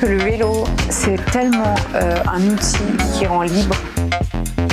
Que 0.00 0.06
le 0.06 0.16
vélo, 0.16 0.64
c'est 0.88 1.22
tellement 1.30 1.74
euh, 1.94 2.16
un 2.26 2.40
outil 2.48 2.78
qui 3.12 3.26
rend 3.26 3.42
libre. 3.42 3.76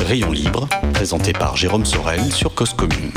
Rayon 0.05 0.31
libre, 0.31 0.69
présenté 0.93 1.33
par 1.33 1.57
Jérôme 1.57 1.83
Sorel 1.83 2.31
sur 2.31 2.55
Cause 2.55 2.73
Commune. 2.73 3.11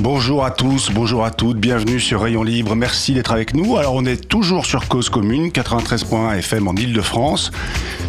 Bonjour 0.00 0.44
à 0.44 0.50
tous, 0.50 0.90
bonjour 0.90 1.24
à 1.24 1.30
toutes, 1.30 1.58
bienvenue 1.58 2.00
sur 2.00 2.22
Rayon 2.22 2.42
Libre, 2.42 2.74
merci 2.74 3.12
d'être 3.12 3.30
avec 3.30 3.54
nous. 3.54 3.76
Alors 3.76 3.94
on 3.94 4.04
est 4.06 4.28
toujours 4.28 4.66
sur 4.66 4.88
Cause 4.88 5.08
Commune, 5.08 5.50
93.1 5.50 6.38
FM 6.38 6.66
en 6.66 6.74
Ile-de-France. 6.74 7.52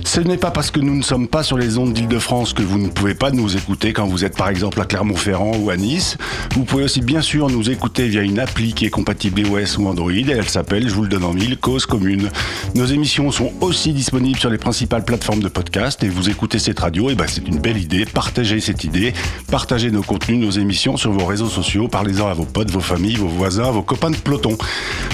Ce 0.04 0.20
n'est 0.20 0.38
pas 0.38 0.52
parce 0.52 0.72
que 0.72 0.80
nous 0.80 0.96
ne 0.96 1.04
sommes 1.04 1.28
pas 1.28 1.44
sur 1.44 1.58
les 1.58 1.78
ondes 1.78 1.94
d'Île-de-France 1.94 2.54
que 2.54 2.64
vous 2.64 2.78
ne 2.78 2.90
pouvez 2.90 3.14
pas 3.14 3.32
nous 3.32 3.56
écouter 3.56 3.94
quand 3.94 4.06
vous 4.06 4.26
êtes 4.26 4.36
par 4.36 4.50
exemple 4.50 4.82
à 4.82 4.86
Clermont-Ferrand 4.86 5.54
ou 5.58 5.70
à 5.70 5.78
Nice. 5.78 6.18
Vous 6.54 6.64
pouvez 6.64 6.84
aussi 6.84 7.02
bien 7.02 7.22
sûr 7.22 7.50
nous 7.50 7.70
écouter 7.70 8.08
via 8.08 8.22
une 8.22 8.40
appli 8.40 8.74
qui 8.74 8.86
est 8.86 8.90
compatible 8.90 9.42
iOS 9.42 9.80
ou 9.80 9.88
Android 9.88 10.12
et 10.12 10.30
elle 10.30 10.50
s'appelle, 10.50 10.88
je 10.88 10.94
vous 10.94 11.04
le 11.04 11.10
donne 11.10 11.24
en 11.24 11.34
mille, 11.34 11.58
Cause 11.58 11.86
Commune. 11.86 12.30
Nos 12.76 12.86
émissions 12.86 13.32
sont 13.32 13.52
aussi 13.62 13.94
disponibles 13.94 14.40
sur 14.40 14.50
les 14.50 14.58
principales 14.58 15.06
plateformes 15.06 15.42
de 15.42 15.48
podcast 15.48 16.04
et 16.04 16.10
vous 16.10 16.30
écoutez 16.30 16.60
cette 16.60 16.80
radio, 16.80 17.10
et 17.10 17.16
ben 17.16 17.26
c'est 17.28 17.48
une 17.48 17.60
belle 17.60 17.78
idée. 17.78 18.06
Partagez 18.06 18.60
cette 18.60 18.84
idée, 18.84 19.14
partagez 19.50 19.92
nos 19.92 20.04
contenus, 20.04 20.40
nos 20.40 20.52
émissions 20.52 20.98
sur 20.98 21.12
vos 21.12 21.26
réseaux 21.26 21.48
sociaux, 21.48 21.88
parlez-en 21.88 22.28
à 22.28 22.34
vos 22.34 22.46
potes, 22.46 22.72
vos 22.72 22.80
familles, 22.80 23.16
vos 23.16 23.28
voisins, 23.28 23.72
vos 23.72 23.84
copains 23.84 24.12
de 24.12 24.18
peloton. 24.18 24.58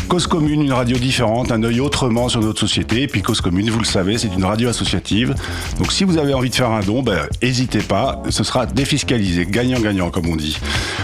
Cause 0.08 0.28
Commune, 0.28 0.62
une 0.62 0.74
radio 0.74 0.98
différente, 0.98 1.52
un 1.52 1.64
œil 1.64 1.82
autrement 1.82 2.30
sur 2.30 2.42
notre 2.42 2.60
société. 2.60 3.04
Et 3.04 3.08
puis 3.08 3.22
Cause 3.22 3.42
Commune, 3.42 3.70
vous 3.70 3.80
le 3.80 3.86
savez, 3.86 4.18
c'est 4.18 4.34
une 4.34 4.46
radio 4.46 4.70
Donc 5.78 5.92
si 5.92 6.04
vous 6.04 6.18
avez 6.18 6.34
envie 6.34 6.50
de 6.50 6.56
faire 6.56 6.72
un 6.72 6.82
don, 6.82 7.02
ben, 7.02 7.20
n'hésitez 7.42 7.80
pas, 7.80 8.22
ce 8.30 8.44
sera 8.44 8.66
défiscalisé, 8.66 9.46
gagnant-gagnant 9.46 10.10
comme 10.10 10.28
on 10.28 10.36
dit. 10.36 10.58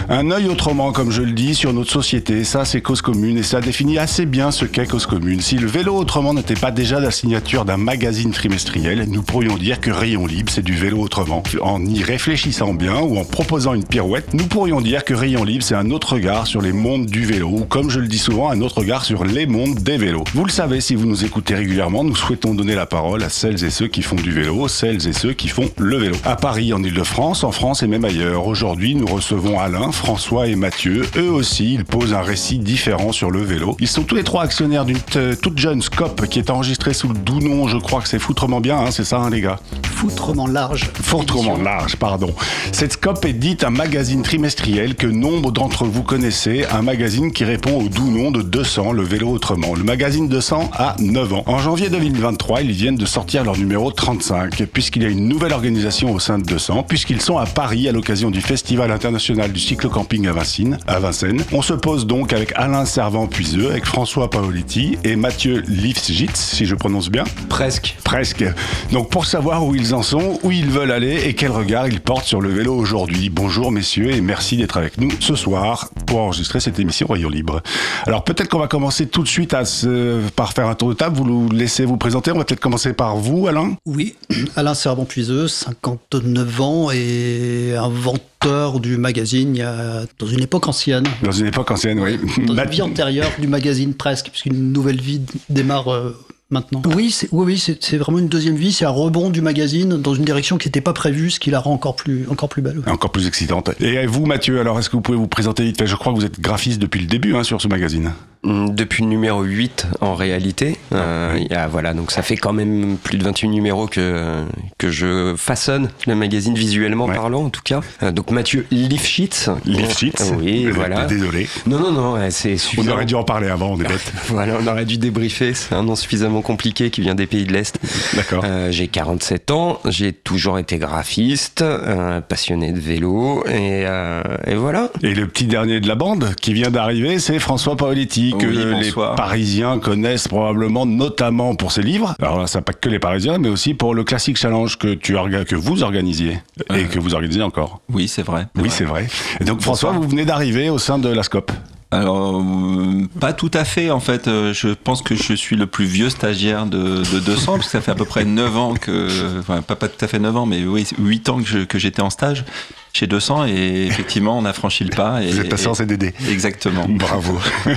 Un 0.08 0.30
œil 0.30 0.48
autrement, 0.48 0.92
comme 0.92 1.10
je 1.10 1.22
le 1.22 1.32
dis, 1.32 1.54
sur 1.54 1.72
notre 1.72 1.90
société, 1.90 2.44
ça 2.44 2.64
c'est 2.64 2.80
Cause 2.80 3.02
Commune 3.02 3.38
et 3.38 3.42
ça 3.42 3.60
définit 3.60 3.98
assez 3.98 4.26
bien 4.26 4.50
ce 4.50 4.64
qu'est 4.64 4.86
Cause 4.86 5.06
Commune. 5.06 5.40
Si 5.40 5.56
le 5.56 5.66
vélo 5.66 5.96
autrement 5.96 6.34
n'était 6.34 6.54
pas 6.54 6.70
déjà 6.70 7.00
la 7.00 7.10
signature 7.10 7.64
d'un 7.64 7.76
magazine 7.76 8.30
trimestriel, 8.30 9.06
nous 9.08 9.22
pourrions 9.22 9.56
dire 9.56 9.80
que 9.80 9.90
Rayon 9.90 10.26
Libre, 10.26 10.52
c'est 10.52 10.64
du 10.64 10.74
vélo 10.74 10.98
autrement. 10.98 11.42
En 11.62 11.84
y 11.84 12.02
réfléchissant 12.02 12.74
bien 12.74 13.00
ou 13.00 13.18
en 13.18 13.24
proposant 13.24 13.74
une 13.74 13.84
pirouette, 13.84 14.34
nous 14.34 14.46
pourrions 14.46 14.80
dire 14.80 15.04
que 15.04 15.14
Rayon 15.14 15.44
Libre, 15.44 15.64
c'est 15.64 15.74
un 15.74 15.90
autre 15.90 16.14
regard 16.14 16.46
sur 16.46 16.60
les 16.60 16.72
mondes 16.72 17.06
du 17.06 17.24
vélo, 17.24 17.48
ou 17.48 17.64
comme 17.64 17.90
je 17.90 18.00
le 18.00 18.08
dis 18.08 18.18
souvent, 18.18 18.50
un 18.50 18.60
autre 18.60 18.78
regard 18.78 19.04
sur 19.04 19.24
les 19.24 19.46
mondes 19.46 19.78
des 19.78 19.96
vélos. 19.96 20.24
Vous 20.34 20.44
le 20.44 20.50
savez, 20.50 20.80
si 20.80 20.94
vous 20.94 21.06
nous 21.06 21.24
écoutez 21.24 21.54
régulièrement, 21.54 22.04
nous 22.04 22.16
souhaitons 22.16 22.54
donner 22.54 22.74
la 22.74 22.86
parole 22.86 23.22
à 23.22 23.28
celles 23.28 23.63
et 23.63 23.63
ceux 23.70 23.88
qui 23.88 24.02
font 24.02 24.16
du 24.16 24.32
vélo, 24.32 24.68
celles 24.68 25.06
et 25.08 25.12
ceux 25.12 25.32
qui 25.32 25.48
font 25.48 25.68
le 25.78 25.96
vélo. 25.96 26.16
À 26.24 26.36
Paris, 26.36 26.72
en 26.72 26.82
Ile-de-France, 26.82 27.44
en 27.44 27.52
France 27.52 27.82
et 27.82 27.86
même 27.86 28.04
ailleurs. 28.04 28.46
Aujourd'hui, 28.46 28.94
nous 28.94 29.06
recevons 29.06 29.58
Alain, 29.58 29.92
François 29.92 30.46
et 30.46 30.54
Mathieu. 30.56 31.06
Eux 31.16 31.30
aussi, 31.30 31.74
ils 31.74 31.84
posent 31.84 32.14
un 32.14 32.22
récit 32.22 32.58
différent 32.58 33.12
sur 33.12 33.30
le 33.30 33.40
vélo. 33.42 33.76
Ils 33.80 33.88
sont 33.88 34.02
tous 34.02 34.14
les 34.14 34.24
trois 34.24 34.42
actionnaires 34.44 34.84
d'une 34.84 34.98
t- 34.98 35.36
toute 35.40 35.58
jeune 35.58 35.82
Scope 35.82 36.26
qui 36.26 36.38
est 36.38 36.50
enregistrée 36.50 36.94
sous 36.94 37.08
le 37.08 37.14
doux 37.18 37.40
nom, 37.40 37.68
je 37.68 37.78
crois 37.78 38.00
que 38.00 38.08
c'est 38.08 38.18
foutrement 38.18 38.60
bien, 38.60 38.78
hein, 38.78 38.90
c'est 38.90 39.04
ça 39.04 39.18
hein, 39.18 39.30
les 39.30 39.40
gars? 39.40 39.58
Foutrement 39.84 40.46
large. 40.46 40.90
Foutrement 40.94 41.56
large, 41.56 41.96
pardon. 41.96 42.34
Cette 42.72 42.92
Scope 42.94 43.24
est 43.24 43.32
dite 43.32 43.64
un 43.64 43.70
magazine 43.70 44.22
trimestriel 44.22 44.94
que 44.96 45.06
nombre 45.06 45.50
d'entre 45.52 45.84
vous 45.84 46.02
connaissez, 46.02 46.64
un 46.72 46.82
magazine 46.82 47.32
qui 47.32 47.44
répond 47.44 47.78
au 47.78 47.88
doux 47.88 48.10
nom 48.10 48.30
de 48.30 48.42
200, 48.42 48.92
le 48.92 49.02
vélo 49.02 49.28
autrement. 49.30 49.74
Le 49.74 49.82
magazine 49.84 50.28
200 50.28 50.70
a 50.74 50.96
9 50.98 51.32
ans. 51.32 51.42
En 51.46 51.58
janvier 51.58 51.88
2023, 51.88 52.62
ils 52.62 52.72
viennent 52.72 52.96
de 52.96 53.06
sortir 53.06 53.44
leur 53.44 53.53
numéro 53.56 53.90
35, 53.90 54.64
puisqu'il 54.72 55.02
y 55.02 55.06
a 55.06 55.08
une 55.08 55.28
nouvelle 55.28 55.52
organisation 55.52 56.12
au 56.12 56.18
sein 56.18 56.38
de 56.38 56.44
200, 56.44 56.84
puisqu'ils 56.88 57.20
sont 57.20 57.38
à 57.38 57.46
Paris 57.46 57.88
à 57.88 57.92
l'occasion 57.92 58.30
du 58.30 58.40
Festival 58.40 58.90
international 58.90 59.52
du 59.52 59.60
cyclo-camping 59.60 60.26
à 60.26 60.32
Vincennes. 60.32 60.78
À 60.86 60.98
Vincennes. 60.98 61.42
On 61.52 61.62
se 61.62 61.74
pose 61.74 62.06
donc 62.06 62.32
avec 62.32 62.52
Alain 62.56 62.84
Servant-Puiseux, 62.84 63.70
avec 63.70 63.84
François 63.84 64.30
Paoletti 64.30 64.98
et 65.04 65.16
Mathieu 65.16 65.62
Lifschitz, 65.66 66.36
si 66.36 66.66
je 66.66 66.74
prononce 66.74 67.10
bien. 67.10 67.24
Presque. 67.48 67.96
Presque. 68.04 68.44
Donc 68.92 69.10
pour 69.10 69.26
savoir 69.26 69.64
où 69.64 69.74
ils 69.74 69.94
en 69.94 70.02
sont, 70.02 70.38
où 70.42 70.50
ils 70.50 70.70
veulent 70.70 70.92
aller 70.92 71.22
et 71.26 71.34
quel 71.34 71.50
regard 71.50 71.88
ils 71.88 72.00
portent 72.00 72.26
sur 72.26 72.40
le 72.40 72.50
vélo 72.50 72.74
aujourd'hui. 72.74 73.30
Bonjour 73.30 73.70
messieurs 73.70 74.10
et 74.12 74.20
merci 74.20 74.56
d'être 74.56 74.76
avec 74.76 74.98
nous 74.98 75.10
ce 75.20 75.34
soir 75.34 75.90
pour 76.06 76.20
enregistrer 76.20 76.60
cette 76.60 76.78
émission 76.78 77.06
Rayon 77.08 77.28
Libre. 77.28 77.62
Alors 78.06 78.24
peut-être 78.24 78.48
qu'on 78.48 78.58
va 78.58 78.68
commencer 78.68 79.06
tout 79.06 79.22
de 79.22 79.28
suite 79.28 79.54
à 79.54 79.64
se... 79.64 80.20
par 80.36 80.52
faire 80.52 80.68
un 80.68 80.74
tour 80.74 80.88
de 80.88 80.94
table. 80.94 81.16
Vous 81.16 81.24
nous 81.24 81.50
laissez 81.50 81.84
vous 81.84 81.96
présenter. 81.96 82.32
On 82.32 82.38
va 82.38 82.44
peut-être 82.44 82.60
commencer 82.60 82.92
par 82.92 83.16
vous, 83.16 83.43
Alain. 83.48 83.76
Oui, 83.86 84.14
Alain 84.56 84.74
Servant-Puiseux, 84.74 85.48
59 85.48 86.60
ans 86.60 86.90
et 86.90 87.74
inventeur 87.76 88.80
du 88.80 88.96
magazine 88.96 89.60
a, 89.60 90.02
dans 90.18 90.26
une 90.26 90.42
époque 90.42 90.68
ancienne. 90.68 91.04
Dans 91.22 91.32
une 91.32 91.46
époque 91.46 91.70
ancienne, 91.70 92.00
oui. 92.00 92.18
Dans 92.46 92.54
une 92.54 92.70
vie 92.70 92.82
antérieure 92.82 93.30
du 93.38 93.46
magazine 93.46 93.94
presque, 93.94 94.30
puisqu'une 94.30 94.72
nouvelle 94.72 95.00
vie 95.00 95.20
démarre 95.48 95.92
euh, 95.92 96.16
maintenant. 96.50 96.82
Oui, 96.94 97.10
c'est 97.10 97.28
oui, 97.32 97.44
oui, 97.46 97.76
c'est 97.80 97.96
vraiment 97.96 98.18
une 98.18 98.28
deuxième 98.28 98.56
vie, 98.56 98.72
c'est 98.72 98.84
un 98.84 98.90
rebond 98.90 99.30
du 99.30 99.40
magazine 99.40 100.00
dans 100.00 100.14
une 100.14 100.24
direction 100.24 100.58
qui 100.58 100.68
n'était 100.68 100.80
pas 100.80 100.92
prévue, 100.92 101.30
ce 101.30 101.40
qui 101.40 101.50
la 101.50 101.60
rend 101.60 101.72
encore 101.72 101.96
plus, 101.96 102.26
encore 102.28 102.48
plus 102.48 102.62
belle. 102.62 102.82
Encore 102.86 103.12
plus 103.12 103.26
excitante. 103.26 103.70
Et 103.80 104.06
vous, 104.06 104.26
Mathieu, 104.26 104.60
alors 104.60 104.78
est-ce 104.78 104.88
que 104.88 104.96
vous 104.96 105.02
pouvez 105.02 105.18
vous 105.18 105.28
présenter 105.28 105.64
vite 105.64 105.84
Je 105.84 105.96
crois 105.96 106.12
que 106.12 106.18
vous 106.18 106.24
êtes 106.24 106.40
graphiste 106.40 106.80
depuis 106.80 107.00
le 107.00 107.06
début 107.06 107.34
hein, 107.34 107.44
sur 107.44 107.60
ce 107.60 107.68
magazine. 107.68 108.12
Mm, 108.44 108.74
Depuis 108.74 109.02
le 109.02 109.08
numéro 109.08 109.42
8 109.42 109.86
en 110.00 110.14
réalité. 110.14 110.76
Euh, 110.92 111.36
il 111.38 111.50
y 111.50 111.54
a, 111.54 111.66
voilà, 111.66 111.94
donc 111.94 112.10
ça 112.10 112.22
fait 112.22 112.36
quand 112.36 112.52
même 112.52 112.96
plus 113.02 113.16
de 113.18 113.24
28 113.24 113.48
numéros 113.48 113.86
que, 113.86 114.44
que 114.78 114.90
je 114.90 115.34
façonne 115.36 115.90
le 116.06 116.14
magazine 116.14 116.54
visuellement 116.54 117.06
Ouais. 117.06 117.14
parlant 117.14 117.44
en 117.44 117.50
tout 117.50 117.62
cas. 117.64 117.80
Euh, 118.02 118.12
donc 118.12 118.30
Mathieu 118.30 118.66
Lifshitz. 118.70 119.48
Lifshitz. 119.64 120.30
Euh, 120.32 120.36
Oui, 120.38 120.66
Euh, 120.66 120.72
voilà. 120.74 121.06
Désolé. 121.06 121.48
Non, 121.66 121.78
non, 121.80 121.92
non, 121.92 122.12
ouais, 122.14 122.30
c'est 122.30 122.54
On 122.54 122.58
suffisant. 122.58 122.92
aurait 122.92 123.04
dû 123.06 123.14
en 123.14 123.24
parler 123.24 123.48
avant, 123.48 123.70
on 123.72 123.80
est 123.80 123.84
bête. 123.88 124.12
Voilà, 124.28 124.54
on 124.62 124.66
aurait 124.66 124.84
dû 124.84 124.98
débriefer. 124.98 125.54
C'est 125.54 125.74
un 125.74 125.82
nom 125.82 125.96
suffisamment 125.96 126.42
compliqué 126.42 126.90
qui 126.90 127.00
vient 127.00 127.14
des 127.14 127.26
pays 127.26 127.44
de 127.44 127.52
l'Est. 127.52 127.78
D'accord. 128.14 128.42
Euh, 128.46 128.70
j'ai 128.70 128.88
47 128.88 129.50
ans, 129.50 129.80
j'ai 129.86 130.12
toujours 130.12 130.58
été 130.58 130.78
graphiste, 130.78 131.62
euh, 131.62 132.20
passionné 132.20 132.72
de 132.72 132.80
vélo, 132.80 133.44
et, 133.46 133.84
euh, 133.86 134.22
et 134.46 134.54
voilà. 134.54 134.90
Et 135.02 135.14
le 135.14 135.26
petit 135.28 135.46
dernier 135.46 135.80
de 135.80 135.88
la 135.88 135.94
bande 135.94 136.34
qui 136.40 136.52
vient 136.52 136.70
d'arriver, 136.70 137.18
c'est 137.18 137.38
François 137.38 137.76
Paoletti, 137.76 138.33
que 138.38 138.46
Oui, 138.46 138.56
les. 138.82 138.92
Parisiens 139.16 139.78
connaissent 139.78 140.28
probablement 140.28 140.86
notamment 140.86 141.54
pour 141.54 141.72
ses 141.72 141.82
livres. 141.82 142.14
Alors 142.20 142.38
là, 142.38 142.46
ça 142.46 142.60
pas 142.62 142.72
que 142.72 142.88
les 142.88 142.98
Parisiens, 142.98 143.38
mais 143.38 143.48
aussi 143.48 143.74
pour 143.74 143.94
le 143.94 144.04
Classic 144.04 144.36
Challenge 144.36 144.76
que, 144.78 144.94
tu 144.94 145.14
que 145.44 145.56
vous 145.56 145.82
organisiez 145.82 146.32
et 146.32 146.72
Euh, 146.72 146.84
que 146.86 146.98
vous 146.98 147.14
organisez 147.14 147.42
encore. 147.42 147.80
Oui, 147.92 148.08
c'est 148.08 148.22
vrai. 148.22 148.46
Oui, 148.56 148.68
c'est 148.70 148.84
vrai. 148.84 149.06
Et 149.40 149.44
donc 149.44 149.60
François, 149.60 149.90
Bonsoir. 149.90 150.02
vous 150.02 150.08
venez 150.08 150.24
d'arriver 150.24 150.70
au 150.70 150.78
sein 150.78 150.98
de 150.98 151.08
la 151.08 151.22
SCOP. 151.22 151.50
Alors, 151.94 152.36
euh, 152.40 153.06
pas 153.20 153.32
tout 153.32 153.50
à 153.54 153.64
fait, 153.64 153.90
en 153.90 154.00
fait. 154.00 154.26
Euh, 154.28 154.52
je 154.52 154.68
pense 154.68 155.02
que 155.02 155.14
je 155.14 155.34
suis 155.34 155.56
le 155.56 155.66
plus 155.66 155.84
vieux 155.84 156.10
stagiaire 156.10 156.66
de, 156.66 157.02
de 157.12 157.20
200, 157.20 157.52
parce 157.54 157.66
que 157.66 157.72
ça 157.72 157.80
fait 157.80 157.90
à 157.92 157.94
peu 157.94 158.04
près 158.04 158.24
9 158.24 158.56
ans 158.56 158.74
que. 158.74 159.38
Enfin, 159.38 159.62
pas, 159.62 159.76
pas 159.76 159.88
tout 159.88 160.04
à 160.04 160.08
fait 160.08 160.18
9 160.18 160.36
ans, 160.36 160.46
mais 160.46 160.64
oui, 160.64 160.86
8 160.98 161.28
ans 161.28 161.38
que 161.38 161.46
je- 161.48 161.64
que 161.64 161.78
j'étais 161.78 162.02
en 162.02 162.10
stage 162.10 162.44
chez 162.92 163.06
200, 163.08 163.46
et 163.46 163.86
effectivement, 163.88 164.38
on 164.38 164.44
a 164.44 164.52
franchi 164.52 164.84
le 164.84 164.90
pas. 164.94 165.20
Et, 165.22 165.30
Vous 165.30 165.40
êtes 165.40 165.48
passé 165.48 165.66
en 165.66 165.74
CDD. 165.74 166.14
Exactement. 166.30 166.86
Bravo. 166.88 167.38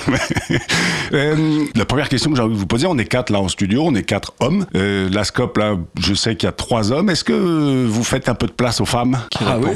Euh, 1.14 1.64
la 1.76 1.86
première 1.86 2.10
question 2.10 2.30
que 2.32 2.36
j'ai 2.36 2.42
envie 2.44 2.54
de 2.54 2.60
vous 2.60 2.68
poser, 2.68 2.86
on 2.86 2.98
est 2.98 3.06
quatre 3.06 3.30
là 3.32 3.40
en 3.40 3.48
studio, 3.48 3.82
on 3.86 3.96
est 3.96 4.04
quatre 4.04 4.34
hommes. 4.42 4.66
Euh, 4.76 5.08
la 5.10 5.24
SCOP, 5.24 5.58
là, 5.58 5.78
je 5.98 6.14
sais 6.14 6.36
qu'il 6.36 6.48
y 6.48 6.50
a 6.50 6.52
trois 6.52 6.92
hommes. 6.92 7.10
Est-ce 7.10 7.24
que 7.24 7.86
vous 7.88 8.04
faites 8.04 8.28
un 8.28 8.36
peu 8.36 8.46
de 8.48 8.52
place 8.52 8.82
aux 8.82 8.86
femmes? 8.86 9.18
Ah 9.40 9.58
oui 9.58 9.70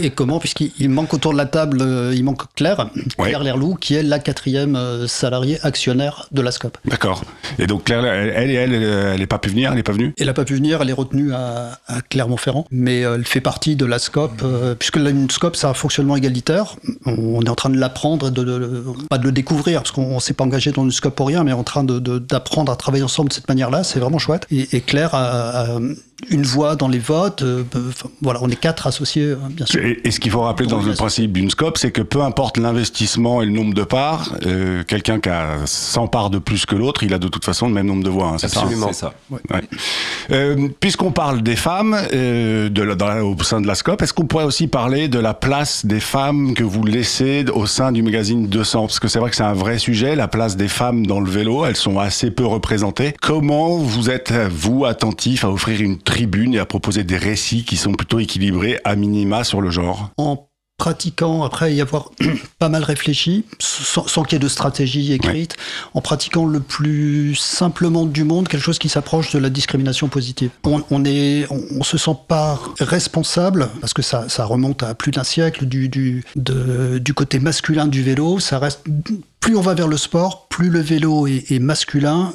Et 0.00 0.10
comment 0.10 0.38
Puisqu'il 0.38 0.72
il 0.78 0.88
manque 0.88 1.12
autour 1.14 1.32
de 1.32 1.36
la 1.38 1.46
table, 1.46 1.78
euh, 1.82 2.12
il 2.14 2.24
manque 2.24 2.42
Claire, 2.54 2.88
Ouais. 3.18 3.28
Claire 3.28 3.42
Lerlou, 3.44 3.74
qui 3.74 3.94
est 3.94 4.02
la 4.02 4.18
quatrième 4.18 4.76
euh, 4.76 5.06
salariée 5.06 5.58
actionnaire 5.62 6.26
de 6.32 6.40
la 6.40 6.50
SCOP. 6.50 6.78
D'accord. 6.86 7.22
Et 7.58 7.66
donc 7.66 7.84
Claire, 7.84 8.04
elle, 8.04 8.30
elle, 8.30 8.50
elle, 8.50 8.72
elle 8.82 9.18
n'est 9.20 9.26
pas 9.26 9.38
pu 9.38 9.50
venir, 9.50 9.70
elle 9.70 9.76
n'est 9.76 9.82
pas 9.82 9.92
venue? 9.92 10.14
Elle 10.18 10.26
n'a 10.26 10.32
pas 10.34 10.44
pu 10.44 10.54
venir, 10.54 10.80
elle 10.80 10.90
est 10.90 10.94
retenue 10.94 11.32
à, 11.34 11.78
à 11.86 12.00
Clermont-Ferrand, 12.00 12.66
mais 12.70 13.04
euh, 13.04 13.16
elle 13.16 13.24
fait 13.26 13.40
partie 13.42 13.76
de 13.76 13.84
la 13.84 13.98
SCOP, 13.98 14.42
euh, 14.42 14.74
puisque 14.74 14.96
la 14.96 15.10
une 15.10 15.28
SCOP, 15.30 15.54
c'est 15.56 15.66
un 15.66 15.74
fonctionnement 15.74 16.16
égalitaire. 16.16 16.76
On 17.06 17.42
est 17.42 17.48
en 17.50 17.54
train 17.54 17.70
de 17.70 17.78
l'apprendre, 17.78 18.28
et 18.28 18.30
de, 18.30 18.42
de- 18.44 18.58
de- 18.58 18.84
pas 19.10 19.18
de 19.18 19.24
le 19.24 19.32
découvrir, 19.32 19.80
parce 19.82 19.90
qu'on 19.90 20.14
ne 20.14 20.20
s'est 20.20 20.32
pas 20.34 20.44
engagé 20.44 20.72
dans 20.72 20.84
une 20.84 20.90
SCOP 20.92 21.14
pour 21.14 21.26
rien, 21.28 21.44
mais 21.44 21.52
en 21.52 21.62
train 21.64 21.84
de- 21.84 21.98
d'apprendre 22.18 22.72
à 22.72 22.76
travailler 22.76 23.04
ensemble 23.04 23.28
de 23.28 23.34
cette 23.34 23.48
manière-là, 23.48 23.84
c'est 23.84 24.00
vraiment 24.00 24.18
chouette. 24.18 24.46
Et, 24.50 24.76
et 24.76 24.80
Claire 24.80 25.14
a, 25.14 25.64
a- 25.74 25.78
une 26.30 26.42
voix 26.44 26.76
dans 26.76 26.88
les 26.88 26.98
votes. 26.98 27.42
euh, 27.42 27.64
enfin, 27.74 28.08
voilà, 28.22 28.40
on 28.42 28.48
est 28.48 28.56
quatre 28.56 28.86
associés, 28.86 29.24
euh, 29.24 29.36
bien 29.50 29.66
sûr. 29.66 29.84
Et, 29.84 30.00
et 30.04 30.10
ce 30.10 30.20
qu'il 30.20 30.30
faut 30.30 30.40
rappeler 30.42 30.66
dans 30.68 30.80
le 30.80 30.94
principe 30.94 31.32
d'une 31.32 31.50
scope, 31.50 31.78
c'est 31.78 31.90
que 31.90 32.02
peu 32.02 32.22
importe 32.22 32.56
l'investissement 32.58 33.42
et 33.42 33.46
le 33.46 33.52
nombre 33.52 33.74
de 33.74 33.82
parts, 33.84 34.32
euh, 34.46 34.82
quelqu'un 34.84 35.20
qui 35.20 35.28
a 35.28 35.58
100 35.64 36.06
parts 36.08 36.30
de 36.30 36.38
plus 36.38 36.64
que 36.66 36.74
l'autre, 36.74 37.02
il 37.02 37.12
a 37.14 37.18
de 37.18 37.28
toute 37.28 37.44
façon 37.44 37.66
le 37.68 37.74
même 37.74 37.86
nombre 37.86 38.04
de 38.04 38.10
voix. 38.10 38.28
hein, 38.28 38.36
c'est 38.38 38.48
ça 38.48 38.60
Absolument. 38.60 38.88
C'est 38.88 39.00
ça. 39.00 39.14
Ouais. 39.30 39.38
Euh, 40.30 40.68
Puisqu'on 40.80 41.10
parle 41.12 41.42
des 41.42 41.56
femmes 41.56 41.96
euh, 42.12 42.68
de 42.68 42.82
la- 42.82 42.94
dans 42.94 43.08
la- 43.08 43.24
au 43.24 43.36
sein 43.42 43.60
de 43.60 43.66
la 43.66 43.74
SCOP, 43.74 44.00
est-ce 44.02 44.12
qu'on 44.12 44.24
pourrait 44.26 44.44
aussi 44.44 44.66
parler 44.68 45.08
de 45.08 45.18
la 45.18 45.34
place 45.34 45.84
des 45.86 46.00
femmes 46.00 46.54
que 46.54 46.64
vous 46.64 46.84
laissez 46.84 47.44
au 47.52 47.66
sein 47.66 47.92
du 47.92 48.02
magazine 48.02 48.46
200 48.46 48.82
Parce 48.82 49.00
que 49.00 49.08
c'est 49.08 49.18
vrai 49.18 49.30
que 49.30 49.36
c'est 49.36 49.42
un 49.42 49.52
vrai 49.54 49.78
sujet, 49.78 50.14
la 50.16 50.28
place 50.28 50.56
des 50.56 50.68
femmes 50.68 51.06
dans 51.06 51.20
le 51.20 51.30
vélo, 51.30 51.64
elles 51.64 51.76
sont 51.76 51.98
assez 51.98 52.30
peu 52.30 52.46
représentées. 52.46 53.14
Comment 53.20 53.76
vous 53.78 54.10
êtes, 54.10 54.32
vous, 54.50 54.84
attentif 54.84 55.44
à 55.44 55.50
offrir 55.50 55.80
une 55.80 55.98
tribune 56.12 56.52
et 56.54 56.58
à 56.58 56.66
proposer 56.66 57.04
des 57.04 57.16
récits 57.16 57.64
qui 57.64 57.76
sont 57.78 57.92
plutôt 57.92 58.18
équilibrés 58.20 58.78
à 58.84 58.96
minima 58.96 59.44
sur 59.44 59.60
le 59.62 59.70
genre. 59.70 60.10
En 60.18 60.46
pratiquant, 60.78 61.42
après 61.44 61.72
y 61.74 61.80
avoir 61.80 62.10
pas 62.58 62.68
mal 62.68 62.82
réfléchi, 62.82 63.44
sans, 63.58 64.06
sans 64.08 64.22
qu'il 64.24 64.34
y 64.34 64.36
ait 64.36 64.44
de 64.44 64.48
stratégie 64.48 65.12
écrite, 65.12 65.56
en 65.94 66.00
pratiquant 66.00 66.44
le 66.44 66.60
plus 66.60 67.34
simplement 67.36 68.04
du 68.04 68.24
monde, 68.24 68.48
quelque 68.48 68.62
chose 68.62 68.78
qui 68.78 68.88
s'approche 68.88 69.32
de 69.32 69.38
la 69.38 69.48
discrimination 69.48 70.08
positive. 70.08 70.50
On, 70.64 70.82
on 70.90 71.04
est, 71.04 71.46
on, 71.50 71.62
on 71.78 71.82
se 71.84 71.96
sent 71.98 72.16
pas 72.28 72.60
responsable, 72.80 73.70
parce 73.80 73.94
que 73.94 74.02
ça, 74.02 74.28
ça 74.28 74.44
remonte 74.44 74.82
à 74.82 74.94
plus 74.94 75.12
d'un 75.12 75.24
siècle 75.24 75.64
du, 75.66 75.88
du, 75.88 76.24
de- 76.36 76.98
du 76.98 77.14
côté 77.14 77.38
masculin 77.38 77.86
du 77.86 78.02
vélo, 78.02 78.38
ça 78.40 78.58
reste 78.58 78.84
plus 79.40 79.56
on 79.56 79.60
va 79.60 79.74
vers 79.74 79.88
le 79.88 79.96
sport, 79.96 80.46
plus 80.48 80.68
le 80.68 80.80
vélo 80.80 81.26
est, 81.26 81.50
est 81.50 81.58
masculin, 81.58 82.32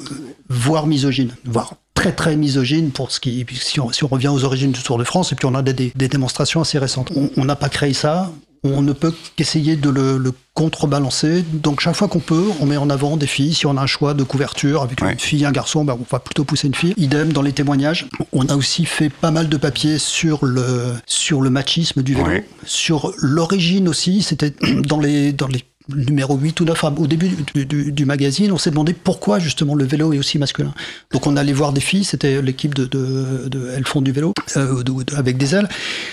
voire 0.48 0.86
misogyne, 0.86 1.34
voire 1.44 1.74
très 1.98 2.12
très 2.12 2.36
misogyne 2.36 2.90
pour 2.90 3.10
ce 3.10 3.18
qui 3.18 3.44
si 3.60 3.80
on, 3.80 3.90
si 3.92 4.04
on 4.04 4.08
revient 4.08 4.28
aux 4.28 4.44
origines 4.44 4.70
du 4.72 4.82
Tour 4.82 4.98
de 4.98 5.04
France 5.04 5.32
et 5.32 5.34
puis 5.34 5.46
on 5.46 5.54
a 5.54 5.62
des, 5.62 5.72
des- 5.72 5.92
des 5.94 6.08
démonstrations 6.08 6.60
assez 6.60 6.78
récentes. 6.78 7.10
On- 7.36 7.44
n'a 7.44 7.56
pas 7.56 7.68
créé 7.68 7.92
ça. 7.92 8.30
On 8.64 8.82
ne 8.82 8.92
peut 8.92 9.14
qu'essayer 9.36 9.76
de 9.76 9.88
le, 9.88 10.18
le 10.18 10.32
contrebalancer. 10.54 11.44
Donc 11.52 11.80
chaque 11.80 11.94
fois 11.96 12.08
qu'on 12.08 12.18
peut, 12.20 12.44
on 12.60 12.66
met 12.66 12.76
en 12.76 12.90
avant 12.90 13.16
des 13.16 13.26
filles. 13.26 13.54
Si 13.54 13.66
on 13.66 13.76
a 13.76 13.82
un 13.82 13.86
choix 13.86 14.14
de 14.14 14.22
couverture 14.24 14.82
avec 14.82 15.00
Ouais. 15.00 15.12
une 15.12 15.18
fille 15.18 15.42
et 15.42 15.46
un 15.46 15.52
garçon, 15.52 15.84
ben, 15.84 15.96
on 15.98 16.04
va 16.10 16.18
plutôt 16.20 16.44
pousser 16.44 16.66
une 16.68 16.74
fille. 16.74 16.92
Idem 16.98 17.32
dans 17.32 17.42
les 17.42 17.52
témoignages. 17.52 18.06
On 18.32 18.46
a 18.46 18.54
aussi 18.56 18.84
fait 18.84 19.10
pas 19.10 19.30
mal 19.30 19.48
de 19.48 19.56
papiers 19.56 19.98
sur 19.98 20.44
le, 20.44 20.94
sur 21.06 21.40
le 21.40 21.50
machisme 21.50 22.02
du 22.02 22.14
vélo, 22.14 22.26
Ouais. 22.28 22.46
sur 22.66 23.12
l'origine 23.18 23.88
aussi. 23.88 24.22
C'était 24.22 24.52
dans 24.86 25.00
les, 25.00 25.32
dans 25.32 25.46
les 25.48 25.64
numéro 25.94 26.36
8 26.36 26.60
ou 26.60 26.64
9, 26.64 26.84
au 26.98 27.06
début 27.06 27.30
du, 27.54 27.66
du- 27.66 27.92
du 27.92 28.04
magazine, 28.04 28.52
on 28.52 28.58
s'est 28.58 28.70
demandé 28.70 28.92
pourquoi 28.92 29.38
justement 29.38 29.74
le 29.74 29.84
vélo 29.84 30.12
est 30.12 30.18
aussi 30.18 30.38
masculin. 30.38 30.72
Donc 31.12 31.26
on 31.26 31.36
allait 31.36 31.52
voir 31.52 31.72
des 31.72 31.80
filles, 31.80 32.04
c'était 32.04 32.42
l'équipe 32.42 32.74
de, 32.74 32.84
de, 32.86 33.48
de 33.48 33.70
Elles 33.76 33.86
font 33.86 34.00
du 34.02 34.12
vélo, 34.12 34.32
euh, 34.56 34.82
de- 34.82 35.16
avec 35.16 35.36
des 35.38 35.54
ailes. 35.54 35.68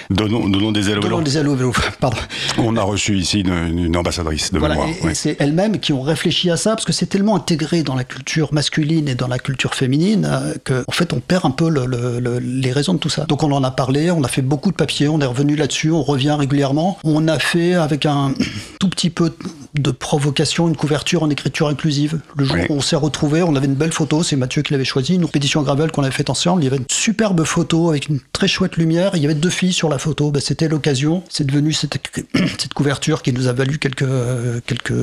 Donnons, 0.09 0.47
donnons 0.49 0.71
des 0.71 0.89
ailes 0.89 0.99
au 0.99 1.01
vélo. 1.01 1.09
Donnons 1.15 1.21
des 1.23 1.37
ailes 1.37 1.47
au 1.47 1.55
vélo, 1.55 1.73
pardon. 1.99 2.17
On 2.57 2.75
a 2.77 2.83
reçu 2.83 3.17
ici 3.17 3.41
une, 3.41 3.77
une 3.77 3.97
ambassadrice 3.97 4.51
de 4.53 4.59
Voilà, 4.59 4.75
mémoire. 4.75 5.11
et, 5.11 5.15
c'est 5.15 5.35
elles-mêmes 5.39 5.79
qui 5.79 5.93
ont 5.93 6.01
réfléchi 6.01 6.49
à 6.49 6.57
ça 6.57 6.71
parce 6.71 6.85
que 6.85 6.93
c'est 6.93 7.07
tellement 7.07 7.35
intégré 7.35 7.83
dans 7.83 7.95
la 7.95 8.03
culture 8.03 8.53
masculine 8.53 9.07
et 9.07 9.15
dans 9.15 9.27
la 9.27 9.39
culture 9.39 9.75
féminine 9.75 10.25
euh, 10.29 10.53
que 10.63 10.83
en 10.87 10.91
fait 10.91 11.13
on 11.13 11.19
perd 11.19 11.45
un 11.45 11.51
peu 11.51 11.69
le- 11.69 11.85
le- 11.85 12.19
le- 12.19 12.39
les 12.39 12.71
raisons 12.71 12.93
de 12.93 12.99
tout 12.99 13.09
ça. 13.09 13.25
Donc 13.25 13.43
on 13.43 13.51
en 13.51 13.63
a 13.63 13.71
parlé, 13.71 14.11
on 14.11 14.23
a 14.23 14.27
fait 14.27 14.41
beaucoup 14.41 14.71
de 14.71 14.75
papiers, 14.75 15.07
on 15.07 15.19
est 15.19 15.25
revenu 15.25 15.55
là-dessus, 15.55 15.91
on 15.91 16.03
revient 16.03 16.35
régulièrement. 16.37 16.97
On 17.03 17.27
a 17.27 17.39
fait 17.39 17.73
avec 17.73 18.05
un 18.05 18.33
tout 18.79 18.89
petit 18.89 19.09
peu 19.09 19.33
de 19.73 19.91
provocation 19.91 20.67
une 20.67 20.75
couverture 20.75 21.23
en 21.23 21.29
écriture 21.29 21.67
inclusive. 21.67 22.19
Le 22.35 22.45
jour 22.45 22.55
Oui. 22.57 22.65
où 22.69 22.73
on 22.75 22.81
s'est 22.81 22.95
retrouvé, 22.95 23.43
on 23.43 23.55
avait 23.55 23.65
une 23.65 23.75
belle 23.75 23.91
photo, 23.91 24.23
c'est 24.23 24.35
Mathieu 24.35 24.61
qui 24.61 24.73
l'avait 24.73 24.85
choisi, 24.85 25.15
une 25.15 25.27
pétition 25.27 25.61
gravel 25.63 25.91
qu'on 25.91 26.03
avait 26.03 26.11
faite 26.11 26.29
ensemble. 26.29 26.61
Il 26.61 26.65
y 26.65 26.67
avait 26.67 26.77
une 26.77 26.85
superbe 26.89 27.43
photo 27.43 27.89
avec 27.89 28.07
une 28.09 28.19
très 28.31 28.47
chouette 28.47 28.77
lumière. 28.77 29.11
Il 29.15 29.21
y 29.21 29.25
avait 29.25 29.33
deux 29.35 29.49
filles 29.49 29.73
sur 29.73 29.89
la 29.89 29.97
photo. 29.97 30.31
Ben, 30.31 30.39
C'était 30.41 30.67
l'occasion. 30.67 31.23
C'est 31.29 31.45
devenu 31.45 31.73
cette, 31.73 31.97
cette 32.57 32.73
couverture 32.73 33.21
qui 33.21 33.33
nous 33.33 33.47
a 33.47 33.53
valu 33.53 33.77
quelques 33.79 34.03
euh, 34.03 34.59
quelques 34.65 34.93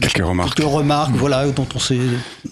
Quelques 0.00 0.24
remarques. 0.26 0.54
quelques 0.54 0.68
remarques, 0.70 1.14
voilà, 1.14 1.46
dont 1.48 1.66
on 1.74 1.78
s'est. 1.78 1.98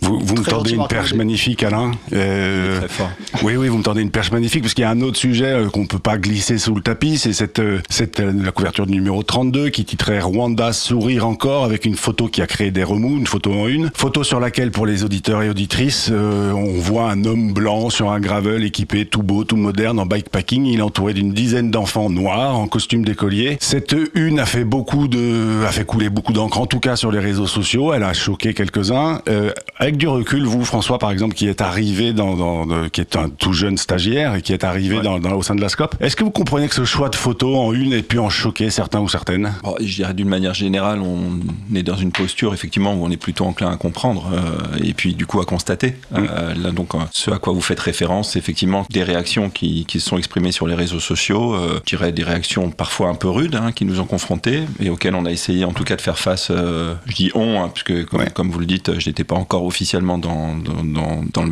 Vous, 0.01 0.19
vous 0.21 0.35
me 0.37 0.43
tendez 0.45 0.73
une 0.73 0.87
perche 0.87 1.15
magnifique, 1.15 1.63
Alain. 1.63 1.93
Euh, 2.13 2.79
Très 2.79 2.89
fort. 2.89 3.11
oui, 3.43 3.57
oui, 3.57 3.69
vous 3.69 3.79
me 3.79 3.83
tendez 3.83 4.03
une 4.03 4.11
perche 4.11 4.31
magnifique, 4.33 4.63
parce 4.63 4.75
qu'il 4.75 4.83
y 4.83 4.87
a 4.87 4.91
un 4.91 5.01
autre 5.01 5.19
sujet 5.19 5.53
euh, 5.53 5.69
qu'on 5.69 5.87
peut 5.87 5.99
pas 5.99 6.17
glisser 6.19 6.59
sous 6.59 6.75
le 6.75 6.83
tapis, 6.83 7.19
c'est 7.19 7.33
cette, 7.33 7.61
cette 7.91 8.21
la 8.21 8.53
couverture 8.53 8.87
du 8.87 8.93
numéro 8.93 9.23
32 9.23 9.71
qui 9.71 9.85
titrait 9.85 10.21
Rwanda 10.21 10.73
sourire 10.73 11.27
encore, 11.27 11.56
avec 11.65 11.85
une 11.85 11.97
photo 11.97 12.29
qui 12.29 12.43
a 12.43 12.47
créé 12.47 12.71
des 12.71 12.85
remous, 12.85 13.17
une 13.19 13.27
photo 13.27 13.53
en 13.53 13.67
une. 13.69 13.91
Photo 13.95 14.25
sur 14.25 14.41
laquelle, 14.41 14.71
pour 14.71 14.87
les 14.87 15.05
auditeurs 15.05 15.43
et 15.43 15.49
auditrices, 15.51 16.11
euh, 16.13 16.53
on 16.53 16.79
voit 16.81 17.11
un 17.11 17.25
homme 17.25 17.53
blanc 17.53 17.91
sur 17.91 18.11
un 18.11 18.21
gravel 18.21 18.65
équipé 18.65 19.05
tout 19.07 19.23
beau, 19.23 19.45
tout 19.45 19.57
moderne, 19.57 19.99
en 19.99 20.07
bikepacking. 20.07 20.65
Il 20.67 20.79
est 20.79 20.83
entouré 20.83 21.15
d'une 21.15 21.33
dizaine 21.33 21.71
d'enfants 21.71 22.11
noirs 22.11 22.57
en 22.59 22.67
costume 22.69 23.05
d'écolier. 23.05 23.59
Cette 23.61 23.95
une 24.15 24.39
a 24.41 24.47
fait 24.47 24.65
beaucoup 24.65 25.09
de, 25.09 25.65
a 25.67 25.73
fait 25.73 25.85
couler 25.85 26.09
beaucoup 26.11 26.33
d'encre, 26.33 26.59
en 26.61 26.67
tout 26.67 26.81
cas 26.81 26.97
sur 26.97 27.11
les 27.13 27.19
réseaux 27.21 27.47
sociaux. 27.47 27.93
Elle 27.93 28.03
a 28.03 28.13
choqué 28.13 28.55
quelques-uns. 28.55 29.21
Euh, 29.29 29.51
avec 29.79 29.97
du 29.97 30.09
recul, 30.09 30.45
vous, 30.45 30.65
François, 30.65 30.99
par 30.99 31.11
exemple, 31.11 31.35
qui 31.35 31.49
est 31.49 31.61
arrivé 31.61 32.13
dans, 32.13 32.67
qui 32.93 33.01
est 33.01 33.17
un 33.17 33.29
tout 33.29 33.53
jeune 33.53 33.77
stagiaire 33.79 34.35
et 34.35 34.43
qui 34.43 34.53
est 34.53 34.65
arrivé 34.65 34.97
Ouais. 34.97 35.03
dans, 35.03 35.19
dans- 35.19 35.35
au 35.37 35.43
sein 35.43 35.55
de 35.55 35.61
la 35.61 35.69
SCOP, 35.69 35.95
est-ce 36.01 36.17
que 36.17 36.25
vous 36.25 36.31
comprenez 36.31 36.69
que 36.69 36.75
ce 36.75 36.85
choix 36.85 37.09
de 37.09 37.17
photo 37.17 37.57
en 37.57 37.73
une 37.73 37.93
ait 37.93 38.03
pu 38.03 38.19
en 38.19 38.29
choquer 38.31 38.71
certains 38.71 39.01
ou 39.01 39.09
certaines? 39.09 39.53
Bon, 39.63 39.75
je 39.81 39.95
dirais 39.95 40.15
d'une 40.15 40.29
manière 40.29 40.55
générale, 40.55 41.01
on 41.01 41.46
est 41.75 41.83
dans 41.83 41.97
une 41.97 42.13
posture 42.13 42.55
effectivement 42.55 42.95
où 42.95 43.05
on 43.05 43.11
est 43.11 43.17
plutôt 43.17 43.45
enclin 43.45 43.71
à 43.71 43.77
comprendre 43.77 44.31
euh, 44.33 44.79
et 44.83 44.95
puis 44.95 45.15
du 45.15 45.27
coup 45.27 45.41
à 45.41 45.45
constater. 45.45 45.97
Euh, 46.15 46.55
là, 46.55 46.71
donc, 46.71 46.95
euh, 46.95 46.99
ce 47.13 47.31
à 47.31 47.39
quoi 47.39 47.53
vous 47.53 47.61
faites 47.61 47.81
référence, 47.81 48.33
c'est 48.33 48.39
effectivement 48.39 48.87
des 48.91 49.03
réactions 49.03 49.51
qui, 49.51 49.85
qui 49.87 50.01
se 50.01 50.09
sont 50.09 50.19
exprimées 50.19 50.53
sur 50.53 50.67
les 50.67 50.75
réseaux 50.75 51.01
sociaux. 51.01 51.57
je 51.57 51.83
dirais 51.85 52.13
des 52.13 52.25
réactions 52.25 52.71
parfois 52.71 53.09
un 53.09 53.15
peu 53.15 53.29
rudes 53.29 53.55
hein, 53.57 53.73
qui 53.73 53.85
nous 53.85 54.01
ont 54.01 54.07
confrontés 54.07 54.63
et 54.81 54.91
auxquelles 54.91 55.15
on 55.15 55.25
a 55.27 55.31
essayé 55.31 55.65
en 55.65 55.73
tout 55.73 55.85
cas 55.85 55.97
de 55.97 56.01
faire 56.01 56.19
face. 56.19 56.51
je 56.51 57.15
dis 57.15 57.31
on, 57.35 57.63
hein, 57.63 57.71
puisque 57.73 58.05
comme, 58.07 58.21
Ouais. 58.21 58.31
comme 58.33 58.51
vous 58.51 58.59
le 58.61 58.67
dites, 58.67 58.99
je 58.99 59.09
n'étais 59.11 59.25
pas 59.25 59.37
encore 59.37 59.65
officiellement 59.65 60.17
dans, 60.17 60.57
dans, 60.57 61.23
dans, 61.33 61.45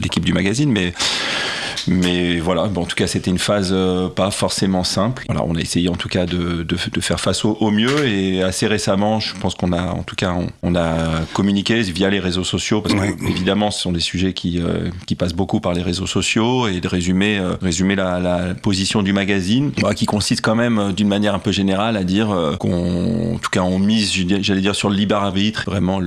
l'équipe 0.00 0.24
du 0.24 0.32
magazine, 0.34 0.70
mais 0.70 0.92
mais 1.88 2.38
voilà, 2.38 2.66
bon, 2.66 2.82
en 2.82 2.84
tout 2.84 2.94
cas, 2.94 3.06
c'était 3.06 3.30
une 3.30 3.38
phase 3.38 3.74
pas 4.14 4.30
forcément 4.30 4.84
simple. 4.84 5.24
Voilà, 5.26 5.42
on 5.46 5.56
a 5.56 5.60
essayé 5.60 5.88
en 5.88 5.96
tout 5.96 6.08
cas 6.08 6.26
de, 6.26 6.62
de, 6.62 6.76
de 6.92 7.00
faire 7.00 7.18
face 7.18 7.44
au, 7.44 7.56
au 7.60 7.70
mieux 7.70 8.06
et 8.06 8.42
assez 8.42 8.66
récemment, 8.66 9.20
je 9.20 9.31
pense 9.40 9.54
qu'on 9.54 9.72
a, 9.72 9.82
en 9.82 10.02
tout 10.02 10.16
cas, 10.16 10.32
on, 10.32 10.46
on 10.62 10.74
a 10.74 11.22
communiqué 11.32 11.80
via 11.82 12.10
les 12.10 12.20
réseaux 12.20 12.44
sociaux 12.44 12.80
parce 12.80 12.94
Ouais. 12.94 13.14
que 13.14 13.24
évidemment, 13.28 13.70
ce 13.70 13.80
sont 13.80 13.92
des 13.92 14.00
sujets 14.00 14.32
qui, 14.32 14.60
euh, 14.60 14.90
qui 15.06 15.14
passent 15.14 15.34
beaucoup 15.34 15.60
par 15.60 15.72
les 15.74 15.82
réseaux 15.82 16.06
sociaux 16.06 16.68
et 16.68 16.80
de 16.80 16.88
résumer, 16.88 17.38
euh, 17.38 17.54
résumer 17.62 17.94
la, 17.96 18.18
la 18.20 18.54
position 18.54 19.02
du 19.02 19.12
magazine, 19.12 19.72
bah, 19.80 19.94
qui 19.94 20.06
consiste 20.06 20.40
quand 20.42 20.54
même 20.54 20.78
euh, 20.78 20.92
d'une 20.92 21.08
manière 21.08 21.34
un 21.34 21.38
peu 21.38 21.52
générale 21.52 21.96
à 21.96 22.04
dire 22.04 22.30
euh, 22.30 22.56
qu'on, 22.56 23.34
en 23.34 23.38
tout 23.38 23.50
cas, 23.50 23.62
on 23.62 23.78
mise, 23.78 24.12
je 24.12 24.22
j'allais 24.42 24.60
dire, 24.60 24.74
sur 24.74 24.88
le 24.90 24.96
libre 24.96 25.14
arbitre, 25.16 25.64
vraiment 25.66 26.00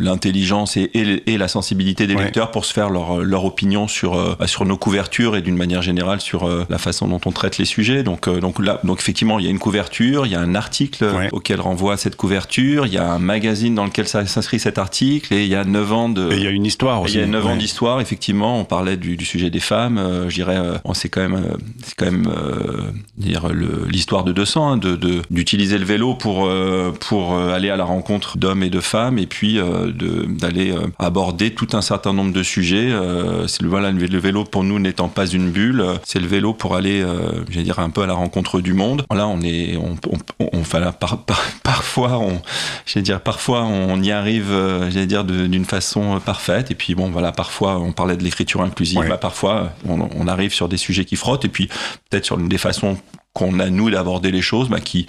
l'intelligence 0.00 0.76
et, 0.76 0.90
et, 0.94 1.32
et 1.32 1.38
la 1.38 1.48
sensibilité 1.48 2.06
des 2.06 2.16
Ouais. 2.16 2.24
lecteurs 2.24 2.50
pour 2.50 2.64
se 2.64 2.72
faire 2.72 2.88
leur, 2.88 3.18
leur 3.22 3.44
opinion 3.44 3.88
sur, 3.88 4.14
euh, 4.14 4.34
bah, 4.38 4.46
sur 4.46 4.64
nos 4.64 4.76
couvertures 4.78 5.36
et 5.36 5.42
d'une 5.42 5.56
manière 5.56 5.82
générale 5.82 6.20
sur 6.20 6.44
euh, 6.48 6.64
la 6.70 6.78
façon 6.78 7.08
dont 7.08 7.20
on 7.26 7.30
traite 7.32 7.58
les 7.58 7.64
sujets. 7.66 8.02
Donc, 8.02 8.26
euh, 8.26 8.40
donc 8.40 8.58
là, 8.58 8.80
donc 8.84 9.00
effectivement, 9.00 9.38
il 9.38 9.44
y 9.44 9.48
a 9.48 9.50
une 9.50 9.58
couverture, 9.58 10.24
il 10.26 10.32
y 10.32 10.34
a 10.34 10.40
un 10.40 10.54
article 10.54 11.04
Ouais. 11.16 11.28
auquel 11.32 11.60
renvoie 11.60 11.96
cette 11.96 12.16
couverture, 12.16 12.46
il 12.58 12.92
y 12.92 12.98
a 12.98 13.10
un 13.12 13.18
magazine 13.18 13.74
dans 13.74 13.84
lequel 13.84 14.06
s'inscrit 14.08 14.58
cet 14.58 14.78
article 14.78 15.32
et 15.34 15.42
il 15.44 15.48
y 15.48 15.54
a 15.54 15.64
9 15.64 15.92
ans 15.92 16.08
de... 16.08 16.28
Il 16.32 16.42
y 16.42 16.46
a 16.46 16.50
une 16.50 16.64
histoire 16.66 17.02
aussi. 17.02 17.14
Il 17.14 17.20
y 17.20 17.22
a 17.22 17.26
9 17.26 17.46
ans 17.46 17.56
d'histoire, 17.56 18.00
effectivement. 18.00 18.58
On 18.60 18.64
parlait 18.64 18.96
du, 18.96 19.16
du 19.16 19.24
sujet 19.24 19.50
des 19.50 19.60
femmes. 19.60 19.98
euh, 19.98 20.28
je 20.28 20.34
dirais, 20.34 20.56
euh, 20.56 20.76
bon, 20.84 20.94
c'est 20.94 21.08
quand 21.08 21.20
même, 21.20 21.34
euh, 21.34 21.56
c'est 21.84 21.94
quand 21.96 22.06
même 22.10 22.26
euh, 22.28 22.90
dire 23.18 23.48
l'histoire 23.88 24.24
de 24.24 24.32
200, 24.32 24.72
hein, 24.72 24.76
de 24.78 24.96
d'utiliser 25.30 25.78
le 25.78 25.84
vélo 25.84 26.14
pour 26.14 26.46
euh, 26.46 26.92
pour 27.00 27.34
euh, 27.34 27.52
aller 27.54 27.70
à 27.70 27.76
la 27.76 27.84
rencontre 27.84 28.38
d'hommes 28.38 28.62
et 28.62 28.70
de 28.70 28.80
femmes, 28.80 29.18
et 29.18 29.26
puis 29.26 29.58
euh, 29.58 29.92
d'aller 30.28 30.72
euh, 30.72 30.86
aborder 30.98 31.50
tout 31.54 31.68
un 31.72 31.82
certain 31.82 32.12
nombre 32.12 32.32
de 32.32 32.42
sujets. 32.42 32.90
Euh, 32.90 33.46
c'est 33.46 33.62
le 33.62 33.68
voilà, 33.68 33.90
le 33.92 34.18
vélo 34.18 34.44
pour 34.44 34.64
nous 34.64 34.78
n'étant 34.78 35.08
pas 35.08 35.26
une 35.26 35.50
bulle, 35.50 35.80
euh, 35.80 35.94
c'est 36.04 36.20
le 36.20 36.26
vélo 36.26 36.52
pour 36.52 36.76
aller, 36.76 37.02
euh, 37.02 37.44
j'allais 37.50 37.64
dire 37.64 37.78
un 37.78 37.90
peu 37.90 38.02
à 38.02 38.06
la 38.06 38.14
rencontre 38.14 38.60
du 38.60 38.72
monde. 38.74 39.04
Voilà, 39.10 39.26
on 39.26 39.40
est, 39.42 39.76
on, 39.76 39.96
on, 40.10 40.46
on- 40.52 40.60
enfin, 40.60 40.80
là, 40.80 40.92
par- 40.92 41.18
par- 41.24 41.42
parfois 41.62 42.18
on, 42.18 42.40
j'allais 42.86 43.02
dire 43.04 43.20
parfois 43.20 43.64
on 43.64 44.00
y 44.02 44.10
arrive, 44.12 44.50
euh, 44.50 44.90
j'allais 44.90 45.06
dire 45.06 45.24
d'une 45.24 45.64
façon 45.64 46.16
euh, 46.16 46.20
parfaite, 46.20 46.70
et 46.70 46.74
puis 46.74 46.94
bon 46.94 47.10
voilà, 47.10 47.32
parfois 47.32 47.78
on 47.78 47.92
parlait 47.92 48.16
de 48.16 48.22
l'écriture 48.24 48.62
inclusive, 48.62 48.98
Ouais. 48.98 49.08
bah, 49.08 49.18
parfois 49.18 49.72
on, 49.88 50.08
on 50.14 50.26
arrive 50.28 50.52
sur 50.52 50.68
des 50.68 50.76
sujets 50.76 51.04
qui 51.04 51.16
frottent, 51.16 51.44
et 51.44 51.48
puis 51.48 51.68
peut-être 52.10 52.24
sur 52.24 52.36
des 52.38 52.58
façons 52.58 52.96
qu'on 53.32 53.58
a 53.60 53.68
nous 53.68 53.90
d'aborder 53.90 54.30
les 54.30 54.42
choses, 54.42 54.68
bah, 54.68 54.80
qui 54.80 55.06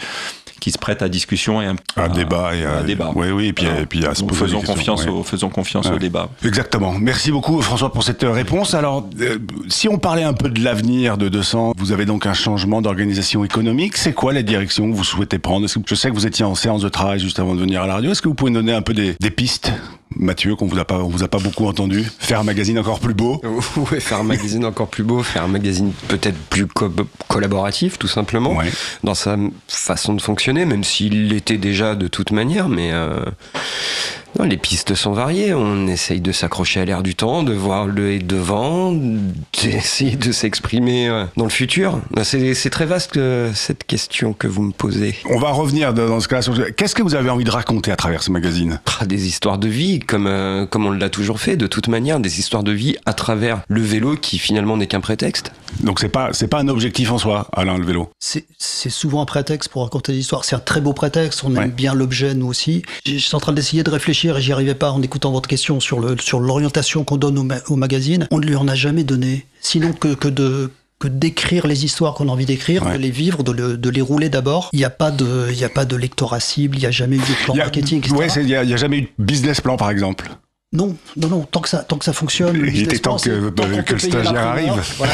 qui 0.60 0.72
se 0.72 0.78
prêtent 0.78 1.02
à 1.02 1.10
discussion 1.10 1.62
et 1.62 1.68
à, 1.68 1.74
Un 1.98 2.10
débat 2.10 2.56
et 2.56 2.66
à 2.66 2.74
à- 2.76 2.80
un 2.80 2.84
débat. 2.84 3.12
Oui, 3.16 3.30
oui, 3.32 3.48
et 3.48 3.54
puis, 3.54 3.66
Alors, 3.68 3.80
et 3.80 3.86
puis 3.86 4.06
à 4.06 4.16
se 4.16 4.24
poser 4.24 4.42
des 4.42 4.46
faisons 4.48 4.58
questions, 4.60 4.74
confiance, 4.76 5.06
ouais. 5.06 5.10
au, 5.12 5.24
faisons 5.24 5.50
confiance 5.50 5.88
Ouais. 5.88 5.96
au 5.96 6.00
débat. 6.00 6.30
Exactement. 6.44 6.94
Merci 7.00 7.32
beaucoup 7.32 7.62
François 7.62 7.92
pour 7.92 8.04
cette 8.04 8.24
réponse. 8.24 8.74
Alors, 8.74 9.08
euh, 9.22 9.38
si 9.68 9.88
on 9.90 9.98
parlait 9.98 10.24
un 10.24 10.34
peu 10.34 10.50
de 10.50 10.64
l'avenir 10.64 11.18
de 11.18 11.30
200, 11.30 11.74
vous 11.78 11.92
avez 11.92 12.06
donc 12.06 12.26
un 12.26 12.34
changement 12.34 12.82
d'organisation 12.82 13.44
économique. 13.46 13.98
C'est 13.98 14.14
quoi 14.14 14.34
la 14.34 14.44
direction 14.44 14.90
que 14.92 14.96
vous 14.96 15.04
souhaitez 15.04 15.40
prendre? 15.40 15.68
Que- 15.68 15.80
Je 15.86 15.96
sais 15.96 16.10
que 16.10 16.16
vous 16.16 16.28
étiez 16.28 16.46
en 16.46 16.56
séance 16.56 16.82
de 16.82 16.90
travail 16.90 17.20
juste 17.20 17.40
avant 17.40 17.56
de 17.56 17.60
venir 17.62 17.82
à 17.84 17.88
la 17.88 17.94
radio. 17.96 18.12
Est-ce 18.12 18.22
que 18.22 18.28
vous 18.30 18.36
pouvez 18.36 18.52
nous 18.52 18.60
donner 18.60 18.74
un 18.74 18.82
peu 18.82 18.94
des, 18.94 19.16
des 19.20 19.32
pistes 19.32 19.72
Mathieu, 20.16 20.56
qu'on 20.56 20.68
vous 20.68 20.80
a 20.80 20.86
pas, 20.86 20.96
on 21.00 21.10
vous 21.10 21.24
a 21.24 21.28
pas 21.28 21.38
beaucoup 21.38 21.68
entendu? 21.68 22.04
Faire 22.18 22.40
un 22.40 22.44
magazine 22.44 22.80
encore 22.80 23.00
plus 23.00 23.14
beau. 23.14 23.42
Ouais, 23.92 24.00
faire 24.00 24.20
un 24.20 24.24
magazine 24.24 24.64
encore 24.66 24.88
plus 24.88 25.04
beau, 25.04 25.22
faire 25.22 25.44
un 25.44 25.48
magazine 25.50 25.92
peut-être 26.08 26.38
plus 26.50 26.66
co- 26.66 26.90
collaboratif, 27.28 27.98
tout 28.00 28.08
simplement, 28.08 28.56
Ouais. 28.56 28.72
dans 29.04 29.14
sa 29.14 29.36
façon 29.68 30.14
de 30.14 30.22
fonctionner, 30.22 30.47
même 30.54 30.84
s'il 30.84 31.28
l'était 31.28 31.58
déjà 31.58 31.96
de 31.96 32.08
toute 32.08 32.32
manière, 32.32 32.70
mais 32.70 32.92
euh, 32.94 33.24
non, 34.40 34.46
les 34.46 34.58
pistes 34.58 34.94
sont 34.96 35.14
variées. 35.14 35.54
On 35.54 35.88
essaye 35.88 36.22
de 36.22 36.32
s'accrocher 36.32 36.80
à 36.82 36.86
l'air 36.86 37.04
du 37.04 37.16
temps, 37.16 37.44
de 37.44 37.54
voir 37.54 37.86
le 37.88 38.20
devant, 38.20 38.94
d'essayer 39.62 40.16
de 40.16 40.32
s'exprimer 40.32 41.08
euh, 41.10 41.26
dans 41.38 41.46
le 41.46 41.50
futur. 41.50 42.00
C'est 42.24 42.70
très 42.70 42.86
vaste 42.86 43.18
euh, 43.18 43.52
cette 43.54 43.84
question 43.86 44.34
que 44.34 44.48
vous 44.48 44.62
me 44.62 44.72
posez. 44.72 45.16
On 45.30 45.40
va 45.40 45.52
revenir 45.52 45.94
dans 45.94 46.20
ce 46.20 46.28
cas-là. 46.28 46.42
sur- 46.42 46.76
Qu'est-ce 46.76 46.96
que 46.96 47.04
vous 47.04 47.16
avez 47.16 47.30
envie 47.30 47.44
de 47.44 47.52
raconter 47.52 47.92
à 47.92 47.96
travers 47.96 48.24
ce 48.24 48.32
magazine? 48.32 48.80
Ah, 49.00 49.06
Des 49.06 49.28
histoires 49.28 49.58
de 49.58 49.68
vie, 49.68 50.00
comme, 50.00 50.28
euh, 50.28 50.66
comme 50.66 50.86
on 50.86 50.92
l'a 50.92 51.10
toujours 51.10 51.40
fait, 51.40 51.58
de 51.58 51.68
toute 51.68 51.88
manière, 51.88 52.20
des 52.20 52.40
histoires 52.40 52.64
de 52.64 52.72
vie 52.72 52.96
à 53.06 53.14
travers 53.14 53.62
le 53.68 53.82
vélo 53.82 54.16
qui 54.16 54.38
finalement 54.40 54.78
n'est 54.78 54.88
qu'un 54.88 55.02
prétexte. 55.02 55.52
Donc 55.82 56.00
c'est 56.00 56.10
pas, 56.10 56.30
c'est 56.34 56.48
pas 56.48 56.60
un 56.60 56.68
objectif 56.68 57.12
en 57.12 57.18
soi, 57.18 57.48
Alain, 57.54 57.78
le 57.78 57.86
vélo? 57.86 58.10
C'est 58.20 58.46
c'est 58.58 58.90
souvent 58.90 59.22
un 59.22 59.26
prétexte 59.26 59.70
pour 59.70 59.84
raconter 59.84 60.12
des 60.14 60.20
histoires. 60.20 60.46
C'est 60.46 60.56
un 60.56 60.60
très 60.60 60.82
beau 60.82 60.94
prétexte. 60.94 61.44
On 61.44 61.50
aime 61.52 61.58
Ouais. 61.58 61.68
bien 61.68 61.94
l'objet, 61.94 62.34
nous 62.34 62.48
aussi. 62.48 62.84
J- 63.06 63.20
J'étais 63.20 63.36
en 63.36 63.40
train 63.40 63.54
d'essayer 63.54 63.84
de 63.84 63.90
réfléchir 63.90 64.27
et 64.36 64.42
j'y 64.42 64.52
arrivais 64.52 64.76
pas 64.76 64.92
en 64.92 65.02
écoutant 65.02 65.32
votre 65.32 65.48
question 65.48 65.80
sur 65.80 66.00
le 66.02 66.18
sur 66.20 66.42
l'orientation 66.42 67.06
qu'on 67.06 67.16
donne 67.18 67.38
au, 67.38 67.44
ma- 67.44 67.60
au 67.70 67.78
magazine. 67.78 68.28
On 68.32 68.40
ne 68.40 68.46
lui 68.46 68.56
en 68.56 68.68
a 68.68 68.76
jamais 68.76 69.04
donné, 69.06 69.46
sinon 69.62 69.94
que, 69.94 70.14
que 70.16 70.28
de 70.28 70.72
que 71.00 71.08
d'écrire 71.08 71.68
les 71.68 71.86
histoires 71.86 72.16
qu'on 72.16 72.28
a 72.28 72.32
envie 72.32 72.48
d'écrire, 72.48 72.84
Ouais. 72.84 72.94
de 72.94 72.98
les 72.98 73.12
vivre, 73.12 73.44
de, 73.44 73.52
le- 73.52 73.78
de 73.78 73.90
les 73.92 74.02
rouler 74.02 74.30
d'abord. 74.30 74.70
Il 74.74 74.80
n'y 74.80 74.84
a 74.86 74.90
pas 74.90 75.12
de, 75.12 75.46
il 75.52 75.58
y 75.60 75.64
a 75.64 75.70
pas 75.70 75.86
de 75.86 75.96
lectorat 75.96 76.40
cible, 76.40 76.76
il 76.76 76.80
n'y 76.80 76.86
a 76.88 76.92
jamais 76.92 77.18
eu 77.18 77.20
de 77.20 77.44
plan 77.46 77.54
a- 77.54 77.58
marketing, 77.58 78.00
etc. 78.00 78.16
ouais, 78.16 78.28
il 78.42 78.50
y 78.50 78.56
a, 78.56 78.62
a 78.62 78.76
jamais 78.78 78.98
eu 78.98 79.02
de 79.04 79.24
business 79.24 79.62
plan, 79.62 79.78
par 79.78 79.92
exemple. 79.92 80.28
Non, 80.74 80.98
non, 81.16 81.30
non, 81.30 81.44
tant 81.50 81.62
que 81.62 81.70
ça, 81.70 81.78
tant 81.78 81.98
que 81.98 82.04
ça 82.04 82.12
fonctionne. 82.12 82.58
le 82.58 82.68
Il 82.68 82.82
était 82.84 83.00
temps 83.00 83.16
que- 83.16 83.50
tant 83.52 83.64
que 83.84 83.94
le 83.94 84.00
stagiaire 84.00 84.36
arrive. 84.48 84.74
voilà. 84.98 85.14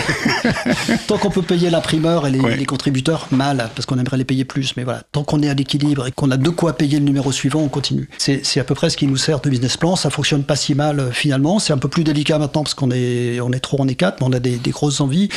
tant 1.08 1.20
qu'on 1.20 1.30
peut 1.30 1.44
payer 1.44 1.70
l'imprimeur 1.70 2.26
et 2.26 2.32
les, 2.32 2.40
Ouais. 2.40 2.58
les 2.58 2.66
contributeurs, 2.66 3.28
mal, 3.30 3.70
parce 3.76 3.86
qu'on 3.86 4.00
aimerait 4.00 4.18
les 4.18 4.26
payer 4.26 4.46
plus. 4.46 4.76
Mais 4.78 4.84
voilà, 4.84 5.04
tant 5.12 5.24
qu'on 5.24 5.44
est 5.44 5.50
à 5.50 5.54
l'équilibre 5.54 6.08
et 6.08 6.12
qu'on 6.12 6.32
a 6.32 6.38
de 6.38 6.50
quoi 6.50 6.74
payer 6.76 6.98
le 6.98 7.06
numéro 7.06 7.32
suivant, 7.32 7.60
on 7.62 7.68
continue. 7.68 8.10
C'est 8.18 8.60
à 8.60 8.64
peu 8.64 8.74
près 8.74 8.90
ce 8.90 8.98
qui 8.98 9.06
nous 9.06 9.16
sert 9.16 9.42
de 9.42 9.50
business 9.52 9.78
plan. 9.78 9.96
Ça 9.96 10.10
fonctionne 10.10 10.44
pas 10.44 10.56
si 10.56 10.74
mal 10.74 11.00
euh, 11.00 11.12
finalement. 11.12 11.60
C'est 11.60 11.72
un 11.72 11.78
peu 11.78 11.88
plus 11.88 12.04
délicat 12.04 12.40
maintenant 12.40 12.64
parce 12.64 12.74
qu'on 12.74 12.90
est, 12.90 13.40
on 13.40 13.52
est 13.54 13.60
trop, 13.60 13.78
on 13.80 13.88
est 13.88 13.94
quatre, 13.94 14.22
mais 14.22 14.28
on 14.28 14.34
a 14.34 14.40
des, 14.40 14.56
des 14.58 14.72
grosses 14.72 15.02
envies 15.02 15.30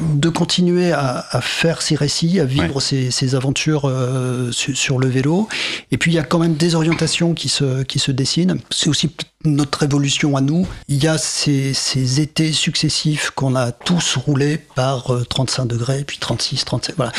de 0.00 0.28
continuer 0.28 0.92
à, 0.92 1.26
à 1.32 1.40
faire 1.40 1.82
ces 1.82 1.96
récits, 1.96 2.38
à 2.38 2.44
vivre 2.44 2.80
ces, 2.80 3.10
ces 3.10 3.34
aventures 3.34 3.86
euh, 3.86 4.52
sur, 4.52 4.76
sur 4.76 4.98
le 5.00 5.08
vélo. 5.08 5.48
Et 5.90 5.98
puis 5.98 6.12
il 6.12 6.14
y 6.14 6.18
a 6.20 6.22
quand 6.24 6.38
même 6.38 6.54
des 6.54 6.76
orientations 6.76 7.34
qui 7.34 7.48
se, 7.48 7.82
qui 7.82 7.98
se 7.98 8.12
dessinent. 8.12 8.60
C'est 8.70 8.88
aussi 8.88 9.10
notre 9.44 9.82
évolution 9.82 10.36
à 10.36 10.40
nous. 10.40 10.66
Il 10.88 11.02
y 11.02 11.06
a 11.06 11.18
ces, 11.18 11.74
ces 11.74 12.20
étés 12.20 12.52
successifs 12.52 13.30
qu'on 13.30 13.54
a 13.54 13.72
tous 13.72 14.16
roulés 14.16 14.58
par 14.74 15.12
euh, 15.12 15.24
35 15.24 15.66
degrés, 15.66 16.04
puis 16.06 16.18
36, 16.18 16.64
37. 16.64 16.96
Voilà. 16.96 17.12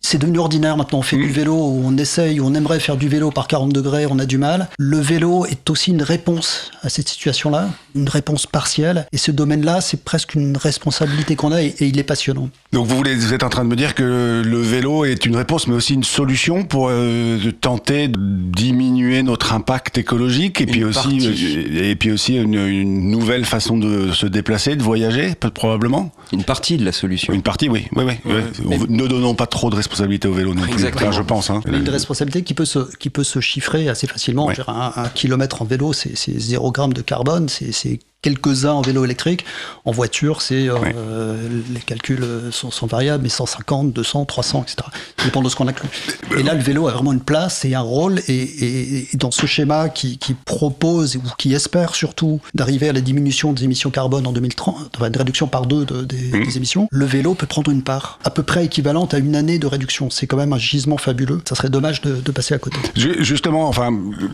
C'est 0.00 0.18
devenu 0.18 0.38
ordinaire 0.38 0.76
maintenant. 0.76 0.98
On 1.00 1.02
fait 1.02 1.16
du 1.16 1.30
vélo, 1.30 1.54
où 1.54 1.82
on 1.84 1.96
essaye, 1.96 2.40
on 2.40 2.54
aimerait 2.54 2.80
faire 2.80 2.96
du 2.96 3.08
vélo 3.08 3.30
par 3.30 3.48
40 3.48 3.72
degrés, 3.72 4.06
on 4.08 4.18
a 4.18 4.26
du 4.26 4.38
mal. 4.38 4.68
Le 4.78 4.98
vélo 4.98 5.46
est 5.46 5.68
aussi 5.70 5.90
une 5.90 6.02
réponse 6.02 6.70
à 6.82 6.88
cette 6.88 7.08
situation-là, 7.08 7.70
une 7.94 8.08
réponse 8.08 8.46
partielle. 8.46 9.06
Et 9.12 9.18
ce 9.18 9.30
domaine-là, 9.30 9.80
c'est 9.80 10.04
presque 10.04 10.34
une 10.34 10.56
responsabilité 10.56 11.36
qu'on 11.36 11.52
a 11.52 11.62
et, 11.62 11.74
et 11.78 11.86
il 11.86 11.98
est 11.98 12.04
passionnant. 12.04 12.48
Donc 12.72 12.86
vous, 12.86 12.96
voulez, 12.96 13.14
vous 13.14 13.34
êtes 13.34 13.42
en 13.42 13.48
train 13.48 13.64
de 13.64 13.70
me 13.70 13.76
dire 13.76 13.94
que 13.94 14.42
le 14.44 14.60
vélo 14.60 15.04
est 15.04 15.26
une 15.26 15.36
réponse, 15.36 15.66
mais 15.66 15.74
aussi 15.74 15.94
une 15.94 16.04
solution 16.04 16.64
pour 16.64 16.88
euh, 16.90 17.38
tenter 17.60 18.08
de 18.08 18.18
diminuer 18.18 19.22
notre 19.22 19.52
impact 19.52 19.98
écologique 19.98 20.60
et 20.60 20.64
Une 20.64 20.70
puis 20.70 20.84
aussi 20.84 20.98
partie. 20.98 21.63
Et 21.64 21.96
puis 21.96 22.10
aussi 22.10 22.36
une, 22.36 23.10
nouvelle 23.10 23.44
façon 23.44 23.76
de 23.76 24.12
se 24.12 24.26
déplacer, 24.26 24.76
de 24.76 24.82
voyager, 24.82 25.34
probablement. 25.34 26.12
Une 26.34 26.44
partie 26.44 26.76
de 26.76 26.84
la 26.84 26.92
solution. 26.92 27.32
Une 27.32 27.42
partie, 27.42 27.68
oui, 27.68 27.86
oui, 27.96 28.04
oui. 28.04 28.14
oui. 28.24 28.42
Mais- 28.66 28.78
Ne 28.88 29.06
donnons 29.06 29.34
pas 29.34 29.46
trop 29.46 29.70
de 29.70 29.76
responsabilité 29.76 30.28
au 30.28 30.32
vélo 30.34 30.52
non 30.54 30.62
plus. 30.62 30.72
Exactement. 30.72 31.08
Enfin, 31.10 31.16
je 31.18 31.22
pense. 31.22 31.50
Hein. 31.50 31.60
Une 31.66 31.88
responsabilité 31.88 32.42
qui 32.42 32.54
peut 32.54 32.64
se, 32.64 32.80
qui 32.96 33.10
peut 33.10 33.24
se 33.24 33.40
chiffrer 33.40 33.88
assez 33.88 34.06
facilement. 34.06 34.46
Ouais. 34.46 34.54
Un, 34.68 34.92
un 34.96 35.08
kilomètre 35.08 35.62
en 35.62 35.64
vélo, 35.64 35.92
c'est 35.92 36.16
c'est 36.16 36.38
0 36.38 36.70
gramme 36.72 36.92
de 36.92 37.02
carbone, 37.02 37.48
c'est 37.48 37.72
c'est 37.72 37.98
quelques-uns 38.22 38.72
en 38.72 38.80
vélo 38.80 39.04
électrique. 39.04 39.44
En 39.84 39.92
voiture, 39.92 40.40
c'est 40.40 40.66
euh, 40.68 40.78
Ouais. 40.78 40.94
les 41.74 41.80
calculs 41.80 42.24
sont, 42.52 42.70
sont 42.70 42.86
variables, 42.86 43.22
mais 43.22 43.28
150, 43.28 43.92
200, 43.92 44.24
300, 44.24 44.62
etc. 44.62 44.76
Ça 45.18 45.24
dépend 45.26 45.42
de 45.42 45.48
ce 45.50 45.56
qu'on 45.56 45.68
inclut. 45.68 45.88
Et 46.38 46.42
là, 46.42 46.54
le 46.54 46.62
vélo 46.62 46.88
a 46.88 46.92
vraiment 46.92 47.12
une 47.12 47.20
place 47.20 47.66
et 47.66 47.74
un 47.74 47.82
rôle. 47.82 48.20
Et, 48.28 48.32
et- 48.34 49.08
et 49.12 49.16
dans 49.18 49.30
ce 49.30 49.44
schéma 49.44 49.90
qui, 49.90 50.16
qui 50.16 50.32
propose 50.32 51.16
ou 51.16 51.22
qui 51.36 51.52
espère 51.52 51.94
surtout 51.94 52.40
d'arriver 52.54 52.88
à 52.88 52.92
la 52.94 53.02
diminution 53.02 53.52
des 53.52 53.64
émissions 53.64 53.90
carbone 53.90 54.26
en 54.26 54.32
2030, 54.32 54.92
enfin, 54.96 55.08
une 55.08 55.16
réduction 55.16 55.46
par 55.46 55.66
deux 55.66 55.84
de- 55.84 56.04
des, 56.04 56.23
des 56.30 56.56
émissions, 56.56 56.88
le 56.90 57.04
vélo 57.04 57.34
peut 57.34 57.46
prendre 57.46 57.70
une 57.70 57.82
part 57.82 58.18
à 58.24 58.30
peu 58.30 58.42
près 58.42 58.64
équivalente 58.64 59.14
à 59.14 59.18
une 59.18 59.36
année 59.36 59.58
de 59.58 59.66
réduction. 59.66 60.10
C'est 60.10 60.26
quand 60.26 60.36
même 60.36 60.52
un 60.52 60.58
gisement 60.58 60.96
fabuleux. 60.98 61.40
Ça 61.48 61.54
serait 61.54 61.68
dommage 61.70 62.00
de, 62.02 62.16
de 62.20 62.32
passer 62.32 62.54
à 62.54 62.58
côté. 62.58 62.76
Ju- 62.96 63.16
Justement, 63.24 63.68
enfin, 63.68 63.90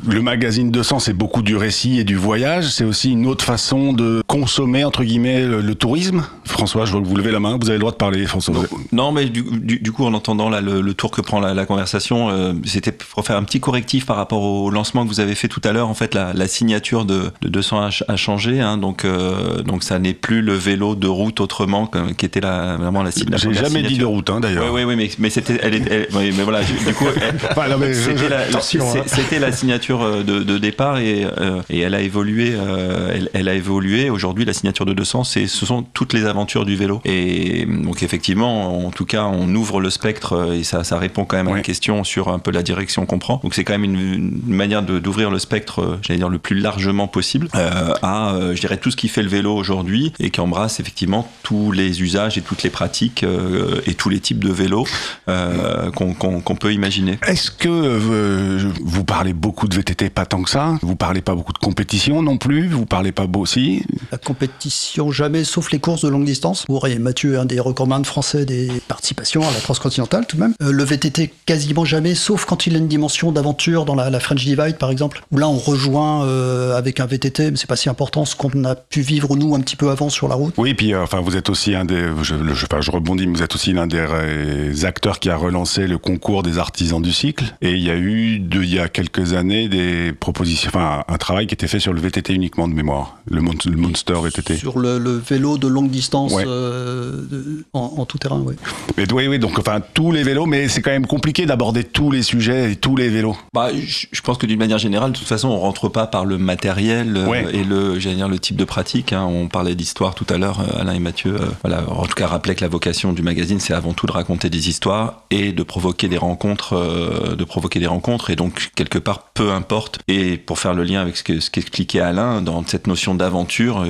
le 0.09 0.23
magazine 0.23 0.70
200, 0.70 0.99
c'est 1.00 1.12
beaucoup 1.12 1.42
du 1.42 1.56
récit 1.56 1.99
et 1.99 2.04
du 2.04 2.16
voyage. 2.16 2.68
C'est 2.70 2.85
aussi 2.85 3.12
une 3.12 3.26
autre 3.26 3.44
façon 3.44 3.92
de 3.92 4.23
consommer, 4.26 4.85
entre 4.85 5.04
guillemets, 5.04 5.47
le, 5.47 5.61
le 5.61 5.75
tourisme. 5.75 6.25
François, 6.44 6.85
je 6.85 6.92
vois 6.92 7.00
que 7.00 7.06
vous 7.06 7.16
levez 7.16 7.30
la 7.32 7.40
main. 7.40 7.56
Vous 7.61 7.68
avez 7.68 7.76
le 7.76 7.80
droit 7.80 7.92
de 7.92 7.97
parler, 7.97 8.26
François. 8.26 8.54
Vous- 8.54 8.66
Non, 8.92 9.12
mais 9.12 9.26
du, 9.26 9.42
du- 9.42 9.78
du 9.80 9.92
coup, 9.92 10.04
en 10.04 10.14
entendant 10.14 10.49
là, 10.49 10.61
le, 10.61 10.80
le 10.80 10.94
tour 10.94 11.11
que 11.11 11.20
prend 11.20 11.40
la, 11.40 11.54
la 11.54 11.66
conversation, 11.66 12.28
euh, 12.30 12.52
c'était 12.64 12.92
pour 12.92 13.25
faire 13.25 13.37
un 13.37 13.44
petit 13.44 13.61
correctif 13.61 14.06
par 14.06 14.16
rapport 14.16 14.42
au 14.42 14.70
lancement 14.70 15.04
que 15.04 15.09
vous 15.09 15.20
avez 15.20 15.35
fait 15.35 15.49
tout 15.49 15.61
à 15.64 15.73
l'heure. 15.73 15.88
En 15.88 15.94
fait, 15.94 16.14
la, 16.14 16.32
la 16.35 16.49
signature 16.49 17.04
de, 17.04 17.30
de 17.42 17.49
200 17.49 17.80
a, 17.80 17.90
a 18.09 18.16
changé, 18.16 18.61
hein, 18.61 18.76
donc 18.76 19.04
euh, 19.04 19.62
donc 19.62 19.82
ça 19.82 19.99
n'est 19.99 20.14
plus 20.14 20.42
le 20.42 20.54
vélo 20.54 20.94
de 20.94 21.06
route 21.06 21.40
autrement, 21.40 21.70
comme- 21.87 22.15
qui 22.15 22.27
était 22.27 22.41
la, 22.41 22.77
vraiment 22.77 23.03
la, 23.03 23.11
la 23.29 23.37
J'ai 23.37 23.53
jamais 23.55 23.69
dit 23.83 23.83
de 23.83 23.89
signature. 23.89 24.09
route, 24.11 24.31
hein, 24.31 24.41
d'ailleurs. 24.41 24.65
Oui, 24.73 24.83
oui, 24.83 24.85
oui, 24.85 24.97
mais, 24.97 25.11
mais 25.19 25.31
c'était, 25.31 25.59
elle, 25.62 25.75
elle- 25.91 26.09
mais 26.12 26.31
voilà, 26.43 26.62
du 26.62 26.75
coup, 26.95 27.07
Enfin, 27.50 27.65
c'était 27.93 28.29
la, 28.29 28.43
hein. 28.43 29.41
la 29.41 29.53
signature 29.53 30.03
euh, 30.03 30.23
de, 30.23 30.41
de 30.43 30.59
départ 30.59 30.99
et, 30.99 31.25
euh, 31.25 31.61
et 31.71 31.81
elle 31.81 31.95
a 31.95 32.00
évolué, 32.00 32.53
euh, 32.55 33.19
elle, 33.35 33.49
a 33.49 33.55
évolué. 33.55 34.11
Aujourd'hui, 34.11 34.45
la 34.45 34.53
signature 34.53 34.85
de 34.87 34.93
200, 34.93 35.25
c'est, 35.25 35.47
ce 35.47 35.67
sont 35.67 35.83
toutes 35.83 36.12
les 36.12 36.25
aventures 36.27 36.65
du 36.65 36.77
vélo. 36.77 37.00
Et 37.05 37.67
donc, 37.67 38.03
effectivement, 38.03 38.87
en 38.87 38.91
tout 38.91 39.05
cas, 39.07 39.25
on 39.25 39.53
ouvre 39.55 39.81
le 39.81 39.91
spectre 39.91 40.53
et 40.55 40.65
ça, 40.65 40.85
ça 40.85 40.99
répond 40.99 41.25
quand 41.25 41.37
même 41.37 41.49
à 41.49 41.57
une 41.57 41.62
question 41.62 42.05
sur 42.05 42.29
un 42.29 42.39
peu 42.39 42.50
la 42.50 42.62
direction 42.62 43.07
qu'on 43.07 43.19
prend. 43.19 43.41
Donc, 43.43 43.55
c'est 43.55 43.65
quand 43.65 43.73
même 43.73 43.85
une, 43.85 43.99
une 44.47 44.55
manière 44.55 44.83
d'ouvrir 44.83 45.31
le 45.31 45.39
spectre, 45.39 45.99
j'allais 46.03 46.19
dire, 46.19 46.29
le 46.29 46.39
plus 46.39 46.59
largement 46.59 47.09
possible 47.09 47.49
euh, 47.55 47.93
à, 48.03 48.35
je 48.55 48.61
dirais, 48.61 48.77
tout 48.77 48.91
ce 48.91 48.97
qui 48.97 49.09
fait 49.09 49.23
le 49.23 49.29
vélo 49.29 49.55
aujourd'hui 49.55 50.12
et 50.21 50.31
qui 50.31 50.41
embrasse 50.41 50.81
effectivement 50.81 51.31
tous 51.61 51.73
les 51.73 52.02
usages 52.02 52.38
et 52.38 52.40
toutes 52.40 52.62
les 52.62 52.71
pratiques 52.71 53.23
euh, 53.23 53.81
et 53.87 53.95
tous 53.95 54.09
les 54.09 54.21
types 54.21 54.43
de 54.43 54.50
vélos 54.50 54.87
euh, 55.29 55.90
qu'on, 55.90 56.57
peut 56.57 56.73
imaginer. 56.73 57.19
Est-ce 57.26 57.50
que 57.50 57.69
euh, 57.69 58.71
vous 58.83 59.05
parlez 59.05 59.33
beaucoup 59.33 59.69
de 59.69 59.75
VTT, 59.75 60.11
pas 60.11 60.26
tant 60.26 60.43
que 60.43 60.50
ça 60.50 60.76
Vous 60.83 60.97
parlez 60.97 61.21
pas 61.21 61.35
beaucoup 61.35 61.52
de 61.52 61.59
compétition 61.59 62.23
non 62.23 62.38
plus 62.38 62.69
Vous 62.69 62.87
parlez 62.87 63.12
pas 63.12 63.26
beau 63.26 63.40
aussi 63.40 63.83
La 64.11 64.19
compétition, 64.19 65.11
jamais, 65.11 65.45
sauf 65.45 65.71
les 65.71 65.79
courses 65.79 66.02
de 66.02 66.09
longue 66.09 66.25
distance. 66.25 66.64
Vous 66.69 66.79
voyez, 66.79 66.99
Mathieu 66.99 67.35
est 67.35 67.38
un 67.38 67.45
des 67.45 67.61
recordman 67.61 68.05
français 68.05 68.45
des 68.45 68.71
participations 68.88 69.43
à 69.43 69.52
la 69.52 69.61
transcontinentale, 69.61 70.26
tout 70.26 70.37
de 70.37 70.43
même. 70.43 70.55
Euh, 70.62 70.73
le 70.73 70.85
VTT, 70.85 71.31
quasiment 71.47 71.85
jamais, 71.85 72.14
sauf 72.14 72.45
quand 72.45 72.67
il 72.67 72.75
a 72.75 72.79
une 72.79 72.88
dimension 72.88 73.33
d'aventure 73.33 73.85
dans 73.85 73.95
la, 73.95 74.11
la 74.11 74.21
French 74.21 74.45
Divide, 74.45 74.76
par 74.79 74.90
exemple, 74.90 75.23
où 75.31 75.38
là, 75.38 75.49
on 75.49 75.59
rejoint 75.59 76.25
euh, 76.25 76.76
avec 76.76 77.00
un 77.00 77.07
VTT, 77.07 77.50
mais 77.50 77.57
c'est 77.57 77.69
pas 77.69 77.76
si 77.76 77.88
important, 77.88 78.25
ce 78.25 78.35
qu'on 78.35 78.64
a 78.64 78.75
pu 78.75 79.02
vivre, 79.02 79.37
nous, 79.37 79.55
un 79.55 79.61
petit 79.61 79.76
peu 79.76 79.90
avant 79.90 80.09
sur 80.09 80.29
la 80.29 80.35
route. 80.35 80.55
Oui, 80.57 80.75
puis 80.75 80.95
euh, 80.95 81.02
enfin, 81.02 81.21
vous 81.21 81.37
êtes 81.37 81.50
aussi 81.50 81.75
un 81.75 81.85
des, 81.85 82.02
je, 82.23 82.35
je, 82.54 82.64
enfin, 82.66 82.80
je 82.80 82.90
rebondis, 82.90 83.26
mais 83.26 83.37
vous 83.37 83.42
êtes 83.42 83.54
aussi 83.54 83.73
l'un 83.73 83.87
des 83.87 84.85
acteurs 84.85 85.19
qui 85.21 85.28
a 85.30 85.37
relancé 85.37 85.87
le 85.87 85.99
concours 85.99 86.42
des 86.42 86.59
artisans 86.59 87.02
du 87.02 87.12
cycle. 87.12 87.54
Et 87.61 87.73
il 87.73 87.80
y 87.83 87.90
a 87.90 87.97
eu, 87.97 88.38
de, 88.38 88.62
il 88.62 88.75
y 88.75 88.78
a 88.78 88.88
quelques 88.88 89.35
années, 89.35 89.69
des 89.69 90.12
propositions, 90.12 90.71
enfin, 90.73 91.04
un 91.09 91.19
travail 91.19 91.47
qui 91.47 91.54
était 91.54 91.69
fait 91.69 91.80
sur 91.80 91.92
le 91.92 92.00
VTT 92.00 92.33
uniquement 92.35 92.69
de 92.69 92.75
mémoire, 92.75 93.19
le, 93.30 93.40
Mon- 93.40 93.52
le 93.64 93.76
Monster 93.76 94.14
VTT. 94.23 94.57
Sur 94.57 94.78
le, 94.78 94.99
le 94.99 95.12
vélo 95.19 95.59
de 95.59 95.66
longue 95.69 95.90
distance 95.90 96.33
Ouais. 96.33 96.45
euh, 96.47 97.23
de- 97.30 97.64
en, 97.73 97.95
en 97.99 98.04
tout 98.07 98.19
terrain, 98.19 98.42
oui. 98.45 98.54
Mais 98.97 99.11
oui, 99.12 99.26
oui, 99.28 99.38
donc 99.38 99.59
enfin 99.59 99.80
tous 99.95 100.12
les 100.12 100.23
vélos, 100.23 100.47
mais 100.47 100.69
c'est 100.69 100.80
quand 100.83 100.90
même 100.90 101.07
compliqué 101.07 101.47
d'aborder 101.47 101.85
tous 101.85 102.11
les 102.11 102.23
sujets 102.23 102.73
et 102.73 102.76
tous 102.76 102.97
les 102.97 103.09
vélos. 103.09 103.37
Bah, 103.52 103.69
je 103.75 104.07
je 104.12 104.21
pense 104.23 104.38
que 104.38 104.47
d'une 104.47 104.59
manière 104.59 104.78
générale, 104.78 105.12
de 105.12 105.16
toute 105.19 105.26
façon, 105.26 105.49
on 105.49 105.59
rentre 105.59 105.88
pas 105.88 106.07
par 106.07 106.25
le 106.25 106.37
matériel 106.38 107.16
euh, 107.16 107.26
Ouais. 107.26 107.47
et 107.54 107.64
le, 107.64 107.99
j'allais 107.99 108.16
dire, 108.16 108.28
le 108.28 108.38
type 108.38 108.57
de 108.57 108.64
pratique. 108.64 109.12
hein. 109.12 109.25
On 109.25 109.49
parlait 109.49 109.75
d'histoire 109.75 110.14
tout 110.14 110.26
à 110.28 110.37
l'heure, 110.38 110.61
euh, 110.61 110.80
Alain 110.80 110.92
et 110.92 110.99
Mathieu, 111.00 111.39
voilà, 111.62 111.88
en 111.88 112.06
tout 112.06 112.14
cas 112.14 112.26
rappeler 112.26 112.54
que 112.54 112.62
la 112.62 112.68
vocation 112.68 113.12
du 113.12 113.23
magazine, 113.23 113.61
c'est 113.61 113.75
avant 113.75 113.92
tout 113.92 114.06
de 114.06 114.12
raconter 114.12 114.50
des 114.50 114.68
histoires 114.68 115.23
et 115.30 115.52
de 115.52 115.62
provoquer 115.62 116.09
des 116.09 116.18
rencontres, 116.18 117.37
de 117.37 117.44
provoquer 117.44 117.80
des 117.80 117.87
rencontres. 117.87 118.30
Et 118.30 118.37
donc 118.37 118.70
quelque 118.75 118.99
part, 118.99 119.30
peu 119.35 119.52
importe. 119.52 119.99
Et 120.09 120.37
pour 120.37 120.59
faire 120.59 120.75
le 120.75 120.85
lien 120.85 121.00
avec 121.00 121.16
ce 121.16 121.23
que 121.23 121.40
ce 121.40 121.50
qu'expliquait 121.50 122.00
Alain 122.00 122.42
dans 122.42 122.64
cette 122.66 122.87
notion 122.87 123.14
d'aventure, 123.14 123.85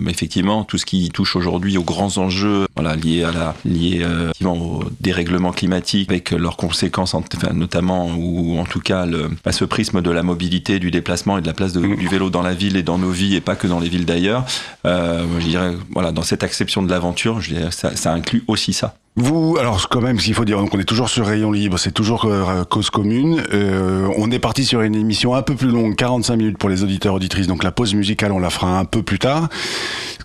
mais 0.00 0.10
effectivement, 0.10 0.64
tout 0.64 0.78
ce 0.78 0.86
qui 0.86 1.10
touche 1.10 1.36
aujourd'hui 1.36 1.78
aux 1.78 1.84
grands 1.84 2.18
enjeux, 2.18 2.66
liés 3.02 3.24
à 3.24 3.32
la, 3.32 3.54
liés 3.64 4.06
au 4.44 4.84
dérèglement 5.00 5.52
climatique, 5.52 6.10
avec 6.10 6.30
leurs 6.30 6.56
conséquences, 6.56 7.14
notamment 7.52 8.10
ou 8.16 8.58
en 8.58 8.64
tout 8.64 8.80
cas 8.80 9.06
à 9.44 9.52
ce 9.52 9.64
prisme 9.64 10.02
de 10.02 10.10
la 10.10 10.22
mobilité, 10.22 10.78
du 10.78 10.90
déplacement 10.90 11.38
et 11.38 11.40
de 11.40 11.46
la 11.46 11.52
place 11.52 11.72
du 11.72 12.08
vélo 12.08 12.30
dans 12.30 12.42
la 12.42 12.54
ville 12.54 12.76
et 12.76 12.82
dans 12.82 12.98
nos 12.98 13.10
vies 13.10 13.34
et 13.34 13.40
pas 13.40 13.56
que 13.56 13.66
dans 13.66 13.80
les 13.80 13.88
villes 13.88 14.06
d'ailleurs. 14.06 14.44
Euh, 14.86 15.24
je 15.38 15.46
dirais, 15.46 15.72
voilà, 15.90 16.12
dans 16.12 16.22
cette 16.22 16.44
acception 16.44 16.82
de 16.82 16.88
l'aventure, 16.96 17.40
je 17.40 17.54
dirais, 17.54 17.70
ça, 17.70 17.94
ça 17.94 18.12
inclut 18.12 18.42
aussi 18.48 18.72
ça. 18.72 18.96
Vous, 19.18 19.56
alors 19.58 19.88
quand 19.88 20.02
même, 20.02 20.20
s'il 20.20 20.34
faut 20.34 20.44
dire, 20.44 20.58
donc 20.58 20.74
on 20.74 20.78
est 20.78 20.84
toujours 20.84 21.08
sur 21.08 21.26
Rayon 21.26 21.50
Libre, 21.50 21.78
c'est 21.78 21.90
toujours 21.90 22.26
euh, 22.26 22.64
cause 22.64 22.90
commune. 22.90 23.42
Euh, 23.54 24.06
on 24.18 24.30
est 24.30 24.38
parti 24.38 24.66
sur 24.66 24.82
une 24.82 24.94
émission 24.94 25.34
un 25.34 25.40
peu 25.40 25.54
plus 25.54 25.70
longue, 25.70 25.96
45 25.96 26.36
minutes 26.36 26.58
pour 26.58 26.68
les 26.68 26.82
auditeurs 26.82 27.14
auditrices. 27.14 27.46
Donc 27.46 27.64
la 27.64 27.72
pause 27.72 27.94
musicale, 27.94 28.30
on 28.32 28.38
la 28.38 28.50
fera 28.50 28.78
un 28.78 28.84
peu 28.84 29.02
plus 29.02 29.18
tard. 29.18 29.48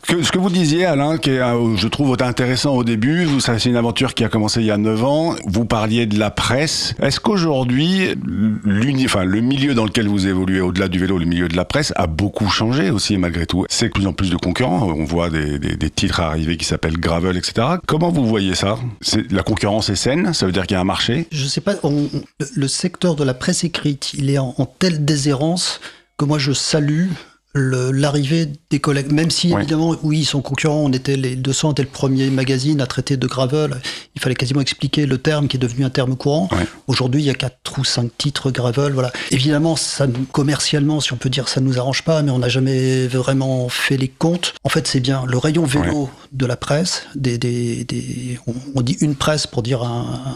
Que, 0.05 0.23
ce 0.23 0.31
que 0.33 0.39
vous 0.39 0.49
disiez, 0.49 0.85
Alain, 0.85 1.17
qui 1.17 1.29
est, 1.29 1.39
euh, 1.39 1.77
je 1.77 1.87
trouve 1.87 2.17
intéressant 2.19 2.75
au 2.75 2.83
début, 2.83 3.23
vous 3.23 3.39
c'est 3.39 3.63
une 3.65 3.77
aventure 3.77 4.13
qui 4.13 4.25
a 4.25 4.29
commencé 4.29 4.59
il 4.59 4.65
y 4.65 4.71
a 4.71 4.77
9 4.77 5.05
ans. 5.05 5.35
Vous 5.45 5.63
parliez 5.63 6.05
de 6.05 6.19
la 6.19 6.29
presse. 6.29 6.93
Est-ce 7.01 7.21
qu'aujourd'hui, 7.21 8.09
enfin, 9.05 9.23
le 9.23 9.39
milieu 9.39 9.73
dans 9.73 9.85
lequel 9.85 10.09
vous 10.09 10.27
évoluez, 10.27 10.59
au-delà 10.59 10.89
du 10.89 10.99
vélo, 10.99 11.17
le 11.17 11.25
milieu 11.25 11.47
de 11.47 11.55
la 11.55 11.63
presse, 11.63 11.93
a 11.95 12.07
beaucoup 12.07 12.49
changé 12.49 12.89
aussi 12.89 13.17
malgré 13.17 13.45
tout? 13.45 13.65
C'est 13.69 13.87
de 13.87 13.93
plus 13.93 14.07
en 14.07 14.11
plus 14.11 14.31
de 14.31 14.37
concurrents. 14.37 14.85
On 14.85 15.05
voit 15.05 15.29
des, 15.29 15.59
des, 15.59 15.77
des 15.77 15.89
titres 15.89 16.19
arriver 16.19 16.57
qui 16.57 16.65
s'appellent 16.65 16.99
Gravel, 16.99 17.37
etc. 17.37 17.77
Comment 17.87 18.09
vous 18.09 18.27
voyez 18.27 18.53
ça? 18.53 18.80
La 19.29 19.43
concurrence 19.43 19.89
est 19.89 19.95
saine, 19.95 20.33
ça 20.33 20.45
veut 20.45 20.51
dire 20.51 20.67
qu'il 20.67 20.75
y 20.75 20.77
a 20.77 20.81
un 20.81 20.85
marché 20.85 21.27
Je 21.31 21.45
sais 21.45 21.61
pas, 21.61 21.75
le 22.55 22.67
secteur 22.67 23.15
de 23.15 23.23
la 23.23 23.33
presse 23.33 23.63
écrite, 23.63 24.13
il 24.13 24.29
est 24.29 24.37
en, 24.37 24.55
en 24.57 24.65
telle 24.65 25.05
déshérence 25.05 25.79
que 26.17 26.25
moi 26.25 26.37
je 26.37 26.51
salue 26.51 27.07
l'arrivée 27.53 28.47
des 28.69 28.79
collègues, 28.79 29.11
même 29.11 29.29
si 29.29 29.51
évidemment, 29.51 29.95
oui, 30.03 30.19
ils 30.19 30.25
sont 30.25 30.41
concurrents, 30.41 30.83
on 30.85 30.91
était 30.91 31.17
les 31.17 31.35
200 31.35 31.73
était 31.73 31.83
le 31.83 31.89
premier 31.89 32.29
magazine 32.29 32.79
à 32.79 32.87
traiter 32.87 33.17
de 33.17 33.27
gravel, 33.27 33.75
il 34.15 34.21
fallait 34.21 34.35
quasiment 34.35 34.61
expliquer 34.61 35.05
le 35.05 35.17
terme 35.17 35.47
qui 35.47 35.57
est 35.57 35.59
devenu 35.59 35.83
un 35.83 35.89
terme 35.89 36.15
courant. 36.15 36.49
Aujourd'hui, 36.87 37.21
il 37.21 37.25
y 37.25 37.29
a 37.29 37.33
quatre 37.33 37.77
ou 37.77 37.83
cinq 37.83 38.09
titres 38.17 38.51
gravel, 38.51 38.93
voilà. 38.93 39.11
Évidemment, 39.31 39.75
ça 39.75 40.07
commercialement, 40.31 41.01
si 41.01 41.11
on 41.11 41.17
peut 41.17 41.29
dire, 41.29 41.49
ça 41.49 41.59
nous 41.59 41.77
arrange 41.77 42.03
pas, 42.03 42.21
mais 42.21 42.31
on 42.31 42.39
n'a 42.39 42.49
jamais 42.49 43.07
vraiment 43.07 43.67
fait 43.67 43.97
les 43.97 44.07
comptes. 44.07 44.53
En 44.63 44.69
fait, 44.69 44.87
c'est 44.87 45.01
bien 45.01 45.25
le 45.27 45.37
rayon 45.37 45.65
vélo 45.65 46.09
de 46.31 46.45
la 46.45 46.55
presse, 46.55 47.07
des, 47.15 47.37
des, 47.37 47.83
des 47.83 48.39
on, 48.75 48.81
dit 48.81 48.97
une 49.01 49.15
presse 49.15 49.45
pour 49.45 49.61
dire 49.61 49.83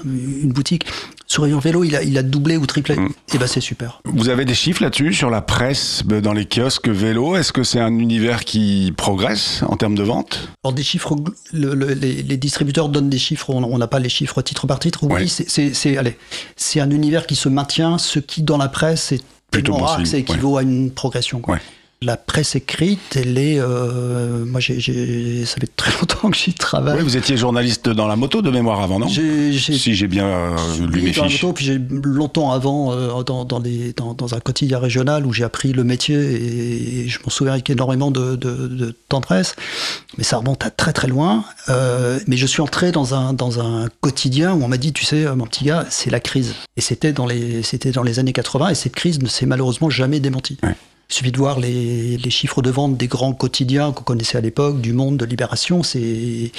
une 0.03 0.51
boutique. 0.51 0.85
Sur 1.27 1.43
rayon 1.43 1.59
vélo, 1.59 1.83
il 1.83 1.95
a, 1.95 2.03
il 2.03 2.17
a 2.17 2.23
doublé 2.23 2.57
ou 2.57 2.65
triplé. 2.65 2.95
Mm. 2.97 3.09
Et 3.33 3.37
ben, 3.37 3.47
c'est 3.47 3.61
super. 3.61 4.01
Vous 4.05 4.29
avez 4.29 4.45
des 4.45 4.53
chiffres 4.53 4.83
là-dessus 4.83 5.13
sur 5.13 5.29
la 5.29 5.41
presse 5.41 6.03
dans 6.05 6.33
les 6.33 6.45
kiosques 6.45 6.87
vélo 6.89 7.04
Est-ce 7.35 7.53
que 7.53 7.63
c'est 7.63 7.79
un 7.79 7.97
univers 7.99 8.45
qui 8.45 8.93
progresse 8.95 9.63
en 9.67 9.77
termes 9.77 9.95
de 9.95 10.03
vente? 10.03 10.49
Alors 10.63 10.73
des 10.73 10.83
chiffres, 10.83 11.15
les, 11.53 12.37
distributeurs 12.37 12.89
donnent 12.89 13.09
des 13.09 13.19
chiffres, 13.19 13.49
on 13.49 13.77
n'a 13.77 13.87
pas 13.87 13.99
les 13.99 14.09
chiffres 14.09 14.41
titre 14.41 14.67
par 14.67 14.79
titre. 14.79 15.03
Oui, 15.03 15.27
c'est 15.29 15.97
allez, 15.97 16.17
c'est 16.55 16.79
un 16.79 16.89
univers 16.89 17.27
qui 17.27 17.35
se 17.35 17.49
maintient. 17.49 17.97
Ce 17.97 18.19
qui 18.19 18.41
dans 18.41 18.57
la 18.57 18.69
presse 18.69 19.11
est 19.11 19.23
plutôt 19.51 19.75
rare, 19.75 20.05
ça 20.05 20.17
équivaut 20.17 20.57
à 20.57 20.63
une 20.63 20.91
progression. 20.91 21.39
Quoi 21.39 21.59
la 22.01 22.17
presse 22.17 22.55
écrite, 22.55 23.15
elle 23.15 23.37
est. 23.37 23.59
Euh, 23.59 24.45
moi, 24.45 24.59
j'ai, 24.59 25.45
ça 25.45 25.55
fait 25.55 25.75
très 25.75 25.91
longtemps 25.99 26.29
que 26.29 26.37
j'y 26.37 26.53
travaille. 26.53 26.97
Oui, 26.97 27.03
vous 27.03 27.17
étiez 27.17 27.37
journaliste 27.37 27.89
dans 27.89 28.07
la 28.07 28.15
moto 28.15 28.41
de 28.41 28.49
mémoire 28.49 28.81
avant, 28.81 28.99
non? 28.99 29.07
Si 29.07 29.95
j'ai 29.95 30.07
bien 30.07 30.27
euh, 30.27 30.57
lu 30.87 31.01
mes 31.01 31.13
fiches. 31.13 31.41
Moto, 31.41 31.53
puis 31.53 31.65
j'ai 31.65 31.79
longtemps 32.03 32.51
avant 32.51 32.93
euh, 32.93 33.23
dans, 33.23 33.45
dans, 33.45 33.59
les, 33.59 33.93
dans, 33.93 34.13
dans, 34.13 34.35
un 34.35 34.39
quotidien 34.39 34.79
régional 34.79 35.25
où 35.25 35.33
j'ai 35.33 35.43
appris 35.43 35.73
le 35.73 35.83
métier 35.83 36.15
et, 36.15 37.07
je 37.07 37.19
m'en 37.23 37.29
souviens 37.29 37.53
avec 37.53 37.69
énormément 37.69 38.11
de, 38.11 38.35
de, 38.35 38.67
de, 38.67 38.95
tendresse. 39.09 39.55
Mais 40.17 40.23
ça 40.23 40.37
remonte 40.37 40.65
à 40.65 40.69
très 40.69 40.93
très 40.93 41.07
loin. 41.07 41.43
Mais 42.27 42.37
je 42.37 42.45
suis 42.45 42.61
entré 42.61 42.91
dans 42.91 43.15
un, 43.15 43.33
dans 43.33 43.59
un 43.59 43.87
quotidien 44.01 44.53
où 44.53 44.63
on 44.63 44.67
m'a 44.67 44.77
dit, 44.77 44.93
tu 44.93 45.05
sais, 45.05 45.33
mon 45.35 45.45
petit 45.45 45.65
gars, 45.65 45.85
c'est 45.89 46.09
la 46.09 46.19
crise. 46.19 46.55
Et 46.77 46.81
c'était 46.81 47.13
dans 47.13 47.25
les, 47.25 47.63
c'était 47.63 47.91
dans 47.91 48.03
les 48.03 48.19
années 48.19 48.33
80 48.33 48.69
et 48.69 48.75
cette 48.75 48.95
crise 48.95 49.19
ne 49.21 49.27
s'est 49.27 49.45
malheureusement 49.45 49.89
jamais 49.89 50.19
démentie. 50.19 50.57
Il 51.09 51.13
suffit 51.13 51.31
de 51.31 51.37
voir 51.37 51.59
les, 51.59 52.17
chiffres 52.29 52.63
de 52.63 52.71
vente 52.71 52.97
des 52.97 53.07
grands 53.07 53.33
quotidiens 53.33 53.91
qu'on 53.91 54.03
connaissait 54.03 54.39
à 54.39 54.41
l'époque, 54.41 54.81
du 54.81 54.91
Monde, 54.91 55.17
de 55.17 55.25
Libération, 55.25 55.83
c'est 55.83 56.51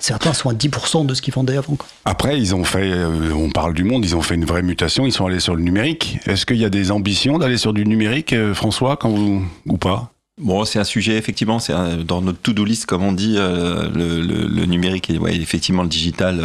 certains 0.00 0.32
sont 0.32 0.50
à 0.50 0.54
10% 0.54 1.06
de 1.06 1.14
ce 1.14 1.22
qu'ils 1.22 1.32
vendaient 1.32 1.56
avant. 1.56 1.76
Après, 2.04 2.36
ils 2.36 2.54
ont 2.54 2.64
fait, 2.64 2.90
euh, 2.90 3.32
on 3.32 3.50
parle 3.50 3.74
du 3.74 3.84
Monde, 3.84 4.04
ils 4.04 4.16
ont 4.16 4.22
fait 4.22 4.34
une 4.34 4.44
vraie 4.44 4.62
mutation, 4.62 5.06
ils 5.06 5.12
sont 5.12 5.26
allés 5.26 5.40
sur 5.40 5.54
le 5.54 5.62
numérique. 5.62 6.18
Est-ce 6.26 6.46
qu'il 6.46 6.56
y 6.56 6.64
a 6.64 6.70
des 6.70 6.90
ambitions 6.90 7.38
d'aller 7.38 7.56
sur 7.58 7.72
du 7.72 7.86
numérique, 7.86 8.32
euh, 8.32 8.54
François, 8.54 8.96
quand 8.96 9.10
vous, 9.10 9.44
ou 9.66 9.76
pas? 9.76 10.10
Bon, 10.40 10.64
c'est 10.64 10.80
un 10.80 10.84
sujet, 10.84 11.16
effectivement, 11.16 11.60
c'est 11.60 11.72
dans 12.04 12.22
notre 12.22 12.40
to-do 12.40 12.64
list, 12.64 12.86
comme 12.86 13.04
on 13.04 13.12
dit, 13.12 13.36
euh, 13.38 13.88
le, 13.94 14.66
numérique 14.66 15.10
et 15.10 15.18
ouais, 15.18 15.36
effectivement 15.36 15.82
le 15.82 15.88
digital, 15.88 16.40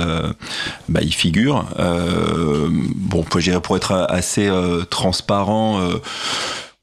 bah, 0.90 1.00
il 1.02 1.14
figure. 1.14 1.66
bon, 1.78 3.24
pour 3.24 3.78
être 3.78 3.94
assez 4.10 4.52
transparent, 4.90 5.80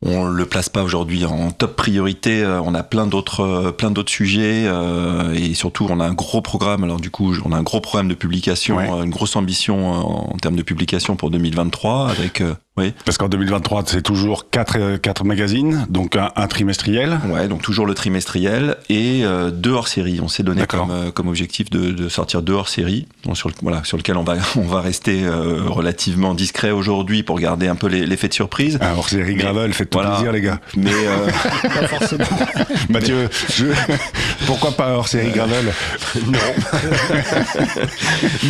on 0.04 0.26
le 0.26 0.46
place 0.46 0.68
pas 0.68 0.82
aujourd'hui 0.82 1.24
en 1.24 1.50
top 1.50 1.76
priorité. 1.76 2.42
Euh, 2.42 2.60
on 2.60 2.74
a 2.74 2.82
plein 2.82 3.06
d'autres, 3.06 3.40
euh, 3.40 3.72
plein 3.72 3.90
d'autres 3.90 4.12
sujets 4.12 4.64
euh, 4.66 5.34
et 5.34 5.54
surtout 5.54 5.86
on 5.88 5.98
a 6.00 6.04
un 6.04 6.12
gros 6.12 6.42
programme. 6.42 6.84
Alors 6.84 7.00
du 7.00 7.10
coup, 7.10 7.34
on 7.44 7.52
a 7.52 7.56
un 7.56 7.62
gros 7.62 7.80
programme 7.80 8.08
de 8.08 8.14
publication, 8.14 9.02
une 9.02 9.10
grosse 9.10 9.36
ambition 9.36 9.90
en 9.92 10.36
termes 10.36 10.56
de 10.56 10.62
publication 10.62 11.16
pour 11.16 11.30
2023 11.30 12.10
avec 12.10 12.42
oui. 12.76 12.92
Parce 13.04 13.18
qu'en 13.18 13.28
2023, 13.28 13.84
c'est 13.86 14.02
toujours 14.02 14.50
quatre, 14.50 14.78
euh, 14.80 14.98
quatre 14.98 15.24
magazines, 15.24 15.86
donc 15.88 16.16
un, 16.16 16.46
trimestriel. 16.48 17.20
Ouais, 17.28 17.46
donc 17.46 17.62
toujours 17.62 17.86
le 17.86 17.94
trimestriel 17.94 18.78
et 18.88 19.20
euh, 19.22 19.52
deux 19.52 19.70
hors 19.70 19.86
série. 19.86 20.18
On 20.20 20.26
s'est 20.26 20.42
donné 20.42 20.66
comme, 20.66 20.90
euh, 20.90 21.10
comme 21.12 21.28
objectif 21.28 21.70
de, 21.70 21.92
de, 21.92 22.08
sortir 22.08 22.42
deux 22.42 22.52
hors 22.52 22.68
série, 22.68 23.06
sur, 23.34 23.48
le, 23.48 23.54
voilà, 23.62 23.84
sur 23.84 23.96
lequel 23.96 24.16
on 24.16 24.24
va, 24.24 24.38
on 24.56 24.62
va 24.62 24.80
rester 24.80 25.22
euh, 25.22 25.62
relativement 25.68 26.34
discret 26.34 26.72
aujourd'hui 26.72 27.22
pour 27.22 27.38
garder 27.38 27.68
un 27.68 27.76
peu 27.76 27.86
l'effet 27.86 28.26
de 28.26 28.34
surprise. 28.34 28.78
Un 28.80 28.94
hors 28.94 29.08
série 29.08 29.36
Gravel, 29.36 29.72
faites 29.72 29.90
tout 29.90 30.00
plaisir, 30.00 30.32
les 30.32 30.40
gars. 30.40 30.58
Mais 30.76 30.90
pas 31.62 31.86
forcément. 31.86 32.24
Mathieu, 32.88 33.28
je... 33.52 33.66
pourquoi 34.46 34.72
pas 34.72 34.96
hors 34.96 35.06
série 35.06 35.30
Gravel 35.30 35.72
non. 36.26 36.32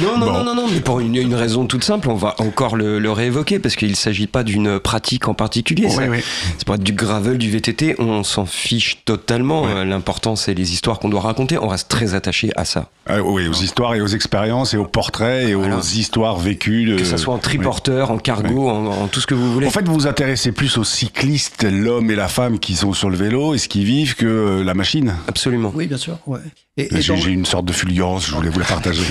non. 0.02 0.18
non, 0.18 0.32
non, 0.32 0.44
non, 0.44 0.54
non, 0.54 0.68
mais 0.72 0.80
pour 0.80 1.00
une, 1.00 1.14
une, 1.14 1.34
raison 1.34 1.66
toute 1.66 1.84
simple, 1.84 2.08
on 2.08 2.14
va 2.14 2.36
encore 2.38 2.76
le, 2.76 2.98
le 2.98 3.12
réévoquer 3.12 3.58
parce 3.58 3.76
qu'il 3.76 3.96
s'agit 3.96 4.13
s'agit 4.14 4.26
pas 4.28 4.44
d'une 4.44 4.78
pratique 4.78 5.26
en 5.28 5.34
particulier. 5.34 5.88
C'est 5.88 6.64
pour 6.64 6.76
être 6.76 6.82
du 6.82 6.92
gravel, 6.92 7.36
du 7.36 7.50
VTT, 7.50 7.96
on 7.98 8.22
s'en 8.22 8.46
fiche 8.46 9.04
totalement. 9.04 9.66
Euh, 9.66 9.84
l'important, 9.84 10.36
c'est 10.36 10.54
les 10.54 10.72
histoires 10.72 11.00
qu'on 11.00 11.08
doit 11.08 11.20
raconter. 11.20 11.58
On 11.58 11.66
reste 11.66 11.88
très 11.88 12.14
attaché 12.14 12.50
à 12.56 12.64
ça. 12.64 12.90
Ah, 13.06 13.20
oui, 13.22 13.48
aux 13.48 13.52
histoires 13.52 13.94
et 13.94 14.00
aux 14.00 14.06
expériences 14.06 14.72
et 14.72 14.76
aux 14.76 14.86
portraits 14.86 15.48
et 15.48 15.54
aux 15.54 15.80
histoires 15.80 16.38
vécues. 16.38 16.94
Que 16.96 17.04
ce 17.04 17.16
soit 17.16 17.34
en 17.34 17.38
triporteur, 17.38 18.10
en 18.10 18.18
cargo, 18.18 18.68
en, 18.68 19.08
tout 19.08 19.20
ce 19.20 19.26
que 19.26 19.34
vous 19.34 19.52
voulez. 19.52 19.66
En 19.66 19.70
fait, 19.70 19.86
vous 19.86 19.94
vous 19.94 20.06
intéressez 20.06 20.52
plus 20.52 20.78
aux 20.78 20.84
cyclistes, 20.84 21.64
l'homme 21.64 22.10
et 22.10 22.14
la 22.16 22.28
femme 22.28 22.58
qui 22.58 22.76
sont 22.76 22.92
sur 22.92 23.10
le 23.10 23.16
vélo 23.16 23.54
et 23.54 23.58
ce 23.58 23.68
qui 23.68 23.84
vivent 23.84 24.14
que 24.14 24.26
euh, 24.26 24.64
la 24.64 24.74
machine. 24.74 25.14
Absolument. 25.28 25.72
Oui, 25.74 25.86
bien 25.86 25.98
sûr. 25.98 26.18
Ouais. 26.26 26.40
J'ai 26.76 27.30
une 27.30 27.46
sorte 27.46 27.66
de 27.66 27.72
fulgurance, 27.72 28.26
je 28.26 28.34
voulais 28.34 28.48
vous 28.48 28.58
la 28.58 28.66
partager. 28.66 29.04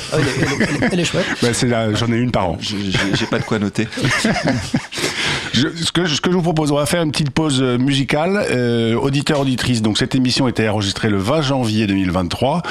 Elle, 0.91 0.99
est, 0.99 1.05
chouette. 1.05 1.25
Ben, 1.41 1.95
J'en 1.95 2.11
ai 2.11 2.17
une 2.17 2.31
par 2.31 2.49
an. 2.49 2.57
J'ai 2.59 3.25
pas 3.25 3.39
de 3.39 3.45
quoi 3.45 3.57
noter. 3.57 3.87
ce, 5.53 5.91
que, 5.91 6.05
je 6.05 6.29
vous 6.29 6.41
propose, 6.41 6.71
on 6.71 6.75
va 6.75 6.85
faire 6.85 7.03
une 7.03 7.11
petite 7.11 7.31
pause 7.31 7.61
euh, 7.61 7.77
musicale. 7.77 8.45
Euh, 8.51 8.95
auditeur, 8.95 9.39
auditrice, 9.39 9.81
donc 9.81 9.97
cette 9.97 10.15
émission 10.15 10.47
était 10.47 10.67
enregistrée 10.67 11.09
le 11.09 11.17
20 11.17 11.41
janvier 11.41 11.87
2023. 11.87 12.61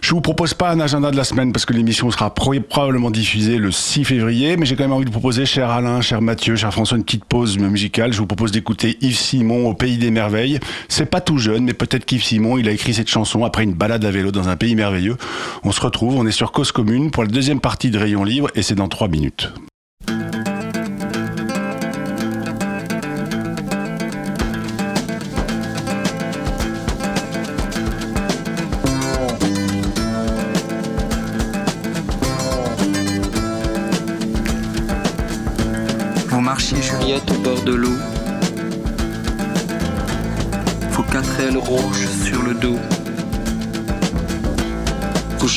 Je 0.00 0.10
vous 0.10 0.20
propose 0.20 0.52
pas 0.52 0.70
un 0.70 0.80
agenda 0.80 1.10
de 1.10 1.16
la 1.16 1.24
semaine 1.24 1.52
parce 1.52 1.64
que 1.64 1.72
l'émission 1.72 2.10
sera 2.10 2.32
probablement 2.34 3.10
diffusée 3.10 3.56
le 3.56 3.70
6 3.70 4.04
février, 4.04 4.56
mais 4.56 4.66
j'ai 4.66 4.76
quand 4.76 4.84
même 4.84 4.92
envie 4.92 5.06
de 5.06 5.10
vous 5.10 5.18
proposer, 5.18 5.46
cher 5.46 5.70
Alain, 5.70 6.02
cher 6.02 6.20
Mathieu, 6.20 6.56
cher 6.56 6.72
François, 6.72 6.98
une 6.98 7.04
petite 7.04 7.24
pause 7.24 7.58
musicale. 7.58 8.12
Je 8.12 8.18
vous 8.18 8.26
propose 8.26 8.52
d'écouter 8.52 8.98
Yves 9.00 9.16
Simon 9.16 9.66
au 9.66 9.74
Pays 9.74 9.96
des 9.96 10.10
Merveilles. 10.10 10.60
C'est 10.88 11.06
pas 11.06 11.22
tout 11.22 11.38
jeune, 11.38 11.64
mais 11.64 11.72
peut-être 11.72 12.04
qu'Yves 12.04 12.22
Simon, 12.22 12.58
il 12.58 12.68
a 12.68 12.72
écrit 12.72 12.92
cette 12.92 13.08
chanson 13.08 13.44
après 13.44 13.64
une 13.64 13.72
balade 13.72 14.04
à 14.04 14.10
vélo 14.10 14.30
dans 14.30 14.48
un 14.48 14.56
pays 14.56 14.74
merveilleux. 14.74 15.16
On 15.62 15.72
se 15.72 15.80
retrouve, 15.80 16.16
on 16.16 16.26
est 16.26 16.32
sur 16.32 16.52
Cause 16.52 16.70
Commune 16.70 17.10
pour 17.10 17.22
la 17.22 17.30
deuxième 17.30 17.60
partie 17.60 17.90
de 17.90 17.98
Rayon 17.98 18.24
Libre 18.24 18.48
et 18.54 18.62
c'est 18.62 18.74
dans 18.74 18.88
trois 18.88 19.08
minutes. 19.08 19.52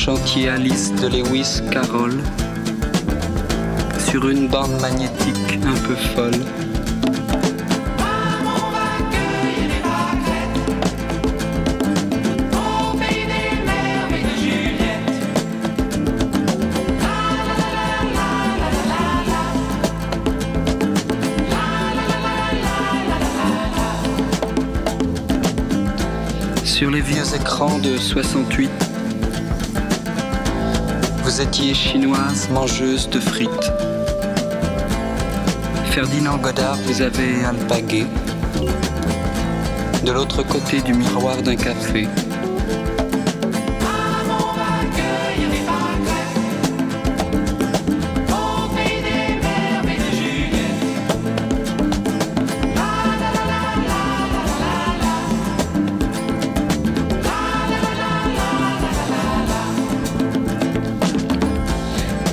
Vous 0.08 0.16
chantiez 0.16 0.48
Alice 0.48 0.90
de 0.94 1.06
Lewis 1.06 1.60
Carroll 1.70 2.14
sur 4.08 4.26
une 4.30 4.48
bande 4.48 4.80
magnétique 4.80 5.58
un 5.62 5.74
peu 5.86 5.94
folle. 5.94 6.32
Sur 26.64 26.90
les 26.90 27.02
vieux 27.02 27.34
écrans 27.34 27.78
de 27.80 27.98
68, 27.98 28.87
vous 31.28 31.42
étiez 31.42 31.74
chinoise, 31.74 32.48
mangeuse 32.48 33.06
de 33.10 33.20
frites. 33.20 33.70
Ferdinand 35.90 36.38
Godard 36.38 36.78
vous 36.86 37.02
avez 37.02 37.44
alpagué 37.44 38.06
de 40.06 40.10
l'autre 40.10 40.42
côté 40.42 40.80
du 40.80 40.94
miroir 40.94 41.36
d'un 41.42 41.56
café. 41.56 42.08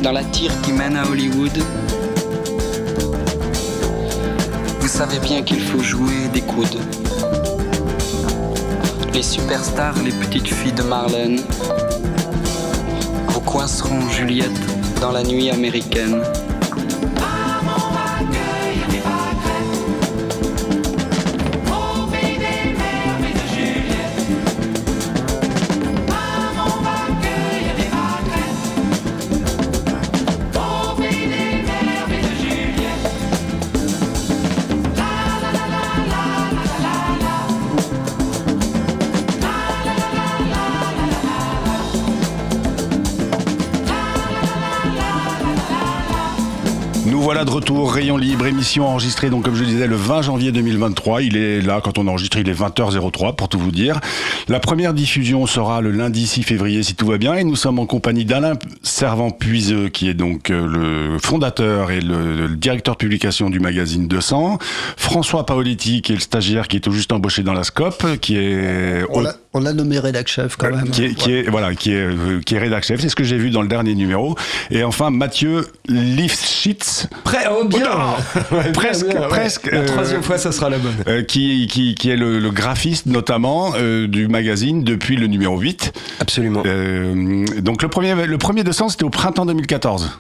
Dans 0.05 0.11
la 0.11 0.23
tire 0.23 0.51
qui 0.61 0.71
mène 0.71 0.97
à 0.97 1.09
Hollywood, 1.09 1.57
vous 4.79 4.87
savez 4.87 5.17
bien 5.17 5.41
qu'il 5.41 5.59
faut 5.59 5.81
jouer 5.81 6.27
des 6.31 6.41
coudes. 6.41 6.79
Les 9.15 9.23
superstars, 9.23 9.95
les 10.03 10.11
petites 10.11 10.47
filles 10.47 10.73
de 10.73 10.83
Marlène, 10.83 11.41
vous 13.29 13.41
coinceront 13.41 14.07
Juliette 14.09 14.51
dans 15.01 15.11
la 15.11 15.23
nuit 15.23 15.49
américaine. 15.49 16.21
Nous 47.05 47.21
voilà 47.21 47.45
de 47.45 47.51
retour, 47.51 47.93
Rayon 47.93 48.17
Libre, 48.17 48.47
émission 48.47 48.87
enregistrée, 48.87 49.29
donc 49.29 49.43
comme 49.43 49.53
je 49.53 49.61
le 49.61 49.67
disais, 49.67 49.85
le 49.85 49.95
20 49.95 50.23
janvier 50.23 50.51
2023. 50.51 51.21
Il 51.21 51.37
est 51.37 51.61
là, 51.61 51.79
quand 51.83 51.99
on 51.99 52.07
enregistre, 52.07 52.37
il 52.37 52.49
est 52.49 52.59
20h03, 52.59 53.35
pour 53.35 53.47
tout 53.47 53.59
vous 53.59 53.71
dire. 53.71 53.99
La 54.47 54.59
première 54.59 54.91
diffusion 54.93 55.45
sera 55.45 55.81
le 55.81 55.91
lundi 55.91 56.25
6 56.25 56.41
février, 56.41 56.81
si 56.81 56.95
tout 56.95 57.05
va 57.05 57.19
bien, 57.19 57.35
et 57.35 57.43
nous 57.43 57.55
sommes 57.55 57.77
en 57.77 57.85
compagnie 57.85 58.25
d'Alain 58.25 58.53
Servant-Puiseux, 58.81 59.89
qui 59.89 60.09
est 60.09 60.15
donc 60.15 60.49
euh, 60.49 61.13
le 61.13 61.19
fondateur 61.19 61.91
et 61.91 62.01
le, 62.01 62.55
directeur 62.55 62.95
de 62.95 62.99
publication 62.99 63.51
du 63.51 63.59
magazine 63.59 64.07
200. 64.07 64.57
François 64.97 65.45
Paoletti, 65.45 66.01
qui 66.01 66.11
est 66.13 66.15
le 66.15 66.21
stagiaire, 66.21 66.67
qui 66.67 66.77
est 66.77 66.81
tout 66.81 66.91
juste 66.91 67.11
embauché 67.11 67.43
dans 67.43 67.53
la 67.53 67.63
SCOP, 67.63 68.19
qui 68.19 68.37
est... 68.37 69.03
on 69.55 69.61
l'a 69.61 69.73
nommé 69.73 69.97
rédac 69.99 70.27
chef 70.27 70.57
quand 70.57 70.69
même. 70.69 70.89
Qui 70.89 71.05
est, 71.05 71.13
qui 71.15 71.31
est- 71.31 71.49
voilà, 71.49 71.73
qui 71.73 71.91
est, 71.93 71.95
euh, 72.05 72.41
qui 72.45 72.55
est 72.55 72.59
rédac 72.59 72.83
chef, 72.83 72.99
c'est 72.99 73.09
ce 73.09 73.15
que 73.15 73.23
j'ai 73.23 73.37
vu 73.37 73.49
dans 73.49 73.61
le 73.61 73.67
dernier 73.67 73.95
numéro. 73.95 74.35
Et 74.69 74.83
enfin, 74.83 75.09
Mathieu 75.09 75.65
Lifschitz, 75.87 77.07
Prêt 77.23 77.45
Oh 77.49 77.65
bien 77.65 77.89
Ouais, 78.51 78.71
presque, 78.73 79.07
bien, 79.07 79.21
ouais. 79.21 79.27
presque. 79.29 79.71
La 79.71 79.79
euh, 79.79 79.85
troisième 79.85 80.21
fois, 80.23 80.37
ça 80.37 80.51
sera 80.51 80.69
la 80.69 80.77
bonne. 80.77 80.93
euh, 81.07 81.23
qui, 81.23 81.67
qui, 81.67 81.95
qui 81.95 82.09
est 82.09 82.17
le, 82.17 82.39
le 82.39 82.51
graphiste 82.51 83.05
notamment 83.05 83.73
euh, 83.75 84.07
du 84.07 84.27
magazine 84.27 84.83
depuis 84.83 85.15
le 85.15 85.27
numéro 85.27 85.57
8. 85.59 85.93
Absolument. 86.19 86.63
Euh, 86.65 87.45
donc 87.61 87.81
le 87.81 87.87
premier, 87.87 88.13
le 88.27 88.37
premier 88.37 88.63
200, 88.63 88.89
c'était 88.89 89.03
au 89.05 89.09
printemps 89.09 89.45
2014. 89.45 90.19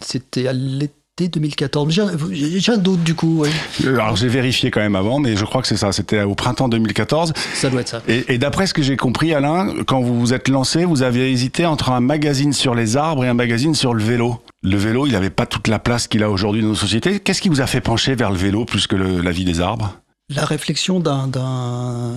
C'était 0.00 0.46
à 0.48 0.52
l'été 0.52 0.94
2014. 1.26 1.92
J'ai 2.30 2.72
un 2.72 2.76
doute 2.76 3.02
du 3.02 3.16
coup, 3.16 3.42
oui. 3.42 3.48
Euh, 3.84 3.94
Alors 3.98 4.14
j'ai 4.14 4.28
vérifié 4.28 4.70
quand 4.70 4.78
même 4.80 4.94
avant, 4.94 5.18
mais 5.18 5.36
je 5.36 5.44
crois 5.44 5.60
que 5.62 5.66
c'est 5.66 5.76
ça, 5.76 5.90
c'était 5.90 6.22
au 6.22 6.36
printemps 6.36 6.68
2014. 6.68 7.32
Ça 7.54 7.68
doit 7.70 7.80
être 7.80 7.88
ça. 7.88 8.02
Et, 8.06 8.34
et 8.34 8.38
d'après 8.38 8.68
ce 8.68 8.74
que 8.74 8.82
j'ai 8.82 8.96
compris, 8.96 9.34
Alain, 9.34 9.74
quand 9.88 10.00
vous 10.00 10.20
vous 10.20 10.32
êtes 10.32 10.46
lancé, 10.48 10.84
vous 10.84 11.02
aviez 11.02 11.28
hésité 11.32 11.66
entre 11.66 11.90
un 11.90 12.00
magazine 12.00 12.52
sur 12.52 12.76
les 12.76 12.96
arbres 12.96 13.24
et 13.24 13.28
un 13.28 13.34
magazine 13.34 13.74
sur 13.74 13.94
le 13.94 14.04
vélo. 14.04 14.40
Le 14.62 14.76
vélo, 14.76 15.06
il 15.06 15.12
n'avait 15.12 15.30
pas 15.30 15.46
toute 15.46 15.66
la 15.66 15.80
place 15.80 16.06
qu'il 16.06 16.22
a 16.22 16.30
aujourd'hui 16.30 16.62
dans 16.62 16.68
nos 16.68 16.74
sociétés. 16.76 17.18
Qu'est-ce 17.18 17.42
qui 17.42 17.48
vous 17.48 17.60
a 17.60 17.66
fait 17.66 17.80
pencher 17.80 18.14
vers 18.14 18.30
le 18.30 18.36
vélo 18.36 18.64
plus 18.64 18.86
que 18.86 18.94
le- 18.94 19.20
la 19.20 19.32
vie 19.32 19.44
des 19.44 19.60
arbres? 19.60 19.96
La 20.34 20.44
réflexion 20.44 21.00
d'un, 21.00 21.26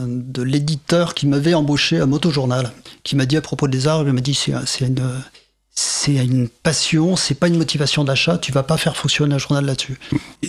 de 0.08 0.42
l'éditeur 0.42 1.14
qui 1.14 1.28
m'avait 1.28 1.54
embauché 1.54 1.98
à 2.00 2.06
Motojournal, 2.06 2.72
qui 3.04 3.16
m'a 3.16 3.26
dit 3.26 3.38
à 3.38 3.42
propos 3.42 3.70
des 3.70 3.88
arbres, 3.88 4.10
il 4.10 4.14
m'a 4.14 4.20
dit 4.20 4.34
c'est 4.34 4.52
une 4.86 5.00
c'est 5.74 6.14
une 6.16 6.50
passion, 6.50 7.16
c'est 7.16 7.34
pas 7.36 7.48
une 7.48 7.58
motivation 7.58 8.04
d'achat, 8.04 8.38
tu 8.38 8.52
vas 8.52 8.62
pas 8.64 8.76
faire 8.78 8.98
fonctionner 8.98 9.36
un 9.36 9.38
journal 9.38 9.66
là-dessus. 9.66 9.98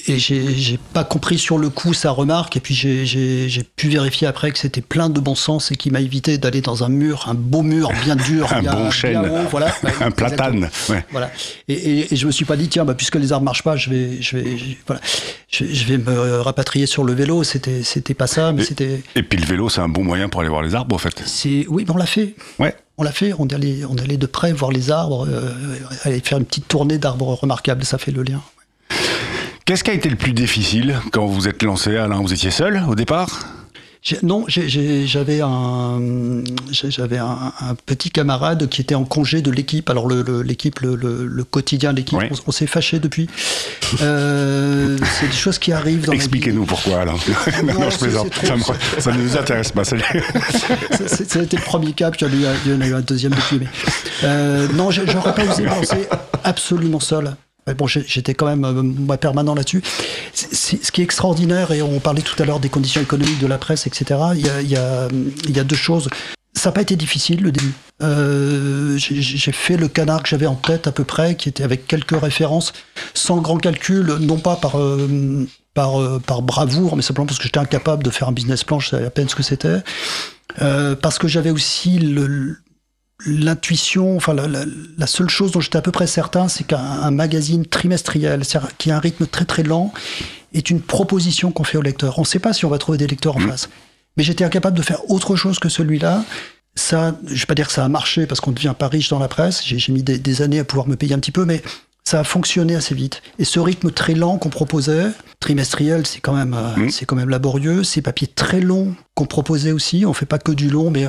Et 0.08 0.18
j'ai, 0.18 0.78
pas 0.92 1.04
compris 1.04 1.38
sur 1.38 1.58
le 1.58 1.70
coup 1.70 1.94
sa 1.94 2.10
remarque, 2.10 2.56
et 2.56 2.60
puis 2.60 2.74
j'ai, 2.74 3.62
pu 3.76 3.88
vérifier 3.88 4.26
après 4.26 4.50
que 4.50 4.58
c'était 4.58 4.80
plein 4.80 5.08
de 5.08 5.20
bon 5.20 5.34
sens 5.36 5.70
et 5.70 5.76
qui 5.76 5.90
m'a 5.90 6.00
évité 6.00 6.38
d'aller 6.38 6.60
dans 6.60 6.82
un 6.82 6.88
mur, 6.88 7.26
un 7.28 7.34
beau 7.34 7.62
mur 7.62 7.90
bien 8.04 8.16
dur, 8.16 8.52
Un 8.52 8.60
bien, 8.62 8.74
bon 8.74 8.90
chêne. 8.90 9.30
voilà. 9.50 9.72
Ouais, 9.84 9.92
Un 10.00 10.10
platane. 10.10 10.68
Ouais. 10.88 11.04
Voilà. 11.12 11.30
Et, 11.68 11.74
et, 11.74 12.12
et 12.12 12.16
je 12.16 12.26
me 12.26 12.32
suis 12.32 12.44
pas 12.44 12.56
dit, 12.56 12.68
tiens, 12.68 12.84
bah, 12.84 12.94
puisque 12.94 13.16
les 13.16 13.32
arbres 13.32 13.44
marchent 13.44 13.62
pas, 13.62 13.76
je 13.76 13.90
vais, 13.90 14.20
je 14.20 14.36
vais, 14.36 14.58
je- 14.58 14.64
voilà, 14.86 15.00
je, 15.48 15.64
je 15.64 15.84
vais 15.84 15.98
me 15.98 16.40
rapatrier 16.40 16.86
sur 16.86 17.04
le 17.04 17.12
vélo. 17.14 17.44
C'était, 17.44 17.84
c'était 17.84 18.14
pas 18.14 18.26
ça, 18.26 18.52
mais 18.52 18.62
Et- 18.62 18.66
c'était, 18.66 19.02
Et 19.14 19.22
puis 19.22 19.38
le 19.38 19.46
vélo, 19.46 19.68
c'est 19.68 19.80
un 19.80 19.88
bon 19.88 20.02
moyen 20.02 20.28
pour 20.28 20.40
aller 20.40 20.50
voir 20.50 20.62
les 20.62 20.74
arbres, 20.74 20.94
en 20.96 20.98
fait. 20.98 21.22
oui, 21.68 21.84
mais 21.86 21.90
on 21.94 21.96
l'a 21.96 22.06
fait. 22.06 22.34
Ouais. 22.58 22.74
On 23.02 23.04
l'a 23.04 23.10
fait. 23.10 23.32
On 23.36 23.48
est 23.48 23.54
allé, 23.54 24.16
de 24.16 24.26
près 24.26 24.52
voir 24.52 24.70
les 24.70 24.92
arbres, 24.92 25.26
euh, 25.28 25.50
aller 26.04 26.20
faire 26.20 26.38
une 26.38 26.44
petite 26.44 26.68
tournée 26.68 26.98
d'arbres 26.98 27.34
remarquables. 27.34 27.82
Ça 27.82 27.98
fait 27.98 28.12
le 28.12 28.22
lien. 28.22 28.40
Qu'est-ce 29.64 29.82
qui 29.82 29.90
a 29.90 29.94
été 29.94 30.08
le 30.08 30.14
plus 30.14 30.32
difficile 30.32 31.00
quand 31.10 31.26
vous 31.26 31.48
êtes 31.48 31.64
lancé, 31.64 31.96
Alain? 31.96 32.22
Vous 32.22 32.32
étiez 32.32 32.52
seul 32.52 32.80
au 32.88 32.94
départ? 32.94 33.40
Non, 34.24 34.44
j'avais 34.48 35.40
un, 35.40 36.00
j'avais 36.72 37.18
un, 37.18 37.52
un 37.60 37.74
petit 37.86 38.10
camarade 38.10 38.68
qui 38.68 38.80
était 38.80 38.96
en 38.96 39.04
congé 39.04 39.42
de 39.42 39.50
l'équipe. 39.52 39.88
Alors 39.90 40.08
le- 40.08 40.22
le- 40.22 40.42
l'équipe, 40.42 40.80
le, 40.80 40.96
le- 40.96 41.24
le 41.26 41.44
quotidien 41.44 41.92
de 41.92 41.98
l'équipe, 41.98 42.18
Oui. 42.18 42.24
on, 42.32 42.34
on 42.48 42.50
s'est 42.52 42.66
fâché 42.66 42.98
depuis. 42.98 43.28
Euh, 44.00 44.98
c'est 45.20 45.26
des 45.28 45.32
choses 45.32 45.58
qui 45.60 45.72
arrivent 45.72 46.04
dans. 46.06 46.12
Expliquez-nous 46.12 46.64
pourquoi, 46.64 47.02
Alain. 47.02 47.12
non, 47.12 47.18
je 47.90 47.98
plaisante. 47.98 48.34
Ça, 48.34 48.56
trop- 48.58 48.72
me- 48.72 49.00
ça 49.00 49.12
ne 49.12 49.22
nous 49.22 49.36
intéresse 49.36 49.70
pas. 49.70 49.82
été 51.42 51.56
le 51.56 51.62
premier 51.64 51.92
cap, 51.92 52.16
il 52.20 52.24
y 52.24 52.26
en 52.26 52.32
a 52.32 52.34
eu 52.34 52.46
un- 52.46 52.56
il 52.66 52.72
y 52.72 52.74
en 52.74 52.80
a 52.80 52.86
eu 52.88 52.94
un 52.94 53.00
deuxième 53.02 53.32
depuis. 53.34 53.58
Mais, 53.60 53.66
euh, 54.24 54.66
non, 54.74 54.90
j'aurais 54.90 55.32
pas 55.34 55.44
osé 55.44 55.62
me 55.62 55.68
lancer 55.68 56.08
absolument 56.42 56.98
seul. 57.00 57.36
Bon, 57.78 57.86
j'étais 57.86 58.34
quand 58.34 58.46
même 58.46 58.64
euh, 58.64 59.16
permanent 59.16 59.54
là-dessus. 59.54 59.82
Ce 60.34 60.90
qui 60.90 61.00
est 61.00 61.04
extraordinaire, 61.04 61.70
et 61.70 61.80
on 61.80 62.00
parlait 62.00 62.22
tout 62.22 62.40
à 62.42 62.46
l'heure 62.46 62.58
des 62.58 62.68
conditions 62.68 63.00
économiques 63.00 63.38
de 63.38 63.46
la 63.46 63.58
presse, 63.58 63.86
etc., 63.86 64.20
il 64.34 64.68
y 64.68 64.76
a, 64.76 65.64
deux 65.64 65.76
choses. 65.76 66.08
Ça 66.54 66.68
n'a 66.68 66.72
pas 66.72 66.82
été 66.82 66.96
difficile 66.96 67.40
le 67.42 67.52
début. 67.52 67.72
Euh, 68.02 68.96
j'ai 68.98 69.52
fait 69.52 69.76
le 69.76 69.86
canard 69.88 70.22
que 70.24 70.28
j'avais 70.28 70.46
en 70.46 70.56
tête 70.56 70.86
à 70.88 70.92
peu 70.92 71.04
près, 71.04 71.36
qui 71.36 71.48
était 71.48 71.62
avec 71.62 71.86
quelques 71.86 72.20
références, 72.20 72.72
sans 73.14 73.40
grand 73.40 73.58
calcul, 73.58 74.06
non 74.20 74.38
pas 74.38 74.56
par, 74.56 74.78
euh, 74.78 75.46
par, 75.72 76.20
par 76.26 76.42
bravoure, 76.42 76.96
mais 76.96 77.02
simplement 77.02 77.26
parce 77.26 77.38
que 77.38 77.44
j'étais 77.44 77.60
incapable 77.60 78.02
de 78.02 78.10
faire 78.10 78.28
un 78.28 78.32
business 78.32 78.64
plan, 78.64 78.80
je 78.80 78.88
savais 78.88 79.06
à 79.06 79.10
peine 79.10 79.28
ce 79.28 79.36
que 79.36 79.44
c'était. 79.44 79.82
Parce 80.58 81.18
que 81.18 81.28
j'avais 81.28 81.50
aussi 81.50 81.98
le- 82.00 82.58
l'intuition, 83.26 84.16
enfin 84.16 84.34
la, 84.34 84.46
la- 84.46 84.64
la 84.98 85.06
seule 85.06 85.28
chose 85.30 85.52
dont 85.52 85.60
j'étais 85.60 85.78
à 85.78 85.82
peu 85.82 85.92
près 85.92 86.06
certain, 86.06 86.48
c'est 86.48 86.64
qu'un 86.64 86.78
un 86.78 87.10
magazine 87.10 87.64
trimestriel, 87.66 88.42
qui 88.78 88.90
a 88.90 88.96
un 88.96 89.00
rythme 89.00 89.26
très 89.26 89.44
très 89.44 89.62
lent, 89.62 89.92
est 90.54 90.70
une 90.70 90.80
proposition 90.80 91.50
qu'on 91.52 91.64
fait 91.64 91.78
au 91.78 91.82
lecteur. 91.82 92.18
On 92.18 92.22
ne 92.22 92.26
sait 92.26 92.38
pas 92.38 92.52
si 92.52 92.64
on 92.64 92.68
va 92.68 92.78
trouver 92.78 92.98
des 92.98 93.06
lecteurs 93.06 93.36
en 93.36 93.40
face. 93.40 93.68
Mais 94.16 94.22
j'étais 94.24 94.44
incapable 94.44 94.76
de 94.76 94.82
faire 94.82 95.08
autre 95.10 95.36
chose 95.36 95.58
que 95.58 95.68
celui-là. 95.70 96.24
Ça, 96.74 97.16
je 97.26 97.40
vais 97.40 97.46
pas 97.46 97.54
dire 97.54 97.66
que 97.66 97.72
ça 97.72 97.84
a 97.84 97.88
marché 97.88 98.26
parce 98.26 98.40
qu'on 98.40 98.50
ne 98.50 98.56
devient 98.56 98.74
pas 98.78 98.88
riche 98.88 99.08
dans 99.08 99.18
la 99.18 99.28
presse. 99.28 99.62
J'ai 99.64 99.92
mis 99.92 100.02
des, 100.02 100.18
des 100.18 100.42
années 100.42 100.58
à 100.58 100.64
pouvoir 100.64 100.86
me 100.88 100.96
payer 100.96 101.14
un 101.14 101.18
petit 101.18 101.30
peu, 101.32 101.44
mais 101.44 101.62
ça 102.04 102.20
a 102.20 102.24
fonctionné 102.24 102.74
assez 102.74 102.94
vite. 102.94 103.22
Et 103.38 103.44
ce 103.44 103.60
rythme 103.60 103.90
très 103.90 104.14
lent 104.14 104.36
qu'on 104.36 104.48
proposait, 104.50 105.06
trimestriel, 105.40 106.06
c'est 106.06 106.20
quand 106.20 106.34
même, 106.34 106.54
euh, 106.54 106.76
Mhm. 106.76 106.90
c'est 106.90 107.06
quand 107.06 107.16
même 107.16 107.28
laborieux. 107.30 107.84
Ces 107.84 108.02
papiers 108.02 108.26
très 108.26 108.60
longs 108.60 108.94
qu'on 109.14 109.26
proposait 109.26 109.72
aussi, 109.72 110.04
on 110.04 110.12
fait 110.12 110.26
pas 110.26 110.38
que 110.38 110.52
du 110.52 110.68
long, 110.68 110.90
mais 110.90 111.08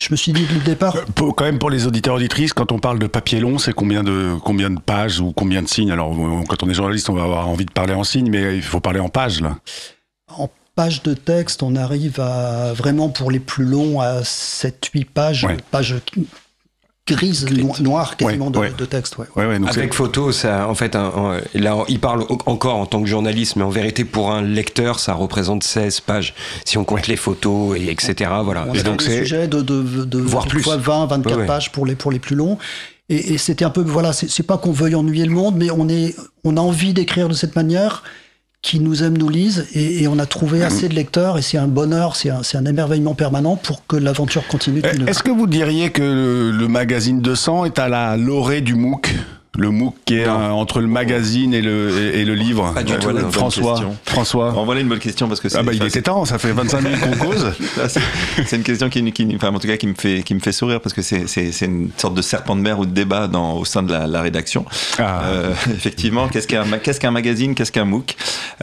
je 0.00 0.08
me 0.12 0.16
suis 0.16 0.32
dit 0.32 0.44
dès 0.46 0.54
le 0.54 0.60
départ. 0.60 0.96
Euh, 0.96 1.04
pour- 1.14 1.34
quand 1.34 1.44
même 1.44 1.58
pour 1.58 1.70
les 1.70 1.86
auditeurs 1.86 2.14
auditrices, 2.14 2.52
quand 2.52 2.70
on 2.72 2.78
parle 2.78 2.98
de 2.98 3.06
papier 3.06 3.40
long, 3.40 3.58
c'est 3.58 3.72
combien 3.72 4.02
de 4.04 4.34
combien 4.44 4.70
de 4.70 4.80
pages 4.80 5.20
ou 5.20 5.32
combien 5.32 5.62
de 5.62 5.68
signes? 5.68 5.90
Alors 5.90 6.10
on- 6.10 6.44
quand 6.44 6.62
on 6.62 6.70
est 6.70 6.74
journaliste, 6.74 7.08
on 7.10 7.14
va 7.14 7.24
avoir 7.24 7.48
envie 7.48 7.64
de 7.66 7.72
parler 7.72 7.94
en 7.94 8.04
signes, 8.04 8.30
mais 8.30 8.56
il 8.56 8.62
faut 8.62 8.80
parler 8.80 9.00
en 9.00 9.08
pages 9.08 9.40
là. 9.40 9.56
En 10.28 10.48
page 10.76 11.02
de 11.02 11.14
texte, 11.14 11.62
on 11.64 11.74
arrive 11.74 12.20
à 12.20 12.72
vraiment 12.72 13.08
pour 13.08 13.30
les 13.32 13.40
plus 13.40 13.64
longs 13.64 14.00
à 14.00 14.22
7-8 14.22 15.04
pages, 15.04 15.44
Ouais. 15.44 15.56
pages 15.72 15.94
grises, 17.14 17.46
no- 17.50 17.72
noires 17.80 18.16
quasiment 18.16 18.46
Ouais, 18.46 18.52
de, 18.52 18.58
ouais. 18.58 18.72
de 18.76 18.84
texte. 18.84 19.18
Ouais. 19.18 19.26
Ouais, 19.36 19.46
ouais, 19.46 19.58
donc 19.58 19.68
Avec 19.68 19.94
photo, 19.94 20.32
ça, 20.32 20.68
en 20.68 20.74
fait, 20.74 20.94
un- 20.96 21.12
un- 21.16 21.40
là, 21.54 21.76
il 21.88 21.98
parle 22.00 22.24
encore 22.46 22.76
en 22.76 22.86
tant 22.86 23.00
que 23.00 23.06
journaliste, 23.08 23.56
mais 23.56 23.62
en 23.64 23.70
vérité, 23.70 24.04
pour 24.04 24.30
un 24.32 24.42
lecteur, 24.42 24.98
ça 25.00 25.14
représente 25.14 25.62
16 25.64 26.00
pages. 26.00 26.34
Si 26.64 26.78
on 26.78 26.84
compte 26.84 27.06
les 27.06 27.16
photos, 27.16 27.76
et 27.78 27.90
etc. 27.90 28.30
Voilà. 28.44 28.66
On 28.68 28.74
Et 28.74 28.80
a 28.80 28.82
donc 28.82 29.02
c'est- 29.02 29.18
sujets 29.20 29.48
de, 29.48 29.60
de, 29.62 30.04
de 30.04 30.18
Voire 30.18 30.46
plus. 30.46 30.62
20, 30.62 31.06
24 31.06 31.26
Ouais, 31.34 31.40
ouais. 31.42 31.46
pages 31.46 31.72
pour 31.72 31.86
les, 31.86 31.94
pour 31.96 32.10
les 32.12 32.18
plus 32.18 32.36
longs. 32.36 32.58
Et, 33.10 33.32
et 33.34 33.38
c'était 33.38 33.64
un 33.64 33.70
peu, 33.70 33.80
voilà, 33.80 34.12
c'est 34.12 34.28
c'est 34.30 34.42
pas 34.42 34.58
qu'on 34.58 34.70
veuille 34.72 34.94
ennuyer 34.94 35.24
le 35.24 35.30
monde, 35.32 35.54
mais 35.56 35.70
on, 35.70 35.88
est, 35.88 36.14
on 36.44 36.56
a 36.58 36.60
envie 36.60 36.92
d'écrire 36.92 37.28
de 37.28 37.34
cette 37.34 37.56
manière, 37.56 38.02
qui 38.62 38.80
nous 38.80 39.02
aiment 39.02 39.16
nous 39.18 39.28
lisent, 39.28 39.66
et, 39.74 40.02
et 40.02 40.08
on 40.08 40.18
a 40.18 40.26
trouvé 40.26 40.64
assez 40.64 40.88
de 40.88 40.94
lecteurs, 40.94 41.38
et 41.38 41.42
c'est 41.42 41.58
un 41.58 41.68
bonheur, 41.68 42.16
c'est 42.16 42.30
un, 42.30 42.64
émerveillement 42.64 43.14
permanent 43.14 43.56
pour 43.56 43.86
que 43.86 43.96
l'aventure 43.96 44.46
continue. 44.48 44.82
neuf 44.82 45.08
Est-ce 45.08 45.22
que 45.22 45.30
vous 45.30 45.46
diriez 45.46 45.90
que 45.90 46.02
le, 46.02 46.50
le 46.50 46.68
magazine 46.68 47.20
200 47.20 47.66
est 47.66 47.78
à 47.78 47.88
la 47.88 48.16
lorée 48.16 48.60
du 48.60 48.74
MOOC? 48.74 49.14
Le 49.58 49.70
MOOC 49.70 49.94
qui 50.04 50.14
est 50.18 50.24
euh, 50.26 50.50
entre 50.50 50.80
le 50.80 50.86
magazine 50.86 51.52
et 51.52 51.60
le, 51.60 52.14
et, 52.14 52.20
et 52.20 52.24
le 52.24 52.34
livre 52.34 52.72
Pas 52.74 52.84
du 52.84 52.92
tout, 52.94 53.10
voilà 53.10 53.28
François, 53.30 53.72
question. 53.72 53.96
François. 54.06 54.52
En 54.54 54.64
voilà 54.64 54.80
une 54.80 54.88
bonne 54.88 55.00
question 55.00 55.26
parce 55.26 55.40
que 55.40 55.48
c'est 55.48 55.58
Ah 55.58 55.62
bah 55.64 55.72
il 55.74 55.82
était 55.84 56.00
temps, 56.00 56.24
ça 56.24 56.38
fait 56.38 56.52
25 56.52 56.80
minutes 56.80 57.00
qu'on 57.00 57.26
cause. 57.26 57.52
C'est 58.46 58.56
une 58.56 58.62
question 58.62 58.88
qui, 58.88 59.10
qui- 59.12 59.26
enfin, 59.34 59.52
en 59.52 59.58
tout 59.58 59.66
cas, 59.66 59.76
qui 59.76 59.88
me 59.88 59.94
fait, 59.94 60.22
qui 60.22 60.34
me 60.34 60.38
fait 60.40 60.52
sourire 60.52 60.80
parce 60.80 60.92
que 60.94 61.02
c'est, 61.02 61.26
une 61.66 61.90
sorte 61.96 62.14
de 62.14 62.22
serpent 62.22 62.54
de 62.54 62.60
mer 62.60 62.78
ou 62.78 62.86
de 62.86 62.92
débat 62.92 63.26
dans, 63.26 63.54
au 63.54 63.64
sein 63.64 63.82
de 63.82 63.90
la, 63.92 64.06
la 64.06 64.22
rédaction. 64.22 64.64
Ah. 64.98 65.22
Euh, 65.24 65.52
effectivement, 65.74 66.28
qu'est-ce 66.28 66.46
qu'un, 66.46 66.64
qu'est-ce 66.78 67.00
qu'un 67.00 67.10
magazine, 67.10 67.54
qu'est-ce 67.56 67.72
qu'un 67.72 67.84
MOOC? 67.84 68.14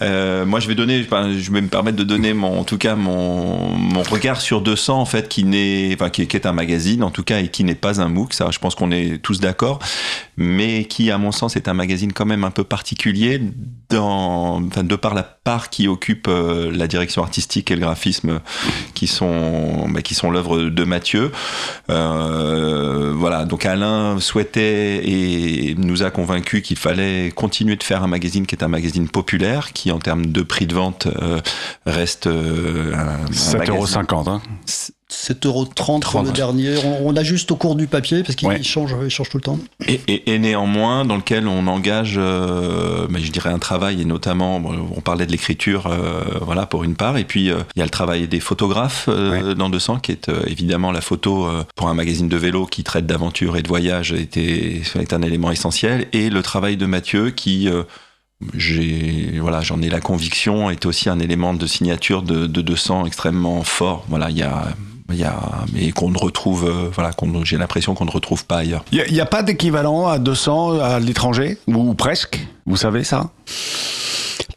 Euh, 0.02 0.46
Moi, 0.46 0.60
je 0.62 0.68
vais 0.70 0.76
donner, 0.76 1.04
je 1.04 1.52
vais 1.52 1.62
me 1.62 1.68
permettre 1.68 1.98
de 1.98 2.04
donner 2.04 2.34
mon, 2.34 2.60
en 2.60 2.64
tout 2.64 2.78
cas, 2.78 2.96
mon, 2.96 3.70
mon 3.76 4.02
regard 4.04 4.40
sur 4.40 4.62
200 4.62 5.00
en 5.02 5.06
fait, 5.06 5.28
qui 5.28 5.44
n'est, 5.44 5.92
enfin, 5.94 6.10
qui, 6.10 6.26
qui 6.28 6.38
est 6.38 6.46
un 6.46 6.54
magazine 6.54 7.04
en 7.04 7.10
tout 7.12 7.24
cas 7.24 7.40
et 7.40 7.50
qui 7.50 7.64
n'est 7.66 7.76
pas 7.76 8.00
un 8.02 8.08
MOOC. 8.08 8.34
Ça, 8.34 8.48
je 8.52 8.60
pense 8.60 8.76
qu'on 8.76 8.92
est 8.92 9.22
tous 9.22 9.40
d'accord, 9.42 9.80
mais 10.38 10.85
qui, 10.86 11.12
à 11.12 11.18
mon 11.18 11.32
sens, 11.32 11.56
est 11.56 11.68
un 11.68 11.74
magazine 11.74 12.14
quand 12.14 12.26
même 12.26 12.44
un 12.44 12.52
peu 12.52 12.64
particulier 12.64 13.42
dans, 13.90 14.64
enfin, 14.66 14.84
de 14.84 14.96
par 14.96 15.14
la 15.14 15.24
part 15.24 15.70
qui 15.70 15.88
occupe 15.88 16.28
euh, 16.28 16.72
la 16.72 16.88
direction 16.88 17.22
artistique 17.22 17.72
et 17.72 17.76
le 17.76 17.82
graphisme 17.82 18.42
qui 18.94 19.08
sont 19.08 19.88
bah, 19.90 20.02
qui 20.02 20.16
sont 20.16 20.32
l'œuvre 20.32 20.64
de 20.64 20.84
Mathieu. 20.84 21.32
Euh, 21.90 23.14
voilà, 23.16 23.46
donc 23.46 23.66
Alain 23.66 24.20
souhaitait 24.20 25.08
et 25.08 25.76
nous 25.78 26.04
a 26.04 26.12
convaincu 26.12 26.62
qu'il 26.62 26.78
fallait 26.78 27.32
continuer 27.32 27.76
de 27.76 27.84
faire 27.84 28.04
un 28.04 28.08
magazine 28.08 28.46
qui 28.46 28.56
est 28.56 28.64
un 28.64 28.68
magazine 28.68 29.08
populaire, 29.08 29.74
qui 29.74 29.92
en 29.92 30.00
termes 30.00 30.28
de 30.28 30.42
prix 30.42 30.68
de 30.68 30.74
vente 30.74 31.08
euh, 31.08 31.42
reste 31.86 32.28
un, 32.28 32.30
un 32.30 33.26
7,50 33.32 33.70
euros. 33.70 34.30
Hein. 34.30 34.42
7,30 35.12 35.46
euros 35.48 35.66
pour 35.66 35.94
le 35.96 36.00
30. 36.02 36.34
dernier. 36.34 36.76
On, 36.84 37.08
on 37.10 37.16
ajuste 37.16 37.52
au 37.52 37.56
cours 37.56 37.76
du 37.76 37.86
papier 37.88 38.24
parce 38.24 38.36
qu'il 38.36 38.48
Ouais. 38.48 38.64
change, 38.64 38.96
il 39.04 39.10
change 39.10 39.30
tout 39.30 39.38
le 39.38 39.44
temps. 39.44 39.60
Et, 39.88 40.00
et- 40.08 40.34
et 40.34 40.40
néanmoins 40.40 41.06
dans 41.06 41.16
lequel 41.16 41.48
on 41.48 41.68
engage, 41.68 42.16
euh, 42.18 43.06
bah, 43.08 43.20
je 43.22 43.32
dirais 43.32 43.52
un 43.52 43.60
travail 43.60 44.02
et 44.02 44.06
notamment, 44.06 44.60
bon, 44.60 44.88
on 44.96 45.02
parlait 45.02 45.26
de 45.28 45.32
l'écriture, 45.32 45.86
euh, 45.88 46.24
voilà 46.42 46.66
pour 46.66 46.84
une 46.84 46.96
part, 46.96 47.18
et 47.18 47.24
puis 47.24 47.52
euh, 47.52 47.60
il 47.76 47.80
y 47.80 47.82
a 47.82 47.86
le 47.86 47.92
travail 47.92 48.28
des 48.28 48.40
photographes 48.40 49.06
euh, 49.08 49.54
dans 49.54 49.70
200 49.70 50.00
qui 50.00 50.12
est 50.12 50.30
évidemment 50.48 50.92
la 50.92 51.02
photo 51.02 51.48
pour 51.76 51.88
un 51.88 51.94
magazine 51.94 52.28
de 52.28 52.38
vélo 52.38 52.66
qui 52.66 52.84
traite 52.84 53.06
d'aventure 53.06 53.58
et 53.58 53.62
de 53.62 53.68
voyage 53.68 54.12
était 54.12 54.82
est 55.00 55.14
un 55.14 55.22
élément 55.22 55.52
essentiel, 55.52 56.08
et 56.14 56.30
le 56.32 56.42
travail 56.42 56.78
de 56.78 56.86
Mathieu 56.88 57.30
qui 57.30 57.70
j'ai 58.54 59.40
voilà 59.40 59.62
j'en 59.62 59.82
ai 59.82 59.90
la 59.90 60.02
conviction 60.02 60.70
est 60.70 60.86
aussi 60.86 61.10
un 61.10 61.20
élément 61.20 61.54
de 61.54 61.66
signature 61.68 62.22
de, 62.22 62.48
de 62.48 62.62
200 62.62 63.06
extrêmement 63.06 63.64
fort. 63.64 64.04
Voilà 64.10 64.30
il 64.30 64.38
y 64.38 64.44
a 64.44 64.68
y 65.14 65.24
a 65.24 65.38
mais 65.74 65.92
qu'on 65.92 66.10
ne 66.10 66.18
retrouve 66.18 66.66
euh, 66.66 66.90
voilà 66.92 67.14
qu'on 67.14 67.44
j'ai 67.44 67.58
l'impression 67.58 67.94
qu'on 67.94 68.06
ne 68.06 68.12
retrouve 68.12 68.46
pas 68.46 68.58
ailleurs. 68.58 68.84
Il 68.92 69.04
n'y 69.12 69.20
a, 69.20 69.26
pas 69.26 69.44
d'équivalent 69.44 70.08
à 70.08 70.20
200 70.20 70.80
à 70.80 71.00
l'étranger? 71.00 71.58
Ou 71.68 71.94
presque? 71.94 72.40
Vous 72.66 72.78
savez 72.78 73.04
ça? 73.04 73.30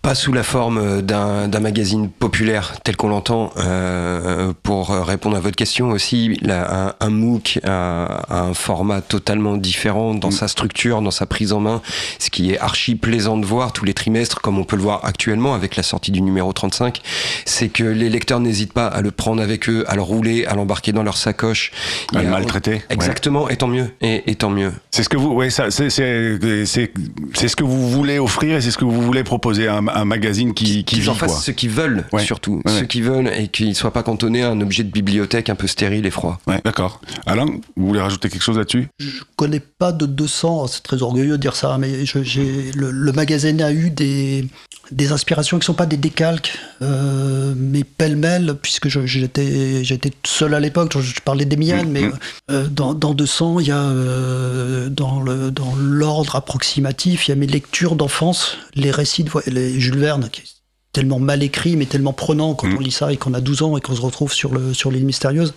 Pas 0.09 0.15
sous 0.15 0.33
la 0.33 0.43
forme 0.43 1.03
d'un 1.03 1.61
magazine 1.61 2.09
populaire 2.09 2.77
tel 2.83 2.97
qu'on 2.97 3.11
l'entend. 3.11 3.53
Euh, 3.59 4.55
pour 4.63 4.89
répondre 4.89 5.37
à 5.37 5.41
votre 5.41 5.55
question 5.57 5.91
aussi, 5.91 6.39
la- 6.41 6.87
un, 6.89 6.95
un 7.01 7.11
MOOC 7.11 7.59
a, 7.63 8.05
a 8.31 8.41
un 8.41 8.55
format 8.55 9.03
totalement 9.03 9.59
différent 9.59 10.15
dans 10.15 10.31
sa 10.31 10.49
structure, 10.49 11.03
dans 11.03 11.11
sa 11.11 11.27
prise 11.27 11.53
en 11.53 11.61
main, 11.61 11.83
ce 12.19 12.31
qui 12.31 12.53
est 12.55 12.59
archi 12.59 12.95
plaisant 12.95 13.37
de 13.37 13.45
voir 13.45 13.75
tous 13.75 13.85
les 13.85 13.93
trimestres, 13.93 14.41
comme 14.41 14.59
on 14.59 14.65
peut 14.65 14.77
le 14.77 14.83
voir 14.83 15.05
actuellement 15.05 15.53
avec 15.53 15.77
la 15.77 15.83
sortie 15.83 16.11
du 16.11 16.23
numéro 16.23 16.55
35, 16.55 17.03
c'est 17.45 17.69
que 17.69 17.85
les 17.85 18.09
lecteurs 18.09 18.41
n'hésitent 18.41 18.73
pas 18.73 18.87
à 18.87 19.03
le 19.03 19.11
prendre 19.11 19.43
avec 19.43 19.69
eux, 19.69 19.85
à 19.89 19.95
le 19.95 20.01
rouler, 20.01 20.47
à 20.47 20.55
l'embarquer 20.55 20.93
dans 20.93 21.03
leur 21.03 21.19
sacoche. 21.19 21.71
À 22.15 22.23
le 22.23 22.31
maltraiter 22.31 22.71
ouais. 22.71 22.83
Exactement, 22.89 23.51
et 23.51 23.57
tant 23.57 23.69
mieux, 23.69 23.91
et, 24.01 24.31
et 24.31 24.37
tant 24.37 24.49
mieux. 24.49 24.73
C'est 24.91 25.03
ce 25.03 25.11
que 25.11 25.19
vous, 25.19 25.35
ouais, 25.35 25.51
c'est, 25.51 25.69
ce 25.71 27.57
que 27.57 27.65
vous 27.65 27.91
voulez 27.91 28.19
offrir 28.19 28.57
et 28.57 28.63
c'est 28.63 28.71
ce 28.71 28.79
que 28.79 28.87
vous 28.87 29.03
voulez 29.03 29.23
proposer 29.23 29.69
à 29.69 29.83
un 30.01 30.05
magazine 30.05 30.55
qui, 30.55 30.65
qui 30.65 30.85
qu'ils 30.85 31.01
vit, 31.03 31.09
en 31.09 31.15
fassent 31.15 31.33
quoi. 31.33 31.41
ce 31.41 31.51
qu'ils 31.51 31.71
veulent, 31.71 32.05
Ouais. 32.13 32.23
surtout. 32.25 32.63
Ouais, 32.65 32.73
Ceux 32.73 32.81
ouais. 32.81 32.87
qui 32.87 33.01
veulent 33.03 33.29
et 33.37 33.49
qu'ils 33.49 33.69
ne 33.69 33.75
soient 33.75 33.93
pas 33.93 34.03
cantonnés 34.03 34.43
à 34.43 34.51
un 34.51 34.61
objet 34.61 34.85
de 34.85 34.91
bibliothèque 34.91 35.49
un 35.51 35.55
peu 35.55 35.67
stérile 35.67 36.07
et 36.07 36.11
froid. 36.11 36.41
Ouais, 36.47 36.61
d'accord. 36.65 37.01
Alain, 37.27 37.47
vous 37.77 37.87
voulez 37.87 38.01
rajouter 38.01 38.29
quelque 38.29 38.43
chose 38.43 38.59
là-dessus? 38.59 38.89
Je 38.99 39.23
connais 39.37 39.61
pas 39.61 39.93
de 39.93 40.07
200, 40.07 40.67
c'est 40.69 40.83
très 40.83 41.03
orgueilleux 41.03 41.33
de 41.33 41.43
dire 41.43 41.57
ça, 41.57 41.77
mais 41.79 42.05
je- 42.07 42.23
j'ai, 42.23 42.73
le, 42.75 42.91
le 42.91 43.13
magazine 43.13 43.61
a 43.63 43.73
eu 43.73 43.91
des, 43.91 44.47
des 44.91 45.13
inspirations 45.13 45.59
qui 45.59 45.67
sont 45.67 45.75
pas 45.75 45.87
des 45.87 45.97
décalques, 45.97 46.59
euh, 46.83 47.55
mais 47.57 47.85
pêle-mêle, 47.85 48.57
puisque 48.61 48.89
j'étais, 48.89 49.85
j'étais 49.85 50.13
seul 50.25 50.55
à 50.55 50.61
l'époque, 50.61 50.93
je, 50.95 51.01
je 51.01 51.21
parlais 51.21 51.45
des 51.45 51.57
miennes, 51.57 51.91
mais 51.91 52.05
euh, 52.51 52.67
dans, 52.69 52.95
dans 52.95 53.15
200, 53.15 53.61
il 53.61 53.67
y 53.67 53.71
a 53.71 53.79
euh, 53.79 54.89
dans, 54.89 55.21
le, 55.21 55.51
dans 55.51 55.75
l'ordre 55.77 56.37
approximatif, 56.37 57.29
il 57.29 57.31
y 57.31 57.33
a 57.33 57.37
mes 57.37 57.47
lectures 57.47 57.97
d'enfance, 57.97 58.57
les 58.75 58.91
récits 58.91 59.25
de 59.25 59.31
les 59.47 59.79
Jules 59.79 59.99
Verne, 59.99 60.29
qui 60.31 60.58
tellement 60.99 61.21
mal 61.21 61.45
écrit, 61.45 61.77
mais 61.77 61.87
tellement 61.87 62.13
prenant 62.13 62.55
quand 62.55 62.67
on 62.77 62.81
lit 62.81 62.91
ça 62.91 63.13
et 63.13 63.17
qu'on 63.17 63.33
a 63.33 63.41
12 63.41 63.63
ans 63.63 63.77
et 63.77 63.81
qu'on 63.81 63.95
se 63.95 64.01
retrouve 64.01 64.33
sur, 64.33 64.53
le, 64.53 64.75
sur 64.75 64.91
l'île 64.91 65.05
mystérieuse. 65.05 65.55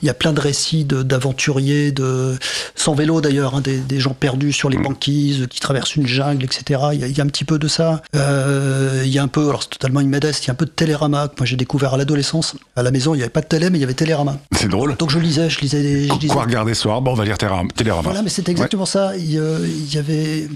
Il 0.00 0.06
y 0.06 0.08
a 0.08 0.14
plein 0.14 0.32
de 0.32 0.40
récits 0.40 0.84
d'aventuriers, 0.84 1.92
de, 1.92 2.38
sans 2.74 2.94
vélo 2.94 3.20
d'ailleurs, 3.20 3.54
hein, 3.54 3.60
des, 3.60 3.76
des 3.76 4.00
gens 4.00 4.14
perdus 4.14 4.52
sur 4.54 4.70
les 4.70 4.78
banquises, 4.78 5.46
qui 5.50 5.60
traversent 5.60 5.96
une 5.96 6.06
jungle, 6.06 6.44
etc. 6.46 6.80
Il 6.94 7.00
y 7.00 7.04
a, 7.04 7.08
il 7.08 7.16
y 7.18 7.20
a 7.20 7.24
un 7.24 7.26
petit 7.26 7.44
peu 7.44 7.58
de 7.58 7.68
ça. 7.68 8.02
Euh, 8.16 9.02
il 9.04 9.12
y 9.12 9.18
a 9.18 9.22
un 9.22 9.28
peu, 9.28 9.48
alors 9.50 9.62
c'est 9.64 9.68
totalement 9.68 10.00
immodeste, 10.00 10.44
il 10.44 10.48
y 10.48 10.50
a 10.50 10.52
un 10.52 10.56
peu 10.56 10.64
de 10.64 10.70
Télérama 10.70 11.28
que 11.28 11.34
moi 11.38 11.44
j'ai 11.46 11.56
découvert 11.56 11.92
à 11.92 11.98
l'adolescence. 11.98 12.54
À 12.74 12.82
la 12.82 12.90
maison, 12.90 13.12
il 13.12 13.18
n'y 13.18 13.22
avait 13.22 13.28
pas 13.30 13.42
de 13.42 13.46
télé, 13.48 13.68
mais 13.68 13.76
il 13.76 13.82
y 13.82 13.84
avait 13.84 13.92
Télérama. 13.92 14.38
C'est 14.56 14.68
drôle. 14.68 14.96
Donc 14.96 15.10
je 15.10 15.18
lisais, 15.18 15.50
je 15.50 15.60
lisais 15.60 15.82
des... 15.82 16.08
je 16.08 16.14
lisais- 16.14 16.28
Quoi 16.32 16.44
regarder 16.44 16.72
ce 16.72 16.82
soir 16.82 17.02
Bon, 17.02 17.10
on 17.10 17.14
va 17.14 17.26
lire 17.26 17.36
Télérama. 17.36 17.68
Voilà, 18.02 18.22
mais 18.22 18.30
c'est 18.30 18.48
exactement 18.48 18.86
ça. 18.86 19.14
Il, 19.18 19.36
euh, 19.38 19.58
il 19.66 19.94
y 19.94 19.98
avait, 19.98 20.48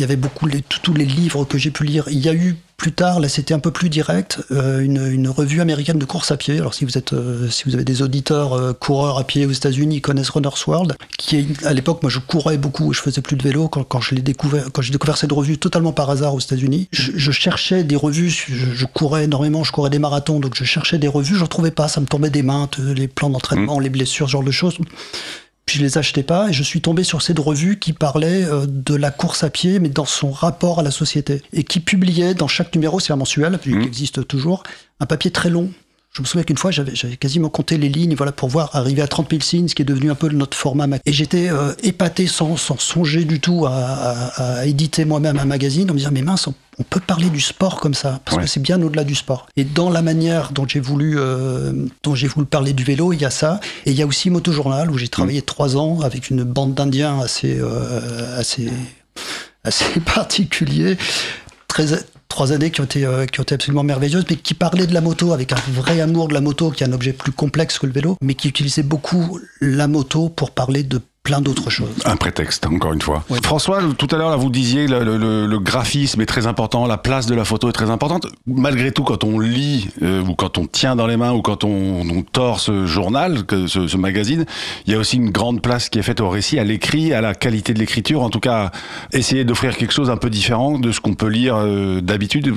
il 0.00 0.02
y 0.02 0.04
avait 0.04 0.16
beaucoup 0.16 0.46
les, 0.46 0.62
tous 0.62 0.94
les 0.94 1.04
livres 1.04 1.44
que 1.44 1.58
j'ai 1.58 1.70
pu 1.70 1.84
lire. 1.84 2.04
Il 2.10 2.24
y 2.24 2.30
a 2.30 2.32
eu 2.32 2.56
plus 2.78 2.92
tard, 2.92 3.20
là 3.20 3.28
c'était 3.28 3.52
un 3.52 3.58
peu 3.58 3.70
plus 3.70 3.90
direct, 3.90 4.40
euh, 4.50 4.80
une, 4.80 5.06
une 5.12 5.28
revue 5.28 5.60
américaine 5.60 5.98
de 5.98 6.06
course 6.06 6.30
à 6.30 6.38
pied. 6.38 6.56
Alors 6.56 6.72
si 6.72 6.86
vous 6.86 6.96
êtes, 6.96 7.12
euh, 7.12 7.50
si 7.50 7.64
vous 7.66 7.74
avez 7.74 7.84
des 7.84 8.00
auditeurs 8.00 8.54
euh, 8.54 8.72
coureurs 8.72 9.18
à 9.18 9.24
pied 9.24 9.44
aux 9.44 9.50
États-Unis, 9.50 9.96
ils 9.96 10.00
connaissent 10.00 10.30
Runner's 10.30 10.66
World. 10.66 10.96
Qui 11.18 11.36
est, 11.36 11.66
à 11.66 11.74
l'époque, 11.74 12.02
moi 12.02 12.08
je 12.08 12.18
courais 12.18 12.56
beaucoup, 12.56 12.94
je 12.94 13.02
faisais 13.02 13.20
plus 13.20 13.36
de 13.36 13.42
vélo 13.42 13.68
quand, 13.68 13.84
quand 13.84 14.00
je 14.00 14.14
l'ai 14.14 14.22
découvert, 14.22 14.72
quand 14.72 14.80
j'ai 14.80 14.92
découvert 14.92 15.18
cette 15.18 15.32
revue 15.32 15.58
totalement 15.58 15.92
par 15.92 16.08
hasard 16.08 16.34
aux 16.34 16.40
États-Unis. 16.40 16.88
Je, 16.92 17.12
je 17.14 17.30
cherchais 17.30 17.84
des 17.84 17.96
revues, 17.96 18.30
je, 18.30 18.54
je 18.72 18.86
courais 18.86 19.24
énormément, 19.24 19.62
je 19.64 19.72
courais 19.72 19.90
des 19.90 19.98
marathons, 19.98 20.40
donc 20.40 20.54
je 20.54 20.64
cherchais 20.64 20.96
des 20.96 21.08
revues, 21.08 21.36
je 21.36 21.42
ne 21.42 21.46
trouvais 21.48 21.72
pas, 21.72 21.88
ça 21.88 22.00
me 22.00 22.06
tombait 22.06 22.30
des 22.30 22.42
mains, 22.42 22.70
les 22.78 23.08
plans 23.08 23.28
d'entraînement, 23.28 23.78
les 23.78 23.90
blessures, 23.90 24.28
ce 24.28 24.32
genre 24.32 24.44
de 24.44 24.50
choses. 24.50 24.78
Puis 25.70 25.78
je 25.78 25.84
les 25.84 25.98
achetais 25.98 26.24
pas 26.24 26.48
et 26.48 26.52
je 26.52 26.64
suis 26.64 26.80
tombé 26.80 27.04
sur 27.04 27.22
cette 27.22 27.38
revue 27.38 27.78
qui 27.78 27.92
parlait 27.92 28.42
euh, 28.42 28.66
de 28.66 28.96
la 28.96 29.12
course 29.12 29.44
à 29.44 29.50
pied, 29.50 29.78
mais 29.78 29.88
dans 29.88 30.04
son 30.04 30.32
rapport 30.32 30.80
à 30.80 30.82
la 30.82 30.90
société. 30.90 31.42
Et 31.52 31.62
qui 31.62 31.78
publiait 31.78 32.34
dans 32.34 32.48
chaque 32.48 32.74
numéro, 32.74 32.98
c'est 32.98 33.12
un 33.12 33.16
mensuel, 33.16 33.56
qui 33.62 33.72
existe 33.72 34.26
toujours, 34.26 34.64
un 34.98 35.06
papier 35.06 35.30
très 35.30 35.48
long. 35.48 35.70
Je 36.12 36.22
me 36.22 36.26
souviens 36.26 36.42
qu'une 36.42 36.58
fois, 36.58 36.72
j'avais 36.72 37.16
quasiment 37.16 37.48
compté 37.50 37.78
les 37.78 37.88
lignes 37.88 38.16
voilà, 38.16 38.32
pour 38.32 38.48
voir 38.48 38.74
arriver 38.74 39.00
à 39.00 39.06
30 39.06 39.30
000 39.30 39.42
signes, 39.42 39.68
ce 39.68 39.76
qui 39.76 39.82
est 39.82 39.84
devenu 39.84 40.10
un 40.10 40.16
peu 40.16 40.28
notre 40.28 40.56
format. 40.56 40.86
Et 41.06 41.12
j'étais 41.12 41.48
euh, 41.50 41.72
épaté 41.84 42.26
sans, 42.26 42.56
sans 42.56 42.76
songer 42.80 43.24
du 43.24 43.38
tout 43.38 43.64
à, 43.66 43.70
à- 43.76 44.54
à 44.60 44.66
éditer 44.66 45.04
moi-même 45.04 45.38
un 45.38 45.44
magazine 45.44 45.88
en 45.88 45.94
me 45.94 45.98
disant, 45.98 46.10
mais 46.12 46.22
mince, 46.22 46.48
on, 46.48 46.54
on 46.80 46.82
peut 46.82 46.98
parler 46.98 47.30
du 47.30 47.40
sport 47.40 47.78
comme 47.78 47.94
ça, 47.94 48.20
parce 48.24 48.36
Ouais. 48.38 48.42
que 48.42 48.48
c'est 48.48 48.58
bien 48.58 48.82
au-delà 48.82 49.04
du 49.04 49.14
sport. 49.14 49.46
Et 49.56 49.62
dans 49.62 49.88
la 49.88 50.02
manière 50.02 50.50
dont 50.50 50.66
j'ai 50.66 50.80
voulu, 50.80 51.14
euh, 51.16 51.72
dont 52.02 52.16
j'ai 52.16 52.26
voulu 52.26 52.44
parler 52.46 52.72
du 52.72 52.82
vélo, 52.82 53.12
il 53.12 53.20
y 53.20 53.24
a 53.24 53.30
ça. 53.30 53.60
Et 53.86 53.92
il 53.92 53.96
y 53.96 54.02
a 54.02 54.06
aussi 54.06 54.30
Motojournal, 54.30 54.90
où 54.90 54.98
j'ai 54.98 55.06
travaillé 55.08 55.42
trois 55.42 55.76
ans 55.76 56.00
avec 56.00 56.28
une 56.28 56.42
bande 56.42 56.74
d'Indiens 56.74 57.20
assez, 57.20 57.56
euh, 57.60 58.36
assez, 58.36 58.68
assez 59.62 60.00
particulier, 60.04 60.96
très 61.68 61.86
trois 62.30 62.52
années 62.52 62.70
qui 62.70 62.80
ont 62.80 62.84
été 62.84 63.04
euh, 63.04 63.26
qui 63.26 63.40
ont 63.40 63.42
été 63.42 63.56
absolument 63.56 63.82
merveilleuses, 63.82 64.24
mais 64.30 64.36
qui 64.36 64.54
parlaient 64.54 64.86
de 64.86 64.94
la 64.94 65.02
moto 65.02 65.34
avec 65.34 65.52
un 65.52 65.60
vrai 65.68 66.00
amour 66.00 66.28
de 66.28 66.32
la 66.32 66.40
moto, 66.40 66.70
qui 66.70 66.82
est 66.82 66.86
un 66.86 66.92
objet 66.92 67.12
plus 67.12 67.32
complexe 67.32 67.78
que 67.78 67.84
le 67.84 67.92
vélo, 67.92 68.16
mais 68.22 68.34
qui 68.34 68.48
utilisait 68.48 68.82
beaucoup 68.82 69.38
la 69.60 69.86
moto 69.88 70.30
pour 70.30 70.52
parler 70.52 70.82
de 70.82 71.02
plein 71.30 71.40
d'autres 71.40 71.70
choses. 71.70 71.94
Un 72.06 72.16
prétexte, 72.16 72.66
encore 72.66 72.92
une 72.92 73.00
fois. 73.00 73.22
François, 73.44 73.80
tout 73.96 74.08
à 74.10 74.16
l'heure, 74.16 74.36
vous 74.36 74.50
disiez 74.50 74.88
le, 74.88 75.04
le, 75.04 75.46
le, 75.46 75.58
graphisme 75.60 76.20
est 76.20 76.26
très 76.26 76.48
important, 76.48 76.88
la 76.88 76.98
place 76.98 77.26
de 77.26 77.36
la 77.36 77.44
photo 77.44 77.68
est 77.68 77.72
très 77.72 77.88
importante. 77.88 78.26
Malgré 78.48 78.90
tout, 78.90 79.04
quand 79.04 79.22
on 79.22 79.38
lit, 79.38 79.90
euh, 80.02 80.22
ou 80.22 80.34
quand 80.34 80.58
on 80.58 80.66
tient 80.66 80.96
dans 80.96 81.06
les 81.06 81.16
mains, 81.16 81.30
ou 81.30 81.40
quand 81.40 81.62
on, 81.62 82.00
on 82.00 82.22
tord 82.22 82.58
ce 82.58 82.84
journal, 82.84 83.44
que 83.44 83.68
ce, 83.68 83.86
ce, 83.86 83.96
magazine, 83.96 84.44
il 84.86 84.92
y 84.92 84.96
a 84.96 84.98
aussi 84.98 85.18
une 85.18 85.30
grande 85.30 85.62
place 85.62 85.88
qui 85.88 86.00
est 86.00 86.02
faite 86.02 86.20
au 86.20 86.28
récit, 86.28 86.58
à 86.58 86.64
l'écrit, 86.64 87.14
à 87.14 87.20
la 87.20 87.32
qualité 87.32 87.74
de 87.74 87.78
l'écriture. 87.78 88.22
En 88.22 88.30
tout 88.30 88.40
cas, 88.40 88.72
essayer 89.12 89.44
d'offrir 89.44 89.76
quelque 89.76 89.92
chose 89.92 90.10
un 90.10 90.16
peu 90.16 90.30
différent 90.30 90.80
de 90.80 90.90
ce 90.90 90.98
qu'on 90.98 91.14
peut 91.14 91.28
lire 91.28 91.54
euh, 91.58 92.00
d'habitude. 92.00 92.52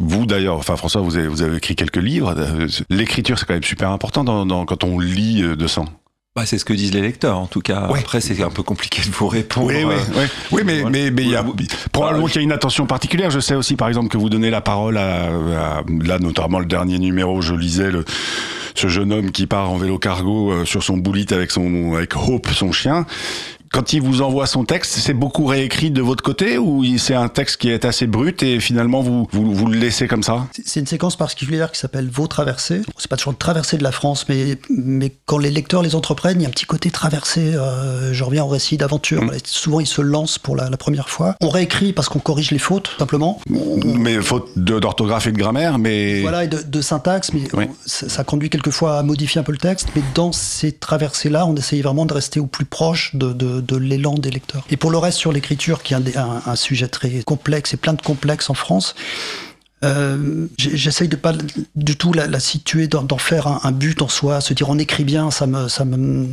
Vous, 0.00 0.26
d'ailleurs, 0.26 0.56
enfin 0.56 0.74
François, 0.74 1.00
vous 1.00 1.16
avez, 1.16 1.28
vous 1.28 1.42
avez 1.42 1.58
écrit 1.58 1.76
quelques 1.76 2.02
livres. 2.02 2.34
L'écriture, 2.88 3.38
c'est 3.38 3.46
quand 3.46 3.54
même 3.54 3.62
super 3.62 3.90
important 3.90 4.24
dans, 4.24 4.44
dans, 4.46 4.64
quand 4.64 4.82
on 4.82 4.98
lit 4.98 5.42
euh, 5.44 5.54
de 5.54 5.68
sang. 5.68 5.84
Bah, 6.36 6.46
c'est 6.46 6.58
ce 6.58 6.64
que 6.64 6.72
disent 6.72 6.94
les 6.94 7.00
lecteurs, 7.00 7.38
en 7.38 7.46
tout 7.48 7.60
cas. 7.60 7.88
Ouais. 7.90 7.98
Après, 7.98 8.20
c'est 8.20 8.40
un 8.40 8.50
peu 8.50 8.62
compliqué 8.62 9.02
de 9.02 9.08
vous 9.12 9.26
répondre. 9.26 9.66
Oui, 9.66 9.82
oui, 9.84 9.94
oui. 10.14 10.22
oui 10.52 10.62
mais, 10.64 10.80
voilà. 10.82 10.90
mais, 10.90 11.10
mais 11.10 11.22
il 11.22 11.30
y 11.30 11.34
a, 11.34 11.44
probablement 11.90 12.26
Bah, 12.26 12.30
qu'il 12.30 12.40
y 12.40 12.44
a 12.44 12.44
une 12.44 12.52
attention 12.52 12.86
particulière. 12.86 13.30
Je 13.32 13.40
sais 13.40 13.56
aussi, 13.56 13.74
par 13.74 13.88
exemple, 13.88 14.10
que 14.10 14.16
vous 14.16 14.28
donnez 14.30 14.48
la 14.50 14.60
parole 14.60 14.96
à, 14.96 15.24
à- 15.24 15.82
là, 15.88 16.20
notamment 16.20 16.60
le 16.60 16.66
dernier 16.66 17.00
numéro, 17.00 17.42
je 17.42 17.52
lisais 17.54 17.90
le, 17.90 18.04
ce 18.76 18.86
jeune 18.86 19.12
homme 19.12 19.32
qui 19.32 19.48
part 19.48 19.70
en 19.72 19.76
vélo 19.76 19.98
cargo 19.98 20.52
euh, 20.52 20.64
sur 20.64 20.84
son 20.84 20.98
boulite 20.98 21.32
avec 21.32 21.50
son, 21.50 21.94
avec 21.94 22.14
Hope, 22.14 22.46
son 22.52 22.70
chien. 22.70 23.06
Quand 23.72 23.92
il 23.92 24.02
vous 24.02 24.20
envoie 24.20 24.46
son 24.46 24.64
texte, 24.64 24.94
c'est 24.98 25.14
beaucoup 25.14 25.44
réécrit 25.46 25.92
de 25.92 26.02
votre 26.02 26.24
côté 26.24 26.58
ou 26.58 26.84
c'est 26.98 27.14
un 27.14 27.28
texte 27.28 27.58
qui 27.58 27.70
est 27.70 27.84
assez 27.84 28.08
brut 28.08 28.42
et 28.42 28.58
finalement 28.58 29.00
vous, 29.00 29.28
vous, 29.30 29.54
vous 29.54 29.66
le 29.66 29.78
laissez 29.78 30.08
comme 30.08 30.24
ça? 30.24 30.48
C'est- 30.64 30.80
une 30.80 30.86
séquence 30.88 31.14
particulière 31.14 31.70
qui 31.70 31.78
s'appelle 31.78 32.08
Vos 32.10 32.26
traversées. 32.26 32.82
C'est 32.98 33.08
pas 33.08 33.16
toujours 33.16 33.30
une 33.32 33.38
traversée 33.38 33.76
de 33.78 33.84
la 33.84 33.92
France, 33.92 34.26
mais, 34.28 34.58
mais 34.70 35.12
quand 35.24 35.38
les 35.38 35.50
lecteurs 35.52 35.82
les 35.82 35.94
entreprennent, 35.94 36.40
il 36.40 36.42
y 36.42 36.46
a 36.46 36.48
un 36.48 36.52
petit 36.52 36.64
côté 36.66 36.90
traversée. 36.90 37.52
euh, 37.54 38.12
je 38.12 38.24
reviens 38.24 38.42
au 38.44 38.48
récit 38.48 38.76
d'aventure. 38.76 39.22
Voilà, 39.22 39.38
Souvent, 39.44 39.78
ils 39.78 39.86
se 39.86 40.00
lancent 40.02 40.38
pour 40.38 40.56
la, 40.56 40.68
la 40.68 40.76
première 40.76 41.08
fois. 41.08 41.36
On 41.40 41.48
réécrit 41.48 41.92
parce 41.92 42.08
qu'on 42.08 42.18
corrige 42.18 42.50
les 42.50 42.58
fautes, 42.58 42.90
simplement. 42.98 43.40
Mais 43.84 44.20
faute 44.20 44.48
de- 44.56 44.80
d'orthographe 44.80 45.28
et 45.28 45.32
de 45.32 45.38
grammaire, 45.38 45.78
mais 45.78 46.22
Voilà, 46.22 46.42
et 46.44 46.48
de, 46.48 46.60
de 46.60 46.80
syntaxe, 46.80 47.32
mais 47.32 47.42
Oui. 47.52 47.66
on- 47.70 47.74
ça, 47.86 48.08
ça 48.08 48.24
conduit 48.24 48.50
quelquefois 48.50 48.98
à 48.98 49.02
modifier 49.04 49.40
un 49.40 49.44
peu 49.44 49.52
le 49.52 49.58
texte. 49.58 49.88
Mais 49.94 50.02
dans 50.16 50.32
ces 50.32 50.72
traversées-là, 50.72 51.46
on 51.46 51.54
essaye 51.54 51.82
vraiment 51.82 52.04
de 52.06 52.14
rester 52.14 52.40
au 52.40 52.46
plus 52.46 52.64
proche 52.64 53.14
de, 53.14 53.32
de- 53.32 53.59
de 53.60 53.76
l'élan 53.76 54.14
des 54.14 54.30
lecteurs. 54.30 54.64
Et 54.70 54.76
pour 54.76 54.90
le 54.90 54.98
reste, 54.98 55.18
sur 55.18 55.32
l'écriture, 55.32 55.82
qui 55.82 55.94
est 55.94 55.96
un, 55.96 56.00
des- 56.00 56.16
un- 56.16 56.42
un 56.46 56.56
sujet 56.56 56.88
très 56.88 57.22
complexe 57.24 57.74
et 57.74 57.76
plein 57.76 57.92
de 57.94 58.02
complexes 58.02 58.50
en 58.50 58.54
France, 58.54 58.94
euh, 59.82 60.46
j'essaye 60.58 61.08
de 61.08 61.16
pas 61.16 61.32
du 61.74 61.96
tout 61.96 62.12
la, 62.12 62.26
la 62.26 62.38
situer, 62.38 62.86
d'en 62.86 63.02
d'en 63.02 63.16
faire 63.16 63.46
un, 63.46 63.60
un 63.62 63.72
but 63.72 64.02
en 64.02 64.08
soi, 64.08 64.42
se 64.42 64.52
dire 64.52 64.68
on 64.68 64.76
écrit 64.78 65.04
bien, 65.04 65.30
ça 65.30 65.46
me, 65.46 65.68
ça 65.68 65.86
me, 65.86 66.26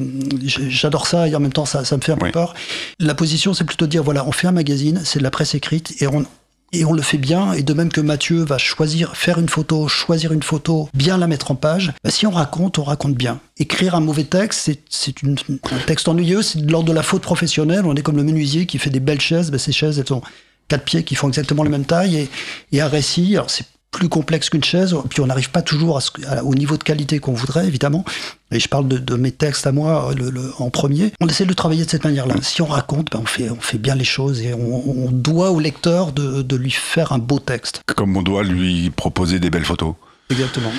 j'adore 0.45 1.07
ça 1.07 1.29
et 1.29 1.35
en 1.35 1.39
même 1.39 1.53
temps 1.53 1.63
ça, 1.65 1.85
ça 1.85 1.95
me 1.95 2.01
fait 2.01 2.11
un 2.11 2.17
peu 2.17 2.25
Oui. 2.25 2.31
peur. 2.33 2.53
La 2.99 3.15
position, 3.15 3.53
c'est 3.53 3.63
plutôt 3.63 3.85
de 3.85 3.91
dire 3.91 4.03
voilà, 4.03 4.25
on 4.27 4.33
fait 4.33 4.47
un 4.47 4.51
magazine, 4.51 5.01
c'est 5.05 5.19
de 5.19 5.23
la 5.23 5.31
presse 5.31 5.55
écrite 5.55 6.01
et 6.01 6.07
on, 6.07 6.25
et 6.73 6.83
on 6.85 6.91
le 6.93 7.01
fait 7.01 7.17
bien, 7.17 7.53
et 7.53 7.63
de 7.63 7.73
même 7.73 7.89
que 7.91 8.01
Mathieu 8.01 8.43
va 8.43 8.57
choisir, 8.57 9.15
faire 9.15 9.39
une 9.39 9.47
photo, 9.49 9.87
choisir 9.87 10.33
une 10.33 10.43
photo, 10.43 10.89
bien 10.93 11.17
la 11.17 11.27
mettre 11.27 11.51
en 11.51 11.55
page, 11.55 11.93
bah, 12.03 12.09
si 12.11 12.27
on 12.27 12.31
raconte, 12.31 12.77
on 12.77 12.83
raconte 12.83 13.15
bien. 13.15 13.39
Écrire 13.57 13.95
un 13.95 14.01
mauvais 14.01 14.25
texte, 14.25 14.71
c'est- 14.89 15.15
un 15.23 15.77
texte 15.85 16.07
ennuyeux, 16.07 16.41
c'est 16.41 16.65
de 16.65 16.71
l'ordre 16.71 16.89
de 16.89 16.93
la 16.93 17.03
faute 17.03 17.21
professionnelle. 17.21 17.85
On 17.85 17.95
est 17.95 18.01
comme 18.01 18.17
le 18.17 18.23
menuisier 18.23 18.65
qui 18.65 18.77
fait 18.79 18.89
des 18.89 18.99
belles 18.99 19.21
chaises, 19.21 19.49
bah, 19.51 19.57
ces 19.59 19.71
chaises, 19.71 19.97
elles 19.99 20.13
ont 20.13 20.21
quatre 20.67 20.83
pieds 20.83 21.03
qui 21.03 21.15
font 21.15 21.29
exactement 21.29 21.63
la 21.63 21.69
même 21.69 21.85
taille, 21.85 22.17
et, 22.17 22.29
et 22.73 22.81
un 22.81 22.87
récit, 22.89 23.35
alors 23.35 23.49
c'est 23.49 23.65
plus 23.91 24.09
complexe 24.09 24.49
qu'une 24.49 24.63
chaise, 24.63 24.95
puis 25.09 25.21
on 25.21 25.27
n'arrive 25.27 25.49
pas 25.49 25.61
toujours 25.61 25.99
au 26.43 26.55
niveau 26.55 26.77
de 26.77 26.83
qualité 26.83 27.19
qu'on 27.19 27.33
voudrait, 27.33 27.67
évidemment. 27.67 28.05
Et 28.51 28.59
je 28.59 28.67
parle 28.67 28.87
de, 28.87 29.15
mes 29.15 29.31
textes 29.31 29.65
à 29.65 29.71
moi 29.71 30.11
en 30.59 30.69
premier. 30.69 31.13
On 31.19 31.27
essaie 31.27 31.45
de 31.45 31.53
travailler 31.53 31.85
de 31.85 31.89
cette 31.89 32.03
manière-là. 32.03 32.35
Si 32.41 32.61
on 32.61 32.67
raconte, 32.67 33.11
ben 33.11 33.19
on, 33.23 33.25
fait, 33.25 33.49
on 33.49 33.59
fait 33.59 33.77
bien 33.77 33.95
les 33.95 34.03
choses 34.03 34.41
et 34.41 34.53
on, 34.53 35.09
doit 35.11 35.51
au 35.51 35.59
lecteur 35.59 36.11
de 36.11 36.55
lui 36.55 36.71
faire 36.71 37.11
un 37.11 37.17
beau 37.17 37.39
texte. 37.39 37.81
comme 37.95 38.15
on 38.15 38.21
doit 38.21 38.43
lui 38.43 38.89
proposer 38.89 39.39
des 39.39 39.49
belles 39.49 39.65
photos. 39.65 39.95
Exactement. 40.29 40.71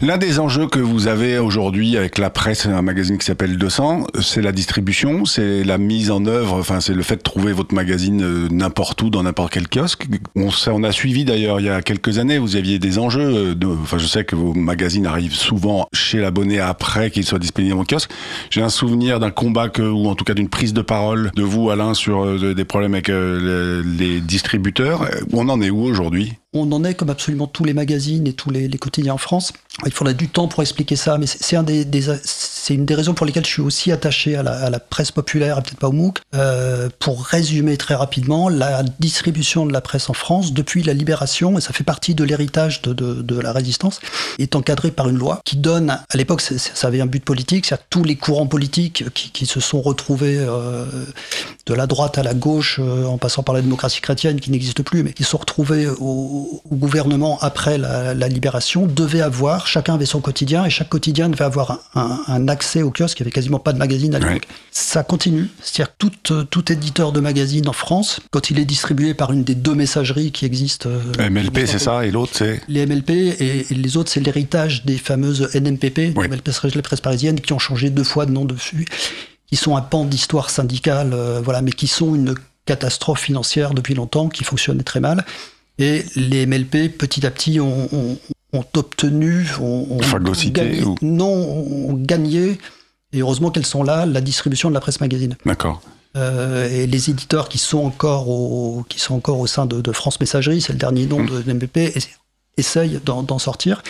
L'un 0.00 0.18
des 0.18 0.40
enjeux 0.40 0.66
que 0.66 0.80
vous 0.80 1.06
avez 1.06 1.38
aujourd'hui 1.38 1.96
avec 1.96 2.18
la 2.18 2.30
presse, 2.30 2.66
un 2.66 2.82
magazine 2.82 3.16
qui 3.16 3.26
s'appelle 3.26 3.56
200, 3.56 4.08
c'est 4.20 4.42
la 4.42 4.50
distribution, 4.50 5.24
c'est 5.24 5.62
la 5.62 5.78
mise 5.78 6.10
en 6.10 6.26
œuvre, 6.26 6.54
enfin 6.54 6.80
c'est 6.80 6.94
le 6.94 7.04
fait 7.04 7.16
de 7.16 7.22
trouver 7.22 7.52
votre 7.52 7.74
magazine 7.74 8.22
euh, 8.22 8.48
n'importe 8.50 9.00
où, 9.02 9.10
dans 9.10 9.22
n'importe 9.22 9.52
quel 9.52 9.68
kiosque. 9.68 10.06
On, 10.34 10.82
a 10.82 10.90
suivi 10.90 11.24
d'ailleurs 11.24 11.60
il 11.60 11.66
y 11.66 11.68
a 11.68 11.80
quelques 11.80 12.18
années, 12.18 12.38
vous 12.38 12.56
aviez 12.56 12.80
des 12.80 12.98
enjeux, 12.98 13.20
euh, 13.50 13.54
de, 13.54 13.66
enfin 13.68 13.98
je 13.98 14.06
sais 14.06 14.24
que 14.24 14.34
vos 14.34 14.52
magazines 14.52 15.06
arrivent 15.06 15.34
souvent 15.34 15.86
chez 15.92 16.18
l'abonné 16.18 16.58
après 16.58 17.12
qu'ils 17.12 17.24
soient 17.24 17.38
disponibles 17.38 17.78
en 17.78 17.84
kiosque. 17.84 18.10
J'ai 18.50 18.62
un 18.62 18.68
souvenir 18.68 19.20
d'un 19.20 19.30
combat 19.30 19.68
que, 19.68 19.82
ou 19.82 20.08
en 20.08 20.16
tout 20.16 20.24
cas 20.24 20.34
d'une 20.34 20.48
prise 20.48 20.72
de 20.72 20.82
parole 20.82 21.30
de 21.36 21.42
vous 21.44 21.70
Alain 21.70 21.94
sur 21.94 22.24
euh, 22.24 22.52
des 22.52 22.64
problèmes 22.64 22.94
avec 22.94 23.08
les, 23.08 24.20
distributeurs. 24.20 25.08
On 25.32 25.48
en 25.48 25.60
est 25.60 25.70
où 25.70 25.84
aujourd'hui? 25.84 26.32
On 26.60 26.72
en 26.72 26.84
est 26.84 26.94
comme 26.94 27.10
absolument 27.10 27.46
tous 27.46 27.64
les 27.64 27.74
magazines 27.74 28.26
et 28.26 28.32
tous 28.32 28.50
les, 28.50 28.68
quotidiens 28.70 29.14
en 29.14 29.18
France. 29.18 29.52
Il 29.86 29.92
faudra 29.92 30.12
du 30.12 30.28
temps 30.28 30.48
pour 30.48 30.62
expliquer 30.62 30.96
ça, 30.96 31.18
mais 31.18 31.26
c'est 31.26 31.56
une 32.74 32.84
des 32.84 32.94
raisons 32.94 33.14
pour 33.14 33.26
lesquelles 33.26 33.46
je 33.46 33.50
suis 33.50 33.62
aussi 33.62 33.92
attaché 33.92 34.36
à 34.36 34.42
la, 34.42 34.80
presse 34.80 35.12
populaire, 35.12 35.62
peut-être 35.62 35.78
pas 35.78 35.88
au 35.88 35.92
MOOC. 35.92 36.18
Euh, 36.34 36.88
pour 36.98 37.24
résumer 37.24 37.76
très 37.76 37.94
rapidement, 37.94 38.48
la 38.48 38.82
distribution 38.98 39.66
de 39.66 39.72
la 39.72 39.80
presse 39.80 40.10
en 40.10 40.14
France, 40.14 40.52
depuis 40.52 40.82
la 40.82 40.94
libération, 40.94 41.58
et 41.58 41.60
ça 41.60 41.72
fait 41.72 41.84
partie 41.84 42.14
de 42.14 42.24
l'héritage 42.24 42.82
de, 42.82 43.40
la 43.40 43.52
résistance, 43.52 44.00
est 44.38 44.56
encadrée 44.56 44.90
par 44.90 45.08
une 45.08 45.18
loi 45.18 45.40
qui 45.44 45.56
donne, 45.56 45.90
à 45.90 46.16
l'époque 46.16 46.40
ça 46.40 46.88
avait 46.88 47.00
un 47.00 47.06
but 47.06 47.24
politique, 47.24 47.66
c'est-à-dire 47.66 47.86
tous 47.90 48.04
les 48.04 48.16
courants 48.16 48.46
politiques 48.46 49.04
qui, 49.14 49.30
qui 49.30 49.46
se 49.46 49.60
sont 49.60 49.80
retrouvés 49.80 50.38
euh, 50.38 50.84
de 51.66 51.74
la 51.74 51.86
droite 51.86 52.18
à 52.18 52.22
la 52.22 52.34
gauche, 52.34 52.80
euh, 52.82 53.04
en 53.04 53.18
passant 53.18 53.42
par 53.42 53.54
la 53.54 53.60
démocratie 53.60 54.00
chrétienne 54.00 54.40
qui 54.40 54.50
n'existe 54.50 54.82
plus, 54.82 55.02
mais 55.02 55.12
qui 55.12 55.22
se 55.22 55.30
sont 55.30 55.38
retrouvés 55.38 55.86
au, 55.86 56.47
au 56.70 56.74
gouvernement 56.76 57.38
après 57.40 57.78
la, 57.78 58.14
la 58.14 58.28
libération, 58.28 58.86
devaient 58.86 59.20
avoir, 59.20 59.66
chacun 59.66 59.94
avait 59.94 60.06
son 60.06 60.20
quotidien, 60.20 60.64
et 60.64 60.70
chaque 60.70 60.88
quotidien 60.88 61.28
devait 61.28 61.44
avoir 61.44 61.70
un, 61.94 62.00
un- 62.00 62.20
un 62.26 62.48
accès 62.48 62.82
au 62.82 62.90
kiosque, 62.90 63.18
il 63.20 63.22
n'y 63.22 63.26
avait 63.26 63.32
quasiment 63.34 63.58
pas 63.58 63.72
de 63.72 63.78
magazine 63.78 64.14
à 64.14 64.18
l'époque. 64.18 64.46
Ouais. 64.48 64.56
Ça 64.70 65.02
continue, 65.02 65.48
c'est-à-dire 65.62 65.94
tout, 65.98 66.12
euh, 66.30 66.44
tout 66.44 66.72
éditeur 66.72 67.12
de 67.12 67.20
magazine 67.20 67.68
en 67.68 67.72
France, 67.72 68.20
quand 68.30 68.50
il 68.50 68.58
est 68.58 68.64
distribué 68.64 69.14
par 69.14 69.32
une 69.32 69.44
des 69.44 69.54
deux 69.54 69.74
messageries 69.74 70.32
qui 70.32 70.44
existent... 70.44 70.88
euh, 70.88 71.28
MLP 71.30 71.66
c'est 71.66 71.78
ça 71.78 72.04
et 72.06 72.10
l'autre 72.10 72.32
c'est 72.34 72.60
les 72.68 72.86
MLP 72.86 73.10
et, 73.10 73.66
et 73.70 73.74
les 73.74 73.96
autres, 73.96 74.10
c'est 74.10 74.20
l'héritage 74.20 74.84
des 74.84 74.96
fameuses 74.98 75.48
NMPP, 75.54 76.14
Oui. 76.16 76.28
Presse- 76.28 76.64
les 76.74 76.82
presses 76.82 77.00
parisiennes, 77.00 77.40
qui 77.40 77.52
ont 77.52 77.58
changé 77.58 77.90
deux 77.90 78.04
fois 78.04 78.26
de 78.26 78.30
nom 78.32 78.44
dessus, 78.44 78.86
qui 79.46 79.56
sont 79.56 79.76
un 79.76 79.80
pan 79.80 80.04
d'histoire 80.04 80.50
syndicale, 80.50 81.12
euh, 81.14 81.40
voilà, 81.42 81.62
mais 81.62 81.72
qui 81.72 81.86
sont 81.86 82.14
une 82.14 82.34
catastrophe 82.66 83.20
financière 83.20 83.72
depuis 83.74 83.94
longtemps, 83.94 84.28
qui 84.28 84.44
fonctionnaient 84.44 84.82
très 84.82 85.00
mal. 85.00 85.24
Et 85.78 86.04
les 86.16 86.46
MLP, 86.46 86.88
petit 86.88 87.24
à 87.26 87.30
petit, 87.30 87.60
ont, 87.60 87.88
ont- 87.92 88.16
ont 88.52 88.64
obtenu, 88.76 89.46
ont, 89.60 89.86
ont 89.90 89.98
gagné, 90.50 90.82
ou- 90.84 90.96
non, 91.02 91.26
ont 91.32 91.92
gagné, 91.94 92.58
et 93.12 93.20
heureusement 93.20 93.50
qu'elles 93.50 93.66
sont 93.66 93.82
là, 93.82 94.06
la 94.06 94.20
distribution 94.20 94.68
de 94.70 94.74
la 94.74 94.80
presse 94.80 95.00
magazine. 95.00 95.36
D'accord. 95.46 95.80
Euh, 96.16 96.68
et 96.70 96.86
les 96.86 97.10
éditeurs 97.10 97.48
qui 97.48 97.58
sont 97.58 97.78
encore 97.84 98.28
au, 98.28 98.84
qui 98.88 98.98
sont 98.98 99.14
encore 99.14 99.38
au 99.38 99.46
sein 99.46 99.66
de, 99.66 99.80
de 99.80 99.92
France 99.92 100.18
Messagerie, 100.20 100.60
c'est 100.60 100.72
le 100.72 100.78
dernier 100.78 101.06
nom 101.06 101.22
de, 101.22 101.42
de 101.42 101.52
MPP, 101.52 101.76
es- 101.76 101.92
essayent 102.56 102.98
d'en 103.04 103.38
sortir. 103.38 103.82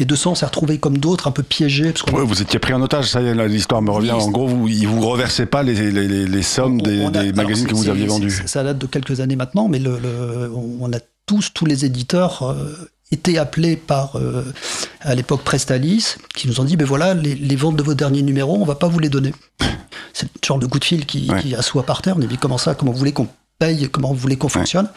Et 0.00 0.04
200 0.04 0.36
s'est 0.36 0.46
retrouvé 0.46 0.78
comme 0.78 0.96
d'autres, 0.98 1.26
un 1.26 1.32
peu 1.32 1.42
piégé. 1.42 1.92
Parce 1.92 2.04
Ouais, 2.12 2.24
vous 2.24 2.40
étiez 2.40 2.58
pris 2.60 2.72
en 2.72 2.80
otage, 2.80 3.06
ça 3.10 3.20
y 3.20 3.26
est, 3.26 3.34
là, 3.34 3.46
l'histoire 3.48 3.82
me 3.82 3.90
revient. 3.90 4.12
En 4.12 4.30
gros, 4.30 4.46
vous, 4.46 4.68
ils 4.68 4.86
vous 4.86 5.00
reversaient 5.08 5.44
pas 5.46 5.62
les, 5.64 5.74
les, 5.90 6.06
les, 6.06 6.24
les 6.26 6.42
sommes 6.42 6.80
des, 6.80 7.00
on 7.02 7.08
a- 7.08 7.10
des 7.10 7.18
alors, 7.18 7.34
magazines 7.34 7.66
que 7.66 7.74
vous 7.74 7.88
aviez 7.88 8.06
vendus. 8.06 8.30
Ça, 8.30 8.46
ça 8.46 8.64
date 8.64 8.78
de 8.78 8.86
quelques 8.86 9.20
années 9.20 9.36
maintenant, 9.36 9.68
mais 9.68 9.78
le, 9.80 9.98
le- 9.98 10.50
on 10.80 10.90
a 10.92 10.98
tous, 11.28 11.50
tous 11.54 11.66
les 11.66 11.84
éditeurs 11.84 12.42
euh, 12.42 12.90
été 13.12 13.38
appelés 13.38 13.76
par, 13.76 14.16
euh, 14.16 14.42
à 15.00 15.14
l'époque, 15.14 15.44
Prestalis, 15.44 16.16
qui 16.34 16.48
nous 16.48 16.58
ont 16.60 16.64
dit, 16.64 16.76
ben 16.76 16.86
voilà, 16.86 17.14
les, 17.14 17.34
les 17.36 17.56
ventes 17.56 17.76
de 17.76 17.82
vos 17.84 17.94
derniers 17.94 18.22
numéros, 18.22 18.56
on 18.60 18.64
va 18.64 18.74
pas 18.74 18.88
vous 18.88 18.98
les 18.98 19.08
donner. 19.10 19.32
C'est 20.12 20.24
le 20.26 20.30
genre 20.44 20.58
de 20.58 20.66
coup 20.66 20.78
de 20.80 20.84
fil 20.84 21.06
qui, 21.06 21.30
Ouais. 21.30 21.40
qui 21.40 21.54
assoit 21.54 21.84
par 21.84 22.02
terre. 22.02 22.16
On 22.18 22.22
a 22.22 22.26
dit, 22.26 22.38
comment 22.38 22.58
ça, 22.58 22.74
comment 22.74 22.90
vous 22.92 22.98
voulez 22.98 23.12
qu'on 23.12 23.28
paye, 23.58 23.88
comment 23.90 24.08
vous 24.08 24.16
voulez 24.18 24.36
qu'on 24.36 24.48
fonctionne? 24.48 24.88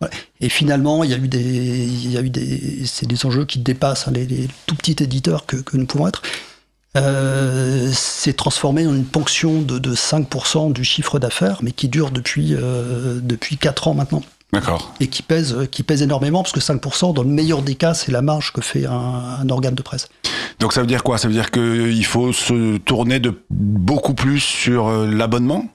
Voilà. 0.00 0.14
Et 0.40 0.48
finalement, 0.48 1.02
il 1.04 1.10
y 1.10 1.14
a 1.14 1.18
eu 1.18 1.28
des, 1.28 1.40
il 1.40 2.12
y 2.12 2.18
a 2.18 2.20
eu 2.20 2.30
des, 2.30 2.82
c'est 2.84 3.06
des 3.06 3.24
enjeux 3.26 3.44
qui 3.46 3.58
dépassent 3.60 4.08
hein, 4.08 4.12
les, 4.12 4.26
les 4.26 4.48
tout 4.66 4.74
petits 4.74 4.96
éditeurs 5.02 5.46
que, 5.46 5.56
que 5.56 5.76
nous 5.76 5.86
pouvons 5.86 6.08
être. 6.08 6.22
Euh, 6.96 7.90
c'est 7.92 8.34
transformé 8.34 8.86
en 8.86 8.94
une 8.94 9.04
ponction 9.04 9.60
de, 9.60 9.78
de 9.78 9.94
5% 9.94 10.72
du 10.72 10.82
chiffre 10.84 11.18
d'affaires, 11.18 11.58
mais 11.62 11.72
qui 11.72 11.88
dure 11.88 12.10
depuis, 12.10 12.54
euh, 12.54 13.20
depuis 13.22 13.56
4 13.58 13.88
ans 13.88 13.94
maintenant. 13.94 14.22
D'accord. 14.52 14.94
Et 15.00 15.08
qui 15.08 15.22
pèse, 15.22 15.68
qui 15.70 15.82
pèse 15.82 16.02
énormément, 16.02 16.42
parce 16.42 16.52
que 16.52 16.60
5%, 16.60 17.12
dans 17.14 17.22
le 17.22 17.28
meilleur 17.28 17.62
des 17.62 17.74
cas, 17.74 17.94
c'est 17.94 18.12
la 18.12 18.22
marge 18.22 18.52
que 18.52 18.60
fait 18.60 18.86
un, 18.86 18.92
un 19.40 19.48
organe 19.50 19.74
de 19.74 19.82
presse. 19.82 20.08
Donc 20.60 20.72
ça 20.72 20.80
veut 20.80 20.86
dire 20.86 21.02
quoi? 21.02 21.18
Ça 21.18 21.28
veut 21.28 21.34
dire 21.34 21.50
qu'il 21.50 22.04
faut 22.04 22.32
se 22.32 22.78
tourner 22.78 23.18
de 23.18 23.34
beaucoup 23.50 24.14
plus 24.14 24.40
sur 24.40 24.86
euh, 24.86 25.06
l'abonnement? 25.06 25.66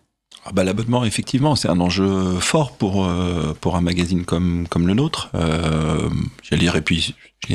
Ah 0.45 0.51
bah, 0.53 0.63
L'abonnement, 0.63 1.05
effectivement, 1.05 1.55
c'est 1.55 1.69
un 1.69 1.79
enjeu 1.79 2.39
fort 2.39 2.71
pour, 2.71 3.05
euh, 3.05 3.55
pour 3.61 3.75
un 3.75 3.81
magazine 3.81 4.25
comme, 4.25 4.65
comme 4.67 4.87
le 4.87 4.95
nôtre. 4.95 5.29
Euh, 5.35 6.09
J'allais 6.41 6.61
dire, 6.63 6.75
et 6.75 6.81
puis 6.81 7.13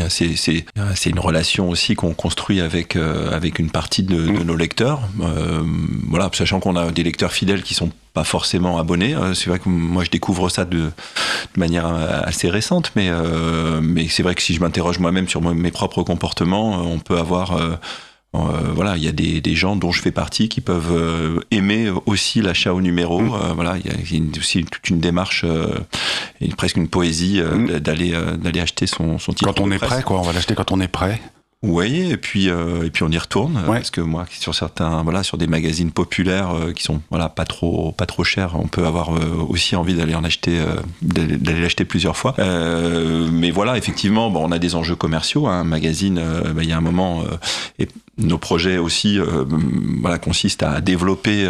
c'est 0.08 1.10
une 1.10 1.18
relation 1.18 1.68
aussi 1.68 1.96
qu'on 1.96 2.14
construit 2.14 2.60
avec, 2.60 2.94
euh, 2.94 3.32
avec 3.32 3.58
une 3.58 3.70
partie 3.70 4.04
de, 4.04 4.14
de 4.16 4.44
nos 4.44 4.54
lecteurs. 4.54 5.00
Euh, 5.20 5.64
voilà, 6.08 6.30
sachant 6.32 6.60
qu'on 6.60 6.76
a 6.76 6.92
des 6.92 7.02
lecteurs 7.02 7.32
fidèles 7.32 7.62
qui 7.62 7.74
sont 7.74 7.90
pas 8.16 8.24
forcément 8.24 8.78
abonnés. 8.78 9.14
Euh, 9.14 9.34
c'est 9.34 9.50
vrai 9.50 9.58
que 9.58 9.68
moi 9.68 10.02
je 10.02 10.10
découvre 10.10 10.48
ça 10.48 10.64
de, 10.64 10.78
de 10.78 11.58
manière 11.58 11.86
assez 11.86 12.48
récente, 12.48 12.92
mais, 12.96 13.08
euh, 13.10 13.80
mais 13.82 14.08
c'est 14.08 14.22
vrai 14.22 14.34
que 14.34 14.42
si 14.42 14.54
je 14.54 14.60
m'interroge 14.60 14.98
moi-même 14.98 15.28
sur 15.28 15.42
mes 15.42 15.70
propres 15.70 16.02
comportements, 16.02 16.80
on 16.80 16.98
peut 16.98 17.18
avoir 17.18 17.56
euh, 18.36 18.72
voilà, 18.74 18.96
il 18.96 19.04
y 19.04 19.08
a 19.08 19.12
des, 19.12 19.40
des, 19.40 19.54
gens 19.54 19.76
dont 19.76 19.92
je 19.92 20.02
fais 20.02 20.10
partie 20.10 20.48
qui 20.48 20.60
peuvent 20.60 20.92
euh, 20.92 21.40
aimer 21.50 21.90
aussi 22.06 22.42
l'achat 22.42 22.74
au 22.74 22.80
numéro. 22.80 23.20
Mm. 23.20 23.34
Euh, 23.34 23.52
voilà, 23.54 23.76
il 23.78 23.86
y 23.86 23.90
a, 23.90 24.16
une, 24.16 24.32
aussi 24.38 24.64
toute 24.64 24.88
une 24.90 25.00
démarche, 25.00 25.44
et 26.40 26.48
presque 26.48 26.76
une 26.76 26.88
poésie 26.88 27.40
mm. 27.40 27.78
d'aller 27.80 28.14
d'aller 28.38 28.60
acheter 28.60 28.86
son, 28.86 29.18
son 29.18 29.32
titre. 29.32 29.52
Quand 29.52 29.60
on 29.60 29.70
est 29.70 29.78
prêt, 29.78 30.02
quoi, 30.02 30.18
on 30.18 30.22
va 30.22 30.32
l'acheter 30.32 30.54
quand 30.54 30.72
on 30.72 30.80
est 30.80 30.88
prêt. 30.88 31.20
Oui, 31.62 32.10
et 32.10 32.16
puis 32.18 32.50
euh, 32.50 32.84
et 32.84 32.90
puis 32.90 33.02
on 33.02 33.08
y 33.08 33.16
retourne 33.16 33.56
ouais. 33.56 33.78
parce 33.78 33.90
que 33.90 34.02
moi 34.02 34.26
sur 34.30 34.54
certains 34.54 35.02
voilà 35.02 35.22
sur 35.22 35.38
des 35.38 35.46
magazines 35.46 35.90
populaires 35.90 36.50
euh, 36.50 36.72
qui 36.72 36.82
sont 36.82 37.00
voilà 37.10 37.30
pas 37.30 37.46
trop 37.46 37.92
pas 37.92 38.04
trop 38.04 38.24
chers, 38.24 38.56
on 38.60 38.68
peut 38.68 38.86
avoir 38.86 39.16
euh, 39.16 39.44
aussi 39.48 39.74
envie 39.74 39.94
d'aller 39.94 40.14
en 40.14 40.22
acheter 40.22 40.62
d'aller 41.00 41.60
l'acheter 41.60 41.84
plusieurs 41.84 42.16
fois. 42.16 42.34
mais 42.38 43.50
voilà, 43.50 43.78
effectivement, 43.78 44.30
bon, 44.30 44.44
on 44.44 44.52
a 44.52 44.58
des 44.58 44.74
enjeux 44.74 44.96
commerciaux. 44.96 45.46
Hein, 45.46 45.60
un 45.60 45.64
magazine, 45.64 46.22
bah, 46.54 46.62
il 46.62 46.68
y 46.68 46.72
a 46.72 46.76
un 46.76 46.82
moment 46.82 47.22
et 47.78 47.88
nos 48.18 48.38
projets 48.38 48.78
aussi 48.78 49.18
voilà 50.00 50.18
consistent 50.18 50.62
à 50.62 50.80
développer 50.80 51.48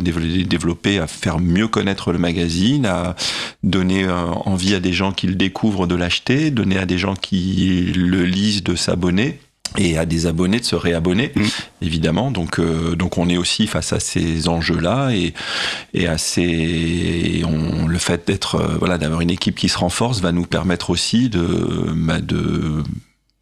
développer 0.00 0.98
à 0.98 1.06
faire 1.06 1.38
mieux 1.38 1.68
connaître 1.68 2.12
le 2.12 2.18
magazine, 2.18 2.86
à 2.86 3.14
donner 3.62 4.08
envie 4.10 4.74
à 4.74 4.80
des 4.80 4.92
gens 4.92 5.12
qui 5.12 5.28
le 5.28 5.36
découvrent 5.36 5.86
de 5.86 5.94
l'acheter, 5.94 6.50
donner 6.50 6.78
à 6.78 6.86
des 6.86 6.98
gens 6.98 7.14
qui 7.14 7.92
le 7.94 8.24
lisent 8.24 8.64
de 8.64 8.74
s'abonner 8.74 9.38
et 9.76 9.98
à 9.98 10.06
des 10.06 10.26
abonnés 10.26 10.60
de 10.60 10.64
se 10.64 10.76
réabonner, 10.76 11.32
mmh. 11.34 11.42
évidemment. 11.82 12.30
Donc, 12.30 12.58
euh, 12.58 12.96
donc 12.96 13.18
on 13.18 13.28
est 13.28 13.36
aussi 13.36 13.66
face 13.66 13.92
à 13.92 14.00
ces 14.00 14.48
enjeux-là 14.48 15.10
et, 15.10 15.34
et 15.92 16.06
à 16.06 16.16
ces, 16.16 17.42
on, 17.46 17.86
le 17.86 17.98
fait 17.98 18.26
d'être, 18.26 18.56
euh, 18.56 18.76
voilà, 18.78 18.98
d'avoir 18.98 19.20
une 19.20 19.30
équipe 19.30 19.56
qui 19.56 19.68
se 19.68 19.78
renforce 19.78 20.20
va 20.20 20.32
nous 20.32 20.46
permettre 20.46 20.90
aussi 20.90 21.28
de, 21.28 21.92
bah, 21.94 22.20
de 22.20 22.82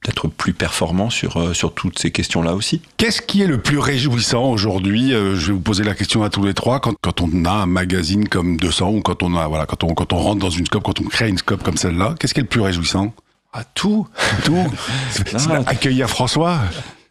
d'être 0.05 0.29
plus 0.29 0.53
performant 0.53 1.11
sur, 1.11 1.37
euh, 1.37 1.55
sur 1.55 1.75
toutes 1.75 1.99
ces 1.99 2.11
questions-là 2.11 2.55
aussi. 2.55 2.81
Qu'est-ce 2.97 3.23
qui 3.23 3.43
est 3.43 3.47
le 3.47 3.61
plus 3.61 3.79
réjouissant 3.79 4.45
aujourd'hui 4.45 5.13
euh, 5.13 5.35
Je 5.35 5.49
vais 5.49 5.53
vous 5.53 5.61
poser 5.61 5.85
la 5.85 5.95
question 5.95 6.23
à 6.23 6.31
tous 6.31 6.45
les 6.45 6.55
trois. 6.55 6.81
Quand, 6.81 6.95
quand, 7.01 7.21
on 7.21 7.45
a 7.45 7.51
un 7.51 7.67
magazine 7.67 8.29
comme 8.29 8.57
200 8.57 8.91
ou 8.91 9.01
quand 9.01 9.23
on, 9.23 9.35
a, 9.37 9.49
voilà, 9.49 9.67
quand, 9.67 9.83
on, 9.85 9.95
quand 9.95 10.13
on 10.13 10.19
rentre 10.19 10.41
dans 10.41 10.51
une 10.51 10.67
scope, 10.67 10.85
quand 10.85 11.01
on 11.01 11.05
crée 11.05 11.29
une 11.29 11.39
scope 11.39 11.63
comme 11.63 11.77
celle-là, 11.77 12.15
qu'est-ce 12.19 12.35
qui 12.35 12.41
est 12.41 12.45
le 12.45 12.49
plus 12.49 12.61
réjouissant? 12.61 13.13
Ah, 13.53 13.65
tout 13.75 14.07
Tout 14.45 14.67
Accueillir 15.67 16.11
François 16.11 16.61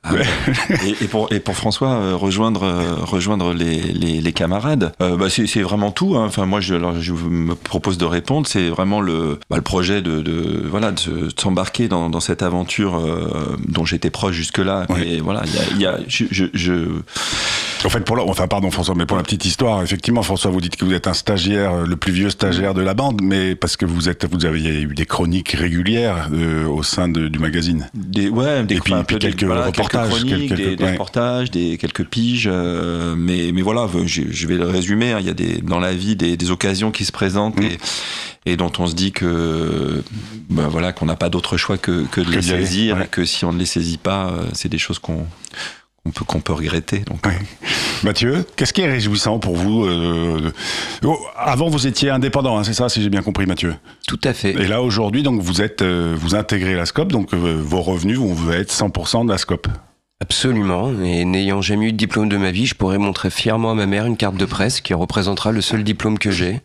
ah 0.05 0.13
et, 0.85 1.03
et, 1.03 1.07
pour, 1.07 1.31
et 1.31 1.39
pour 1.39 1.55
François, 1.55 1.93
euh, 1.93 2.15
rejoindre, 2.15 2.63
euh, 2.63 2.95
rejoindre 3.01 3.53
les, 3.53 3.81
les, 3.81 4.21
les 4.21 4.33
camarades, 4.33 4.93
euh, 5.01 5.17
bah 5.17 5.27
c'est 5.29 5.61
vraiment 5.61 5.91
tout. 5.91 6.15
Hein. 6.15 6.25
Enfin, 6.27 6.45
moi, 6.45 6.61
je, 6.61 6.75
alors, 6.75 6.99
je 6.99 7.13
me 7.13 7.55
propose 7.55 7.97
de 7.97 8.05
répondre. 8.05 8.47
C'est 8.47 8.69
vraiment 8.69 9.01
le, 9.01 9.39
bah, 9.49 9.57
le 9.57 9.61
projet 9.61 10.01
de, 10.01 10.21
de 10.21 10.63
voilà, 10.69 10.91
de 10.91 11.29
s'embarquer 11.37 11.87
dans, 11.87 12.09
dans 12.09 12.19
cette 12.19 12.43
aventure 12.43 13.01
dont 13.67 13.85
j'étais 13.85 14.09
proche 14.09 14.35
jusque-là. 14.35 14.85
Et 15.03 15.19
voilà, 15.19 15.43
il 15.73 15.81
y 15.81 15.85
a, 15.85 15.91
y 15.91 15.95
a 15.95 15.99
je, 16.07 16.25
je, 16.29 16.45
je... 16.53 16.73
En 17.83 17.89
fait, 17.89 17.99
pour 17.99 18.15
la, 18.15 18.23
enfin, 18.23 18.47
pardon 18.47 18.71
François, 18.71 18.95
mais 18.95 19.05
pour 19.05 19.17
la 19.17 19.23
petite 19.23 19.45
histoire, 19.45 19.83
effectivement, 19.83 20.23
François, 20.23 20.49
vous 20.49 20.61
dites 20.61 20.75
que 20.75 20.85
vous 20.85 20.93
êtes 20.93 21.07
un 21.07 21.13
stagiaire, 21.13 21.85
le 21.85 21.95
plus 21.95 22.11
vieux 22.11 22.29
stagiaire 22.29 22.73
de 22.73 22.81
la 22.81 22.93
bande, 22.95 23.21
mais 23.21 23.55
parce 23.55 23.77
que 23.77 23.85
vous 23.85 24.09
êtes, 24.09 24.25
vous 24.31 24.45
avez 24.45 24.81
eu 24.81 24.93
des 24.95 25.05
chroniques 25.05 25.51
régulières 25.51 26.29
euh, 26.33 26.67
au 26.67 26.81
sein 26.81 27.07
de, 27.07 27.27
du 27.27 27.37
magazine. 27.37 27.87
Des, 27.93 28.27
ouais, 28.29 28.63
des, 28.63 28.75
et 28.75 28.79
puis, 28.79 28.93
puis 29.07 29.19
quelques 29.19 29.43
voilà, 29.43 29.67
reportages, 29.67 29.94
quelques 30.01 30.09
chroniques, 30.09 30.49
quelques, 30.49 30.55
des, 30.57 30.75
des 30.75 30.83
ouais. 30.83 30.91
reportages, 30.91 31.51
des 31.51 31.77
quelques 31.77 32.05
piges, 32.05 32.49
euh, 32.51 33.15
mais 33.17 33.51
mais 33.53 33.61
voilà, 33.61 33.87
je, 34.05 34.23
je, 34.29 34.47
vais 34.47 34.55
le 34.55 34.65
résumer. 34.65 35.11
Hein, 35.11 35.17
il 35.19 35.25
y 35.25 35.29
a 35.29 35.33
des 35.33 35.61
dans 35.61 35.79
la 35.79 35.93
vie 35.93 36.15
des, 36.15 36.37
des 36.37 36.51
occasions 36.51 36.91
qui 36.91 37.05
se 37.05 37.11
présentent. 37.11 37.57
Mmh. 37.57 37.63
Et, 37.63 37.77
et 38.47 38.57
dont 38.57 38.71
on 38.77 38.85
se 38.85 38.93
dit 38.93 39.11
que 39.11 40.03
ben 40.49 40.67
voilà 40.67 40.93
qu'on 40.93 41.07
n'a 41.07 41.15
pas 41.15 41.29
d'autre 41.29 41.57
choix 41.57 41.79
que, 41.79 42.05
que 42.11 42.21
de 42.21 42.29
les 42.29 42.43
saisir 42.43 42.97
ouais. 42.97 43.05
et 43.05 43.07
que 43.07 43.25
si 43.25 43.43
on 43.43 43.51
ne 43.51 43.57
les 43.57 43.65
saisit 43.65 43.97
pas, 43.97 44.33
c'est 44.53 44.69
des 44.69 44.77
choses 44.77 44.99
qu'on 44.99 45.25
qu'on 46.27 46.39
peut, 46.39 46.53
regretter. 46.53 46.99
Donc. 46.99 47.25
Ouais. 47.25 47.37
Mathieu, 48.03 48.45
qu'est-ce 48.55 48.73
qui 48.73 48.81
est 48.81 48.89
réjouissant 48.89 49.39
pour 49.39 49.55
vous 49.55 49.85
euh, 49.85 50.51
oh, 51.03 51.17
Avant, 51.37 51.69
vous 51.69 51.87
étiez 51.87 52.09
indépendant, 52.09 52.57
hein, 52.57 52.63
c'est 52.63 52.73
ça, 52.73 52.89
si 52.89 53.01
j'ai 53.01 53.09
bien 53.09 53.21
compris, 53.21 53.45
Mathieu? 53.45 53.75
Tout 54.07 54.19
à 54.23 54.33
fait. 54.33 54.51
Et 54.51 54.67
là, 54.67 54.81
aujourd'hui, 54.81 55.23
donc 55.23 55.41
vous 55.41 55.61
êtes, 55.61 55.81
euh, 55.81 56.15
vous 56.17 56.35
intégrez 56.35 56.75
la 56.75 56.85
SCOP, 56.85 57.11
donc 57.11 57.33
euh, 57.33 57.59
vos 57.59 57.81
revenus 57.81 58.19
vont 58.19 58.51
être 58.51 58.71
100% 58.71 59.25
de 59.25 59.31
la 59.31 59.37
SCOP. 59.37 59.67
Absolument, 60.21 60.91
et 61.03 61.25
n'ayant 61.25 61.61
jamais 61.61 61.87
eu 61.87 61.91
de 61.91 61.97
diplôme 61.97 62.29
de 62.29 62.37
ma 62.37 62.51
vie, 62.51 62.65
je 62.65 62.75
pourrais 62.75 62.97
montrer 62.97 63.29
fièrement 63.29 63.71
à 63.71 63.75
ma 63.75 63.85
mère 63.85 64.05
une 64.05 64.17
carte 64.17 64.37
de 64.37 64.45
presse 64.45 64.81
qui 64.81 64.93
représentera 64.93 65.51
le 65.51 65.61
seul 65.61 65.83
diplôme 65.83 66.19
que 66.19 66.31
j'ai. 66.31 66.61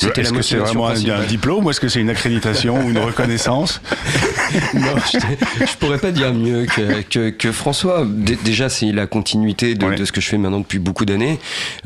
Est-ce 0.00 0.32
que 0.32 0.42
c'est 0.42 0.58
vraiment 0.58 0.86
un, 0.86 0.92
un, 0.92 1.24
diplôme 1.24 1.66
ou 1.66 1.70
est-ce 1.70 1.80
que 1.80 1.88
c'est 1.88 2.00
une 2.00 2.10
accréditation 2.10 2.86
ou 2.86 2.90
une 2.90 2.98
reconnaissance 2.98 3.80
Non, 4.74 4.94
je, 5.12 5.18
je, 5.66 5.76
pourrais 5.76 5.98
pas 5.98 6.12
dire 6.12 6.32
mieux 6.32 6.66
que, 6.66 7.02
que, 7.02 7.30
que 7.30 7.50
François. 7.50 8.06
D 8.06 8.38
déjà, 8.44 8.68
c'est 8.68 8.92
la 8.92 9.08
continuité 9.08 9.74
de, 9.74 9.84
ouais. 9.84 9.96
de, 9.96 10.04
ce 10.04 10.12
que 10.12 10.20
je 10.20 10.28
fais 10.28 10.38
maintenant 10.38 10.60
depuis 10.60 10.78
beaucoup 10.78 11.04
d'années. 11.04 11.40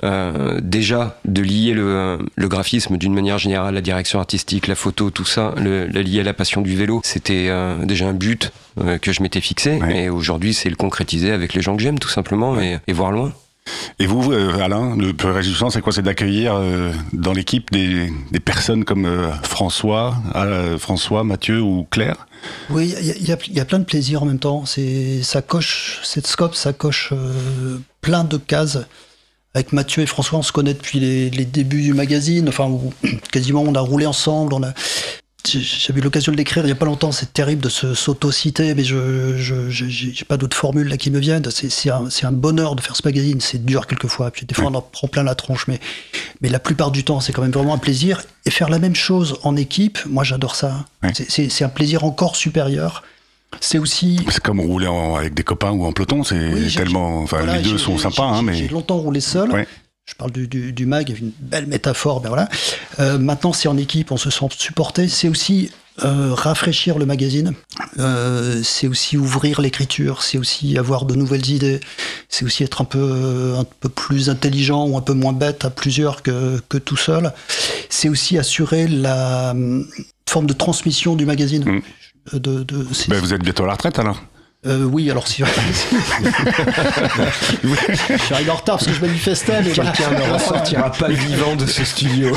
Euh, 0.05 0.61
déjà, 0.63 1.19
de 1.25 1.41
lier 1.41 1.73
le, 1.73 2.19
le 2.37 2.49
graphisme 2.49 2.99
d'une 2.99 3.15
manière 3.15 3.39
générale, 3.39 3.73
la 3.73 3.81
direction 3.81 4.19
artistique, 4.19 4.67
la 4.67 4.75
photo, 4.75 5.09
tout 5.09 5.25
ça, 5.25 5.55
le, 5.57 5.87
la 5.87 6.03
lier 6.03 6.21
à 6.21 6.25
la 6.25 6.35
passion 6.35 6.61
du 6.61 6.77
vélo, 6.77 7.01
c'était 7.05 7.47
euh, 7.49 7.83
déjà 7.87 8.09
un 8.09 8.13
but 8.13 8.53
euh, 8.79 8.99
que 8.99 9.13
je 9.13 9.23
m'étais 9.23 9.41
fixé. 9.41 9.81
Ouais. 9.81 10.03
Et 10.03 10.09
aujourd'hui, 10.11 10.53
c'est 10.53 10.69
le 10.69 10.77
concrétiser 10.77 11.33
avec 11.33 11.55
les 11.55 11.63
gens 11.63 11.77
que 11.77 11.83
j'aime, 11.83 11.99
tout 11.99 12.11
simplement, 12.11 12.61
et, 12.61 12.79
et 12.87 12.93
voir 12.93 13.11
loin. 13.11 13.33
Et 13.99 14.07
vous, 14.07 14.33
euh, 14.33 14.59
Alain, 14.61 14.97
le 14.97 15.13
plus 15.13 15.31
réjouissant, 15.31 15.71
c'est 15.71 15.81
quoi? 15.81 15.93
C'est 15.93 16.03
d'accueillir 16.03 16.55
euh, 16.57 16.93
dans 17.13 17.33
l'équipe 17.33 17.71
des, 17.71 18.11
personnes 18.45 18.85
comme 18.85 19.07
euh, 19.07 19.31
François, 19.43 20.17
François, 20.79 21.23
Mathieu 21.25 21.61
ou 21.61 21.87
Claire? 21.91 22.27
Oui, 22.71 22.93
il 23.01 23.29
y, 23.29 23.61
a 23.61 23.65
plein 23.65 23.79
de 23.79 23.85
plaisir 23.85 24.25
en 24.25 24.27
même 24.27 24.41
temps. 24.41 24.65
Ça 24.67 25.43
coche, 25.43 26.01
cette 26.03 26.27
scope, 26.27 26.57
ça 26.57 26.73
coche 26.73 27.13
plein 28.01 28.25
de 28.25 28.37
cases. 28.37 28.79
Avec 29.55 29.73
Mathieu 29.73 30.03
et 30.03 30.07
François, 30.07 30.39
on 30.39 30.43
se 30.43 30.51
connaît 30.51 30.75
depuis 30.75 30.99
les, 30.99 31.45
débuts 31.45 31.83
du 31.83 31.95
magazine. 31.95 32.49
Enfin, 32.49 32.69
quasiment, 33.31 33.63
on 33.63 33.75
a 33.75 33.81
roulé 33.81 34.07
ensemble. 34.07 34.57
J'avais 35.47 36.01
eu 36.01 36.03
l'occasion 36.03 36.33
de 36.33 36.37
l'écrire 36.37 36.65
il 36.65 36.67
n'y 36.67 36.73
a 36.73 36.77
pas 36.77 36.87
longtemps, 36.87 37.13
c'est 37.13 37.33
terrible 37.33 37.63
de 37.63 37.69
se 37.69 37.95
s'auto-citer, 37.95 38.75
mais 38.75 38.85
je 38.85 39.37
j'ai 39.69 40.25
pas 40.25 40.37
d'autres 40.37 40.57
formules 40.57 40.89
là 40.89 40.97
qui 40.97 41.11
me 41.11 41.19
viennent. 41.19 41.45
C'est 41.51 41.91
un, 41.91 42.09
un, 42.23 42.33
bonheur 42.33 42.77
de 42.77 42.81
faire 42.81 42.97
ce 42.97 43.03
magazine, 43.05 43.41
c'est 43.41 43.65
dur 43.65 43.87
quelquefois, 43.87 44.31
puis 44.31 44.47
des 44.47 44.55
fois 44.55 44.67
on 44.67 44.75
en 44.75 44.83
prend 44.83 45.09
plein 45.09 45.23
la 45.23 45.35
tronche, 45.35 45.67
mais, 45.69 45.81
mais 46.41 46.49
la 46.49 46.59
plupart 46.59 46.91
du 46.91 47.05
temps 47.05 47.21
c'est 47.21 47.33
quand 47.33 47.43
même 47.43 47.51
vraiment 47.51 47.75
un 47.75 47.79
plaisir. 47.79 48.23
Et 48.45 48.51
faire 48.51 48.69
la 48.69 48.81
même 48.81 48.97
chose 48.97 49.39
en 49.45 49.55
équipe, 49.57 49.99
moi 50.07 50.25
j'adore 50.25 50.57
ça. 50.57 50.85
Ouais. 51.03 51.13
C'est 51.15 51.65
un 51.65 51.69
plaisir 51.69 52.05
encore 52.05 52.35
supérieur. 52.35 53.05
C'est 53.61 53.79
aussi. 53.79 54.21
C'est 54.31 54.43
comme 54.43 54.61
rouler 54.61 54.87
en, 54.87 55.15
avec 55.17 55.35
des 55.35 55.45
copains 55.45 55.71
ou 55.71 55.85
en 55.85 55.93
peloton, 55.93 56.25
c'est 56.25 56.53
oui, 56.53 56.73
tellement. 56.75 57.23
Enfin, 57.23 57.39
voilà, 57.39 57.59
les 57.59 57.63
deux 57.63 57.79
sont 57.79 57.99
sympas, 57.99 58.25
hein, 58.25 58.43
mais. 58.43 58.55
J'ai 58.55 58.69
longtemps 58.69 58.97
roulé 58.97 59.21
seul. 59.21 59.51
Ouais. 59.51 59.69
Je 60.07 60.15
parle 60.15 60.33
du, 60.33 60.49
du, 60.49 60.73
du, 60.73 60.85
mag, 60.85 61.11
une 61.11 61.33
belle 61.41 61.67
métaphore, 61.67 62.21
ben 62.21 62.29
voilà. 62.29 62.49
Euh, 62.99 63.19
maintenant, 63.19 63.53
c'est 63.53 63.69
en 63.69 63.77
équipe, 63.77 64.11
on 64.11 64.17
se 64.17 64.31
sent 64.31 64.47
supporté. 64.59 65.09
C'est 65.09 65.29
aussi 65.29 65.71
euh, 66.05 66.35
rafraîchir 66.35 66.99
le 66.99 67.07
magazine. 67.07 67.55
Euh, 67.99 68.63
c'est 68.65 68.89
aussi 68.89 69.17
ouvrir 69.17 69.61
l'écriture. 69.61 70.23
C'est 70.23 70.39
aussi 70.39 70.77
avoir 70.77 71.05
de 71.05 71.15
nouvelles 71.15 71.49
idées. 71.49 71.81
C'est 72.29 72.45
aussi 72.45 72.65
être 72.65 72.81
un 72.81 72.85
peu, 72.85 73.55
un 73.57 73.65
peu 73.65 73.89
plus 73.89 74.29
intelligent 74.29 74.87
ou 74.87 74.97
un 74.97 75.03
peu 75.03 75.15
moins 75.15 75.33
bête 75.33 75.65
à 75.65 75.71
plusieurs 75.71 76.23
que, 76.23 76.61
que 76.69 76.79
tout 76.79 76.97
seul. 76.97 77.33
C'est 77.89 78.09
aussi 78.09 78.39
assurer 78.39 78.89
la 78.89 79.55
forme 80.29 80.47
de 80.47 80.53
transmission 80.53 81.15
du 81.15 81.27
magazine. 81.27 81.65
Mmh. 81.65 82.39
De, 82.39 82.63
de, 82.63 82.87
ben 83.09 83.21
vous 83.21 83.35
êtes 83.35 83.43
bientôt 83.43 83.65
à 83.65 83.67
la 83.67 83.73
retraite 83.73 83.99
alors 83.99 84.23
euh, 84.65 84.85
oui, 84.85 85.11
alors 85.11 85.27
si. 85.27 85.43
je 87.65 88.17
suis 88.17 88.35
arrivé 88.35 88.51
en 88.51 88.55
retard 88.55 88.77
parce 88.77 88.87
que 88.87 88.93
je 88.93 89.01
manifestais, 89.01 89.61
mais 89.61 89.73
quelqu'un 89.73 90.11
ne 90.13 90.33
ressortira 90.33 90.93
pas 90.93 91.09
vivant 91.09 91.57
de 91.57 91.67
ce 91.67 91.85
studio. 91.85 92.31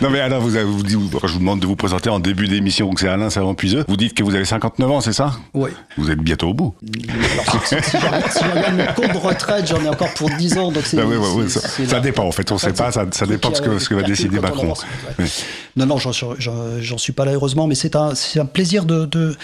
non, 0.00 0.08
mais 0.08 0.20
Alain, 0.20 0.38
vous, 0.38 0.56
avez, 0.56 0.64
vous, 0.64 0.82
quand 1.20 1.26
je 1.26 1.34
vous 1.34 1.38
demande 1.38 1.60
de 1.60 1.66
vous 1.66 1.76
présenter 1.76 2.08
en 2.08 2.18
début 2.18 2.48
d'émission, 2.48 2.86
donc 2.86 2.98
c'est 2.98 3.08
Alain 3.08 3.28
Savant-Puiseux, 3.28 3.84
vous 3.88 3.98
dites 3.98 4.14
que 4.14 4.22
vous 4.22 4.34
avez 4.34 4.46
59 4.46 4.90
ans, 4.90 5.02
c'est 5.02 5.12
ça? 5.12 5.32
Oui. 5.52 5.68
Vous 5.98 6.10
êtes 6.10 6.20
bientôt 6.20 6.48
au 6.48 6.54
bout. 6.54 6.74
Alors, 7.34 7.66
si, 7.66 7.74
si, 7.74 7.82
si, 7.82 7.90
si 7.90 7.98
je 7.98 8.50
regarde 8.50 8.76
mon 8.76 8.86
compte 8.94 9.12
de 9.12 9.18
retraite, 9.18 9.66
j'en 9.68 9.84
ai 9.84 9.88
encore 9.88 10.14
pour 10.14 10.30
10 10.30 10.56
ans, 10.56 10.72
donc 10.72 10.84
c'est. 10.86 10.98
Ah 10.98 11.04
oui, 11.06 11.16
oui, 11.18 11.28
oui, 11.42 11.50
ça, 11.50 11.60
ça 11.60 12.00
dépend, 12.00 12.24
en 12.24 12.32
fait, 12.32 12.50
on 12.52 12.54
ne 12.54 12.60
sait 12.60 12.72
pas, 12.72 12.90
ça, 12.90 13.04
ça 13.10 13.26
dépend 13.26 13.50
de 13.50 13.56
ce 13.56 13.60
que, 13.62 13.78
ce 13.78 13.88
que 13.90 13.94
va 13.94 14.02
décider 14.02 14.40
Macron. 14.40 14.72
Ouais. 15.18 15.26
Non, 15.76 15.84
non, 15.84 15.98
j'en 15.98 16.98
suis 16.98 17.12
pas 17.12 17.26
là, 17.26 17.32
heureusement, 17.32 17.66
mais 17.66 17.74
c'est 17.74 17.96
un, 17.96 18.14
un 18.36 18.46
plaisir 18.46 18.86
de. 18.86 19.04
de 19.04 19.36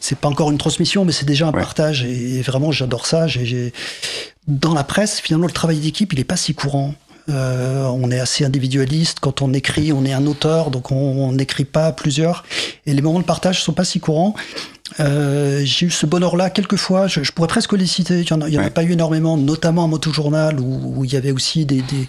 c'est 0.00 0.18
pas 0.18 0.28
encore 0.28 0.50
une 0.50 0.58
transmission, 0.58 1.04
mais 1.04 1.12
c'est 1.12 1.24
déjà 1.24 1.46
un 1.46 1.51
ouais. 1.52 1.60
partage. 1.60 2.04
Et 2.04 2.42
vraiment, 2.42 2.72
j'adore 2.72 3.06
ça. 3.06 3.26
Dans 4.48 4.74
la 4.74 4.84
presse, 4.84 5.20
finalement, 5.20 5.46
le 5.46 5.52
travail 5.52 5.78
d'équipe, 5.78 6.12
il 6.12 6.20
est 6.20 6.24
pas 6.24 6.36
si 6.36 6.54
courant. 6.54 6.94
Euh, 7.28 7.84
on 7.86 8.10
est 8.10 8.18
assez 8.18 8.44
individualiste. 8.44 9.20
Quand 9.20 9.42
on 9.42 9.52
écrit, 9.52 9.92
on 9.92 10.04
est 10.04 10.12
un 10.12 10.26
auteur, 10.26 10.70
donc 10.70 10.90
on 10.90 11.32
n'écrit 11.32 11.64
pas 11.64 11.86
à 11.86 11.92
plusieurs. 11.92 12.44
Et 12.86 12.94
les 12.94 13.02
moments 13.02 13.20
de 13.20 13.24
partage 13.24 13.62
sont 13.62 13.72
pas 13.72 13.84
si 13.84 14.00
courants. 14.00 14.34
Euh, 15.00 15.62
j'ai 15.64 15.86
eu 15.86 15.90
ce 15.90 16.06
bonheur-là 16.06 16.50
quelques 16.50 16.76
fois. 16.76 17.06
Je, 17.06 17.22
je, 17.22 17.32
pourrais 17.32 17.48
presque 17.48 17.72
les 17.72 17.86
citer. 17.86 18.20
Il 18.20 18.36
n'y 18.48 18.58
en, 18.58 18.64
a, 18.64 18.70
pas 18.70 18.82
eu 18.82 18.92
énormément, 18.92 19.36
notamment 19.36 19.84
à 19.84 19.86
Moto 19.86 20.12
Journal 20.12 20.58
où, 20.60 20.94
où 20.96 21.04
il 21.04 21.12
y 21.12 21.16
avait 21.16 21.32
aussi 21.32 21.64
des, 21.64 21.82
des 21.82 22.08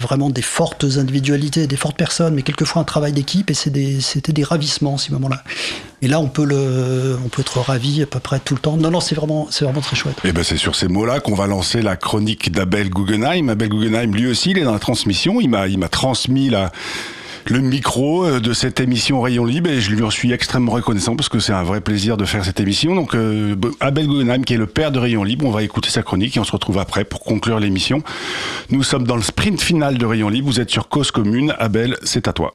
vraiment 0.00 0.30
des 0.30 0.42
fortes 0.42 0.84
individualités, 0.96 1.66
des 1.66 1.76
fortes 1.76 1.96
personnes, 1.96 2.34
mais 2.34 2.42
quelquefois 2.42 2.82
un 2.82 2.84
travail 2.84 3.12
d'équipe 3.12 3.50
et 3.50 3.54
c'était 3.54 4.32
des, 4.32 4.44
ravissements 4.44 4.96
ces 4.96 5.12
moments-là. 5.12 5.42
Et 6.02 6.08
là, 6.08 6.20
on 6.20 6.28
peut 6.28 6.44
être 7.38 7.60
ravi 7.60 8.02
à 8.02 8.06
peu 8.06 8.20
près 8.20 8.38
tout 8.38 8.54
le 8.54 8.60
temps. 8.60 8.76
Non, 8.76 8.90
non, 8.90 9.00
c'est 9.00 9.16
vraiment, 9.16 9.48
vraiment 9.60 9.80
très 9.80 9.96
chouette. 9.96 10.16
Et 10.24 10.28
eh 10.28 10.32
ben, 10.32 10.44
c'est 10.44 10.56
sur 10.56 10.76
ces 10.76 10.86
mots-là 10.86 11.18
qu'on 11.18 11.34
va 11.34 11.48
lancer 11.48 11.82
la 11.82 11.96
chronique 11.96 12.52
d'Abel 12.52 12.90
Guggenheim. 12.90 13.48
Abel 13.48 13.70
Guggenheim, 13.70 14.14
lui 14.14 14.28
aussi, 14.28 14.52
il 14.52 14.58
est 14.58 14.64
dans 14.64 14.72
la 14.72 14.78
transmission. 14.78 15.40
Il 15.40 15.48
m'a 15.48 15.88
transmis 15.88 16.48
la, 16.48 16.70
le 17.50 17.60
micro 17.60 18.24
euh, 18.24 18.40
de 18.40 18.52
cette 18.52 18.80
émission 18.80 19.20
Rayon 19.20 19.44
Libre 19.44 19.70
et 19.70 19.80
je 19.80 19.90
lui 19.90 20.02
en 20.02 20.10
suis 20.10 20.32
extrêmement 20.32 20.72
reconnaissant 20.72 21.16
parce 21.16 21.28
que 21.28 21.38
c'est 21.38 21.52
un 21.52 21.62
vrai 21.62 21.80
plaisir 21.80 22.16
de 22.16 22.24
faire 22.24 22.44
cette 22.44 22.60
émission. 22.60 22.94
Donc 22.94 23.14
euh, 23.14 23.56
Abel 23.80 24.06
Guggenheim 24.06 24.44
qui 24.44 24.54
est 24.54 24.58
le 24.58 24.66
père 24.66 24.92
de 24.92 24.98
Rayon 24.98 25.24
Libre, 25.24 25.46
on 25.46 25.50
va 25.50 25.62
écouter 25.62 25.90
sa 25.90 26.02
chronique 26.02 26.36
et 26.36 26.40
on 26.40 26.44
se 26.44 26.52
retrouve 26.52 26.78
après 26.78 27.04
pour 27.04 27.20
conclure 27.20 27.60
l'émission. 27.60 28.02
Nous 28.70 28.82
sommes 28.82 29.06
dans 29.06 29.16
le 29.16 29.22
sprint 29.22 29.60
final 29.60 29.98
de 29.98 30.06
Rayon 30.06 30.28
Libre, 30.28 30.48
vous 30.48 30.60
êtes 30.60 30.70
sur 30.70 30.88
Cause 30.88 31.10
Commune. 31.10 31.54
Abel, 31.58 31.96
c'est 32.02 32.28
à 32.28 32.32
toi. 32.32 32.54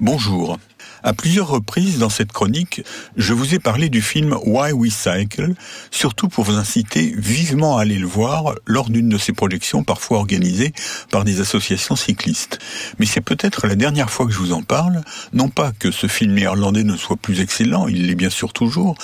Bonjour. 0.00 0.58
À 1.06 1.12
plusieurs 1.12 1.48
reprises 1.48 1.98
dans 1.98 2.08
cette 2.08 2.32
chronique, 2.32 2.82
je 3.18 3.34
vous 3.34 3.54
ai 3.54 3.58
parlé 3.58 3.90
du 3.90 4.00
film 4.00 4.34
Why 4.46 4.72
We 4.72 4.90
Cycle, 4.90 5.52
surtout 5.90 6.28
pour 6.28 6.44
vous 6.44 6.54
inciter 6.54 7.14
vivement 7.18 7.76
à 7.76 7.82
aller 7.82 7.98
le 7.98 8.06
voir 8.06 8.54
lors 8.66 8.88
d'une 8.88 9.10
de 9.10 9.18
ces 9.18 9.34
projections 9.34 9.84
parfois 9.84 10.16
organisées 10.16 10.72
par 11.10 11.24
des 11.24 11.42
associations 11.42 11.94
cyclistes. 11.94 12.58
Mais 12.98 13.04
c'est 13.04 13.20
peut-être 13.20 13.66
la 13.66 13.74
dernière 13.74 14.08
fois 14.08 14.24
que 14.24 14.32
je 14.32 14.38
vous 14.38 14.54
en 14.54 14.62
parle, 14.62 15.02
non 15.34 15.50
pas 15.50 15.72
que 15.78 15.90
ce 15.90 16.06
film 16.06 16.32
néerlandais 16.32 16.84
ne 16.84 16.96
soit 16.96 17.18
plus 17.18 17.42
excellent, 17.42 17.86
il 17.86 18.06
l'est 18.06 18.14
bien 18.14 18.30
sûr 18.30 18.54
toujours, 18.54 18.96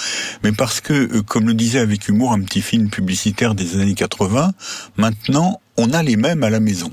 mais 0.42 0.52
parce 0.52 0.80
que, 0.80 0.94
euh, 0.94 1.22
comme 1.22 1.48
le 1.48 1.54
disait 1.54 1.80
avec 1.80 2.08
humour 2.08 2.32
un 2.32 2.40
petit 2.40 2.62
film 2.62 2.88
publicitaire 2.88 3.54
des 3.54 3.78
années 3.78 3.92
80, 3.92 4.54
maintenant 4.96 5.60
on 5.76 5.92
a 5.92 6.02
les 6.02 6.16
mêmes 6.16 6.44
à 6.44 6.50
la 6.50 6.60
maison. 6.60 6.90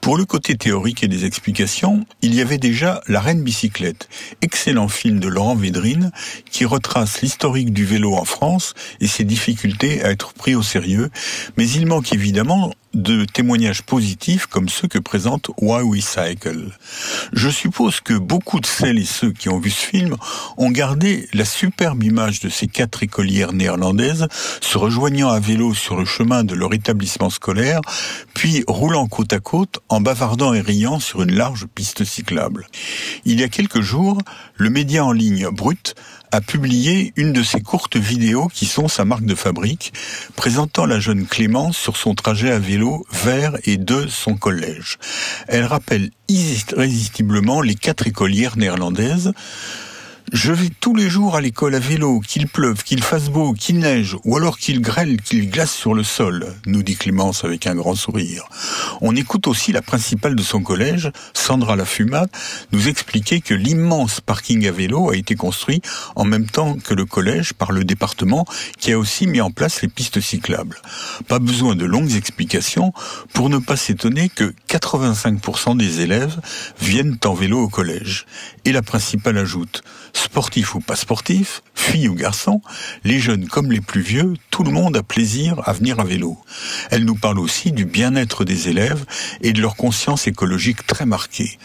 Pour 0.00 0.16
le 0.16 0.24
côté 0.24 0.56
théorique 0.56 1.02
et 1.02 1.08
des 1.08 1.24
explications, 1.24 2.06
il 2.22 2.34
y 2.34 2.40
avait 2.40 2.58
déjà 2.58 3.02
La 3.08 3.20
Reine 3.20 3.42
Bicyclette, 3.42 4.08
excellent 4.42 4.88
film 4.88 5.20
de 5.20 5.28
Laurent 5.28 5.56
Védrine 5.56 6.12
qui 6.50 6.64
retrace 6.64 7.20
l'historique 7.20 7.72
du 7.72 7.84
vélo 7.84 8.14
en 8.14 8.24
France 8.24 8.74
et 9.00 9.06
ses 9.06 9.24
difficultés 9.24 10.02
à 10.02 10.10
être 10.10 10.32
pris 10.32 10.54
au 10.54 10.62
sérieux, 10.62 11.10
mais 11.56 11.68
il 11.68 11.86
manque 11.86 12.12
évidemment 12.12 12.72
de 12.94 13.24
témoignages 13.24 13.82
positifs 13.82 14.46
comme 14.46 14.68
ceux 14.68 14.88
que 14.88 14.98
présente 14.98 15.50
Why 15.60 15.82
We 15.82 16.04
Cycle. 16.04 16.70
Je 17.32 17.48
suppose 17.48 18.00
que 18.00 18.14
beaucoup 18.14 18.60
de 18.60 18.66
celles 18.66 18.98
et 18.98 19.04
ceux 19.04 19.30
qui 19.30 19.48
ont 19.48 19.58
vu 19.58 19.70
ce 19.70 19.84
film 19.84 20.16
ont 20.56 20.70
gardé 20.70 21.28
la 21.34 21.44
superbe 21.44 22.02
image 22.02 22.40
de 22.40 22.48
ces 22.48 22.66
quatre 22.66 23.02
écolières 23.02 23.52
néerlandaises 23.52 24.26
se 24.60 24.78
rejoignant 24.78 25.28
à 25.28 25.38
vélo 25.38 25.74
sur 25.74 25.96
le 25.96 26.06
chemin 26.06 26.44
de 26.44 26.54
leur 26.54 26.72
établissement 26.72 27.30
scolaire, 27.30 27.80
puis 28.34 28.64
roulant 28.66 29.06
côte 29.06 29.32
à 29.32 29.40
côte 29.40 29.80
en 29.88 30.00
bavardant 30.00 30.54
et 30.54 30.60
riant 30.60 31.00
sur 31.00 31.22
une 31.22 31.34
large 31.34 31.66
piste 31.74 32.04
cyclable. 32.04 32.66
Il 33.24 33.40
y 33.40 33.44
a 33.44 33.48
quelques 33.48 33.80
jours, 33.80 34.18
le 34.56 34.70
média 34.70 35.04
en 35.04 35.12
ligne 35.12 35.48
Brut 35.48 35.94
a 36.30 36.40
publié 36.40 37.12
une 37.16 37.32
de 37.32 37.42
ses 37.42 37.60
courtes 37.60 37.96
vidéos 37.96 38.48
qui 38.48 38.66
sont 38.66 38.88
sa 38.88 39.04
marque 39.04 39.24
de 39.24 39.34
fabrique, 39.34 39.92
présentant 40.36 40.84
la 40.84 41.00
jeune 41.00 41.26
Clémence 41.26 41.76
sur 41.76 41.96
son 41.96 42.14
trajet 42.14 42.50
à 42.50 42.58
vélo 42.58 43.06
vers 43.12 43.56
et 43.64 43.78
de 43.78 44.06
son 44.08 44.36
collège. 44.36 44.98
Elle 45.48 45.64
rappelle 45.64 46.10
irrésistiblement 46.28 47.62
les 47.62 47.74
quatre 47.74 48.06
écolières 48.06 48.58
néerlandaises, 48.58 49.32
je 50.32 50.52
vais 50.52 50.68
tous 50.80 50.94
les 50.94 51.08
jours 51.08 51.36
à 51.36 51.40
l'école 51.40 51.74
à 51.74 51.78
vélo, 51.78 52.20
qu'il 52.20 52.48
pleuve, 52.48 52.82
qu'il 52.82 53.02
fasse 53.02 53.30
beau, 53.30 53.52
qu'il 53.52 53.78
neige, 53.78 54.16
ou 54.24 54.36
alors 54.36 54.58
qu'il 54.58 54.80
grêle, 54.80 55.20
qu'il 55.20 55.50
glace 55.50 55.72
sur 55.72 55.94
le 55.94 56.02
sol, 56.02 56.54
nous 56.66 56.82
dit 56.82 56.96
Clémence 56.96 57.44
avec 57.44 57.66
un 57.66 57.74
grand 57.74 57.94
sourire. 57.94 58.44
On 59.00 59.16
écoute 59.16 59.46
aussi 59.46 59.72
la 59.72 59.82
principale 59.82 60.34
de 60.34 60.42
son 60.42 60.62
collège, 60.62 61.10
Sandra 61.34 61.76
Lafumade, 61.76 62.30
nous 62.72 62.88
expliquer 62.88 63.40
que 63.40 63.54
l'immense 63.54 64.20
parking 64.20 64.66
à 64.66 64.72
vélo 64.72 65.10
a 65.10 65.16
été 65.16 65.34
construit 65.34 65.80
en 66.16 66.24
même 66.24 66.46
temps 66.46 66.74
que 66.74 66.94
le 66.94 67.04
collège 67.04 67.52
par 67.52 67.72
le 67.72 67.84
département 67.84 68.44
qui 68.78 68.92
a 68.92 68.98
aussi 68.98 69.26
mis 69.26 69.40
en 69.40 69.50
place 69.50 69.82
les 69.82 69.88
pistes 69.88 70.20
cyclables. 70.20 70.80
Pas 71.26 71.38
besoin 71.38 71.74
de 71.74 71.84
longues 71.84 72.14
explications 72.14 72.92
pour 73.32 73.48
ne 73.48 73.58
pas 73.58 73.76
s'étonner 73.76 74.28
que 74.28 74.54
85% 74.68 75.76
des 75.76 76.00
élèves 76.00 76.38
viennent 76.80 77.16
en 77.24 77.34
vélo 77.34 77.60
au 77.60 77.68
collège. 77.68 78.26
Et 78.64 78.72
la 78.72 78.82
principale 78.82 79.38
ajoute, 79.38 79.82
sportif 80.18 80.74
ou 80.74 80.80
pas 80.80 80.96
sportif, 80.96 81.62
fille 81.74 82.08
ou 82.08 82.14
garçon, 82.14 82.60
les 83.04 83.18
jeunes 83.18 83.46
comme 83.46 83.72
les 83.72 83.80
plus 83.80 84.00
vieux, 84.00 84.34
tout 84.50 84.64
le 84.64 84.70
monde 84.70 84.96
a 84.96 85.02
plaisir 85.02 85.60
à 85.64 85.72
venir 85.72 86.00
à 86.00 86.04
vélo. 86.04 86.38
Elle 86.90 87.04
nous 87.04 87.14
parle 87.14 87.38
aussi 87.38 87.72
du 87.72 87.84
bien-être 87.84 88.44
des 88.44 88.68
élèves 88.68 89.04
et 89.40 89.52
de 89.52 89.60
leur 89.60 89.76
conscience 89.76 90.26
écologique 90.26 90.86
très 90.86 91.06
marquée. 91.06 91.58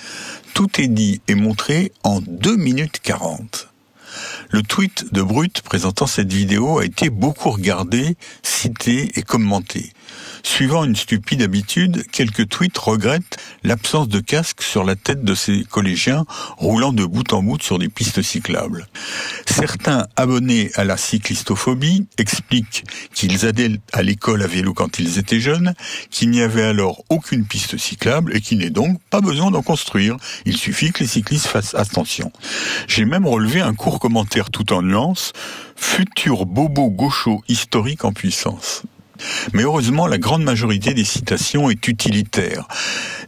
Tout 0.54 0.70
est 0.80 0.88
dit 0.88 1.22
et 1.28 1.36
montré 1.36 1.92
en 2.04 2.22
2 2.22 2.56
minutes 2.56 3.00
40. 3.02 3.70
Le 4.52 4.62
tweet 4.62 5.12
de 5.12 5.24
Brut 5.24 5.62
présentant 5.62 6.06
cette 6.06 6.32
vidéo 6.32 6.78
a 6.78 6.86
été 6.86 7.10
beaucoup 7.10 7.50
regardé, 7.50 8.16
cité 8.44 9.12
et 9.18 9.24
commenté. 9.24 9.92
Suivant 10.46 10.84
une 10.84 10.96
stupide 10.96 11.42
habitude, 11.42 12.06
quelques 12.12 12.50
tweets 12.50 12.78
regrettent 12.78 13.38
l'absence 13.64 14.10
de 14.10 14.20
casque 14.20 14.62
sur 14.62 14.84
la 14.84 14.96
tête 14.96 15.24
de 15.24 15.36
ces 15.36 15.64
collégiens 15.64 16.26
roulant 16.58 16.92
de 16.92 17.06
bout 17.06 17.32
en 17.32 17.42
bout 17.42 17.62
sur 17.62 17.80
des 17.80 17.88
pistes 17.88 18.22
cyclables. 18.22 18.88
Certains 19.46 20.06
abonnés 20.18 20.70
à 20.76 20.84
la 20.84 20.98
cyclistophobie 20.98 22.08
expliquent 22.18 22.84
qu'ils 23.14 23.46
allaient 23.46 23.80
à 23.94 24.04
l'école 24.04 24.44
à 24.44 24.48
vélo 24.48 24.74
quand 24.74 25.00
ils 25.00 25.18
étaient 25.18 25.40
jeunes, 25.40 25.74
qu'il 26.12 26.30
n'y 26.30 26.42
avait 26.42 26.64
alors 26.64 27.04
aucune 27.10 27.46
piste 27.46 27.78
cyclable 27.78 28.36
et 28.36 28.42
qu'il 28.42 28.58
n'est 28.58 28.70
donc 28.70 29.00
pas 29.10 29.22
besoin 29.22 29.50
d'en 29.50 29.64
construire. 29.64 30.18
Il 30.46 30.58
suffit 30.58 30.92
que 30.92 31.00
les 31.00 31.10
cyclistes 31.10 31.48
fassent 31.48 31.74
attention. 31.74 32.32
J'ai 32.88 33.06
même 33.06 33.26
relevé 33.26 33.62
un 33.62 33.74
court 33.74 34.00
commentaire 34.00 34.50
tout 34.50 34.74
en 34.74 34.82
nuances, 34.82 35.32
futur 35.78 36.46
bobo 36.46 36.90
gaucho 36.90 37.42
historique 37.48 38.04
en 38.04 38.12
puissance. 38.12 38.84
Mais 39.54 39.64
heureusement, 39.64 40.08
la 40.08 40.18
grande 40.18 40.44
majorité 40.44 40.94
des 40.94 41.04
citations 41.04 41.70
est 41.70 41.88
utilitaire, 41.88 42.68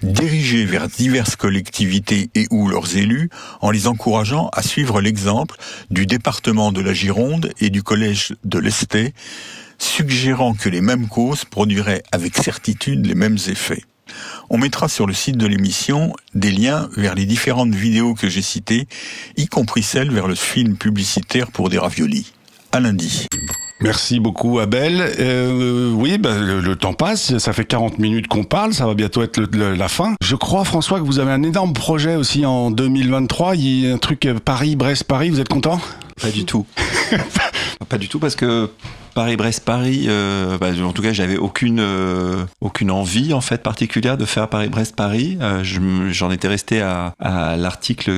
dirigée 0.04 0.66
vers 0.66 0.88
diverses 0.88 1.36
collectivités 1.36 2.30
et 2.36 2.48
ou 2.52 2.68
leurs 2.68 2.96
élus, 2.98 3.30
en 3.62 3.72
les 3.72 3.88
encourageant 3.88 4.50
à 4.54 4.62
suivre 4.62 5.02
l'exemple 5.02 5.56
du 5.90 6.06
département 6.06 6.72
de 6.72 6.82
la 6.82 6.94
Gironde 6.94 7.52
et 7.60 7.70
du 7.70 7.84
collège 7.84 8.36
de 8.44 8.60
l'Esté, 8.60 9.14
suggérant 9.78 10.54
que 10.54 10.70
les 10.70 10.82
mêmes 10.82 11.08
causes 11.08 11.46
produiraient 11.46 12.04
avec 12.12 12.38
certitude 12.38 13.06
les 13.06 13.16
mêmes 13.16 13.38
effets. 13.48 13.84
On 14.50 14.58
mettra 14.58 14.88
sur 14.88 15.08
le 15.08 15.14
site 15.14 15.38
de 15.38 15.48
l'émission 15.48 16.14
des 16.34 16.52
liens 16.52 16.90
vers 16.96 17.16
les 17.16 17.26
différentes 17.26 17.74
vidéos 17.74 18.14
que 18.14 18.30
j'ai 18.30 18.42
citées, 18.42 18.88
y 19.38 19.48
compris 19.48 19.84
celles 19.84 20.12
vers 20.12 20.28
le 20.28 20.36
film 20.36 20.78
publicitaire 20.78 21.52
pour 21.52 21.70
des 21.70 21.80
raviolis. 21.80 22.34
À 22.72 22.80
lundi. 22.80 23.28
Merci 23.82 24.20
beaucoup 24.20 24.60
Abel. 24.60 25.02
Euh, 25.20 25.92
oui, 25.92 26.18
bah, 26.18 26.38
le, 26.38 26.76
temps 26.76 26.94
passe, 26.94 27.38
ça 27.38 27.54
fait 27.54 27.66
40 27.66 28.00
minutes 28.00 28.28
qu'on 28.28 28.44
parle, 28.44 28.74
ça 28.74 28.86
va 28.86 28.94
bientôt 28.94 29.22
être 29.22 29.42
la 29.54 29.88
fin. 29.88 30.16
Je 30.24 30.36
crois 30.36 30.64
François 30.64 31.00
que 31.00 31.06
vous 31.06 31.20
avez 31.20 31.32
un 31.32 31.44
énorme 31.44 31.74
projet 31.74 32.16
aussi 32.16 32.46
en 32.46 32.72
2023, 32.72 33.56
il 33.56 33.86
y 33.86 33.90
a 33.90 33.94
un 33.94 33.98
truc 33.98 34.26
euh, 34.26 34.36
Paris-Brest-Paris, 34.44 35.30
vous 35.30 35.40
êtes 35.40 35.50
content? 35.50 35.80
Pas 36.22 36.30
du 36.30 36.46
tout. 36.46 36.66
pas 37.90 37.98
du 37.98 38.08
tout 38.08 38.20
parce 38.20 38.36
que 38.36 38.70
Paris-Brest-Paris, 39.16 40.08
euh, 40.10 40.58
bah, 40.58 40.72
en 40.84 40.92
tout 40.92 41.02
cas, 41.02 41.14
j'avais 41.14 41.38
aucune 41.38 41.80
euh, 41.80 42.44
aucune 42.60 42.92
envie 42.92 43.34
en 43.34 43.40
fait 43.40 43.64
particulière 43.64 44.18
de 44.18 44.26
faire 44.26 44.50
Paris-Brest-Paris. 44.50 45.38
Euh, 45.42 45.64
j'en 46.12 46.32
étais 46.32 46.50
resté 46.50 46.82
à, 46.82 47.14
à 47.18 47.56
l'article 47.56 48.12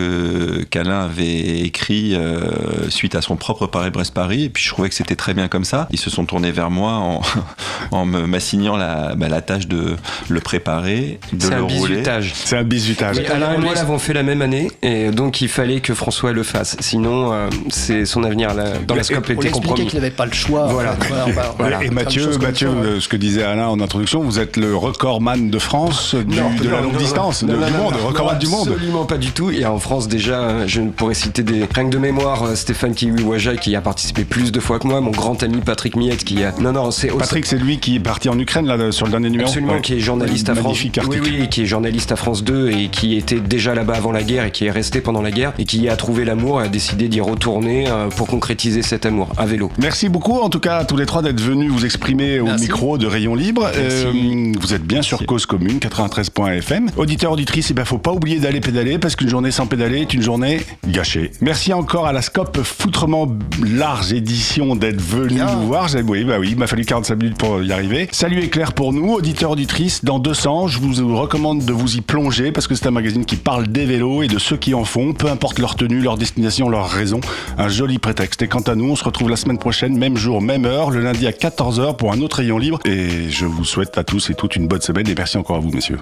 qu'Alain 0.72 1.02
avait 1.02 1.60
écrit 1.60 2.16
euh, 2.16 2.90
suite 2.90 3.14
à 3.14 3.22
son 3.22 3.36
propre 3.36 3.68
Paris-Brest-Paris, 3.68 4.46
et 4.46 4.50
puis 4.50 4.64
je 4.64 4.70
trouvais 4.70 4.90
que 4.90 4.96
c'était 4.96 5.16
très 5.16 5.36
bien 5.36 5.48
comme 5.48 5.66
ça. 5.66 5.88
Ils 5.92 6.00
se 6.00 6.10
sont 6.10 6.26
tournés 6.26 6.52
vers 6.52 6.72
moi 6.72 6.94
en, 6.94 7.22
en 7.92 8.06
m'assignant 8.06 8.76
la, 8.76 9.14
bah, 9.14 9.30
la 9.30 9.42
tâche 9.42 9.68
de 9.68 9.96
le 10.30 10.40
préparer, 10.42 11.20
de 11.32 11.48
le 11.48 11.62
rouler. 11.62 12.04
C'est 12.34 12.58
un 12.58 12.64
bisutage. 12.64 13.20
Alain 13.30 13.54
et 13.54 13.58
moi 13.60 13.76
l'avons 13.76 14.00
fait 14.00 14.14
la 14.14 14.24
même 14.24 14.42
année, 14.42 14.72
et 14.82 15.12
donc 15.12 15.42
il 15.42 15.48
fallait 15.48 15.80
que 15.80 15.94
François 15.94 16.32
le 16.32 16.42
fasse. 16.42 16.76
Sinon, 16.80 17.50
c'est 17.70 18.06
son 18.06 18.24
avenir 18.24 18.56
là, 18.56 18.80
dans 18.88 18.96
la 18.96 19.04
scope 19.04 19.30
était 19.30 19.52
compromis. 19.52 19.86
qu'il 19.86 20.00
n'avait 20.00 20.10
pas 20.10 20.26
le 20.26 20.34
choix. 20.34 20.66
Voilà 20.66 20.87
Voilà. 21.10 21.54
Voilà. 21.58 21.84
Et 21.84 21.90
Mathieu, 21.90 22.30
Mathieu 22.40 22.68
ça, 22.70 22.74
euh, 22.76 23.00
ce 23.00 23.08
que 23.08 23.18
disait 23.18 23.44
Alain 23.44 23.68
en 23.68 23.80
introduction, 23.80 24.22
vous 24.22 24.40
êtes 24.40 24.58
le 24.58 24.76
recordman 24.76 25.50
de 25.50 25.60
France 25.60 26.16
du- 26.16 26.36
Non, 26.40 26.50
de 26.62 26.70
la 26.70 26.82
longue 26.82 26.94
non, 26.94 27.00
distance, 27.00 27.44
du 27.44 27.52
monde, 27.52 27.94
recordman 28.06 28.38
du 28.40 28.48
monde. 28.48 28.70
Absolument 28.70 29.06
pas 29.06 29.18
du 29.18 29.32
tout. 29.32 29.52
Et 29.52 29.66
en 29.66 29.80
France, 29.80 30.08
déjà, 30.08 30.66
je 30.68 30.82
pourrais 30.82 31.14
citer 31.14 31.44
des. 31.44 31.66
Rien 31.74 31.86
que 31.86 31.90
de 31.94 31.98
mémoire, 31.98 32.44
euh, 32.44 32.56
Stéphane 32.56 32.94
Kiwiwaja 32.94 33.56
qui 33.58 33.76
a 33.76 33.82
participé 33.82 34.24
plus 34.24 34.52
de 34.52 34.60
fois 34.60 34.80
que 34.80 34.88
moi, 34.88 35.02
mon 35.02 35.12
grand 35.12 35.42
ami 35.44 35.58
Patrick 35.58 35.96
Miette 35.96 36.24
qui 36.24 36.44
a. 36.44 36.54
Non, 36.60 36.72
non, 36.72 36.92
c'est. 36.92 37.08
Patrick, 37.08 37.46
c'est 37.46 37.58
lui 37.58 37.80
qui 37.80 37.96
est 37.96 38.00
parti 38.00 38.30
en 38.30 38.38
Ukraine 38.40 38.66
là 38.68 38.92
sur 38.92 39.06
le 39.06 39.12
dernier 39.12 39.30
numéro. 39.30 39.48
Absolument, 39.50 39.74
Ouais. 39.74 39.82
qui 39.82 39.94
est 39.96 40.00
journaliste 40.00 40.50
à 40.50 40.54
France. 40.56 40.66
Magnifique 40.66 41.00
Oui, 41.08 41.18
article. 41.18 41.38
oui, 41.42 41.50
qui 41.50 41.62
est 41.62 41.66
journaliste 41.66 42.12
à 42.12 42.16
France 42.16 42.44
2 42.44 42.70
et 42.72 42.88
qui 42.90 43.18
était 43.18 43.40
déjà 43.40 43.74
là-bas 43.76 43.96
avant 43.96 44.12
la 44.12 44.24
guerre 44.24 44.46
et 44.46 44.52
qui 44.52 44.66
est 44.66 44.72
resté 44.72 45.02
pendant 45.02 45.22
la 45.22 45.32
guerre 45.32 45.54
et 45.60 45.66
qui 45.66 45.88
a 45.90 45.96
trouvé 45.96 46.26
l'amour 46.26 46.62
et 46.62 46.66
a 46.66 46.68
décidé 46.68 47.08
d'y 47.08 47.22
retourner 47.22 47.88
euh, 47.88 48.10
pour 48.10 48.28
concrétiser 48.28 48.82
cet 48.82 49.06
amour 49.06 49.30
à 49.38 49.46
vélo. 49.46 49.72
Merci 49.80 50.10
beaucoup 50.10 50.40
en 50.40 50.50
tout 50.50 50.60
cas 50.60 50.77
tous 50.86 50.98
les 50.98 51.06
trois 51.06 51.22
d'être 51.22 51.40
venus 51.42 51.72
vous 51.72 51.86
exprimer 51.86 52.40
au 52.40 52.46
Merci. 52.46 52.64
micro 52.66 52.98
de 52.98 53.08
Rayon 53.08 53.36
Libre. 53.36 53.70
Euh, 53.76 54.12
Merci. 54.14 54.52
vous 54.60 54.74
êtes 54.74 54.84
bien 54.84 55.02
sur 55.02 55.26
Cause 55.26 55.46
Commune 55.46 55.80
93.fm. 55.80 56.90
Auditeur 56.98 57.32
auditrice, 57.32 57.70
il 57.70 57.74
ben 57.74 57.86
faut 57.86 57.98
pas 57.98 58.12
oublier 58.12 58.40
d'aller 58.40 58.60
pédaler 58.60 58.98
parce 59.00 59.16
qu'une 59.16 59.30
journée 59.30 59.52
sans 59.52 59.68
pédaler 59.68 60.02
est 60.02 60.14
une 60.14 60.22
journée 60.22 60.62
gâchée. 60.88 61.32
Merci 61.42 61.74
encore 61.74 62.06
à 62.08 62.14
la 62.14 62.22
Scope 62.22 62.62
foutrement 62.64 63.28
large 63.66 64.14
édition 64.14 64.76
d'être 64.76 65.02
venu 65.02 65.36
Bien. 65.36 65.56
nous 65.56 65.68
voir. 65.68 65.88
Oui, 66.08 66.24
bah 66.24 66.36
oui, 66.40 66.50
il 66.52 66.58
m'a 66.58 66.68
fallu 66.68 66.86
45 66.86 67.16
minutes 67.16 67.38
pour 67.38 67.62
y 67.64 67.72
arriver. 67.72 68.08
Salut 68.12 68.40
Éclair 68.40 68.74
pour 68.74 68.94
nous, 68.94 69.14
auditeur 69.14 69.52
auditrice. 69.52 70.04
Dans 70.04 70.20
200, 70.20 70.68
je 70.68 70.80
vous 70.80 71.16
recommande 71.18 71.66
de 71.66 71.74
vous 71.74 71.96
y 71.98 72.02
plonger 72.02 72.52
parce 72.52 72.68
que 72.68 72.76
c'est 72.76 72.88
un 72.88 72.92
magazine 72.92 73.26
qui 73.26 73.36
parle 73.36 73.68
des 73.68 73.86
vélos 73.86 74.24
et 74.24 74.28
de 74.28 74.38
ceux 74.40 74.58
qui 74.58 74.74
en 74.74 74.84
font, 74.84 75.14
peu 75.14 75.28
importe 75.30 75.60
leur 75.60 75.76
tenue, 75.76 76.02
leur 76.02 76.18
destination, 76.18 76.70
leur 76.70 76.90
raison. 76.90 77.20
Un 77.58 77.70
joli 77.70 77.98
prétexte. 78.00 78.42
Et 78.42 78.48
quant 78.48 78.62
à 78.62 78.76
nous, 78.76 78.92
on 78.92 78.96
se 78.96 79.04
retrouve 79.04 79.30
la 79.30 79.36
semaine 79.38 79.58
prochaine, 79.58 79.98
même 79.98 80.18
jour, 80.18 80.42
même 80.42 80.66
le 80.68 81.00
lundi 81.00 81.26
à 81.28 81.32
14h 81.32 81.96
pour 81.96 82.12
un 82.12 82.20
autre 82.20 82.38
rayon 82.38 82.58
libre. 82.58 82.80
Et 82.86 83.30
je 83.30 83.46
vous 83.46 83.64
souhaite 83.64 83.98
à 83.98 84.04
tous 84.04 84.30
et 84.30 84.36
toutes 84.36 84.56
une 84.56 84.68
bonne 84.68 84.82
semaine 84.82 85.08
et 85.08 85.16
merci 85.16 85.38
encore 85.38 85.56
à 85.56 85.60
vous, 85.60 85.72
messieurs. 85.72 86.00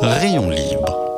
Rayon 0.00 0.50
libre 0.50 1.15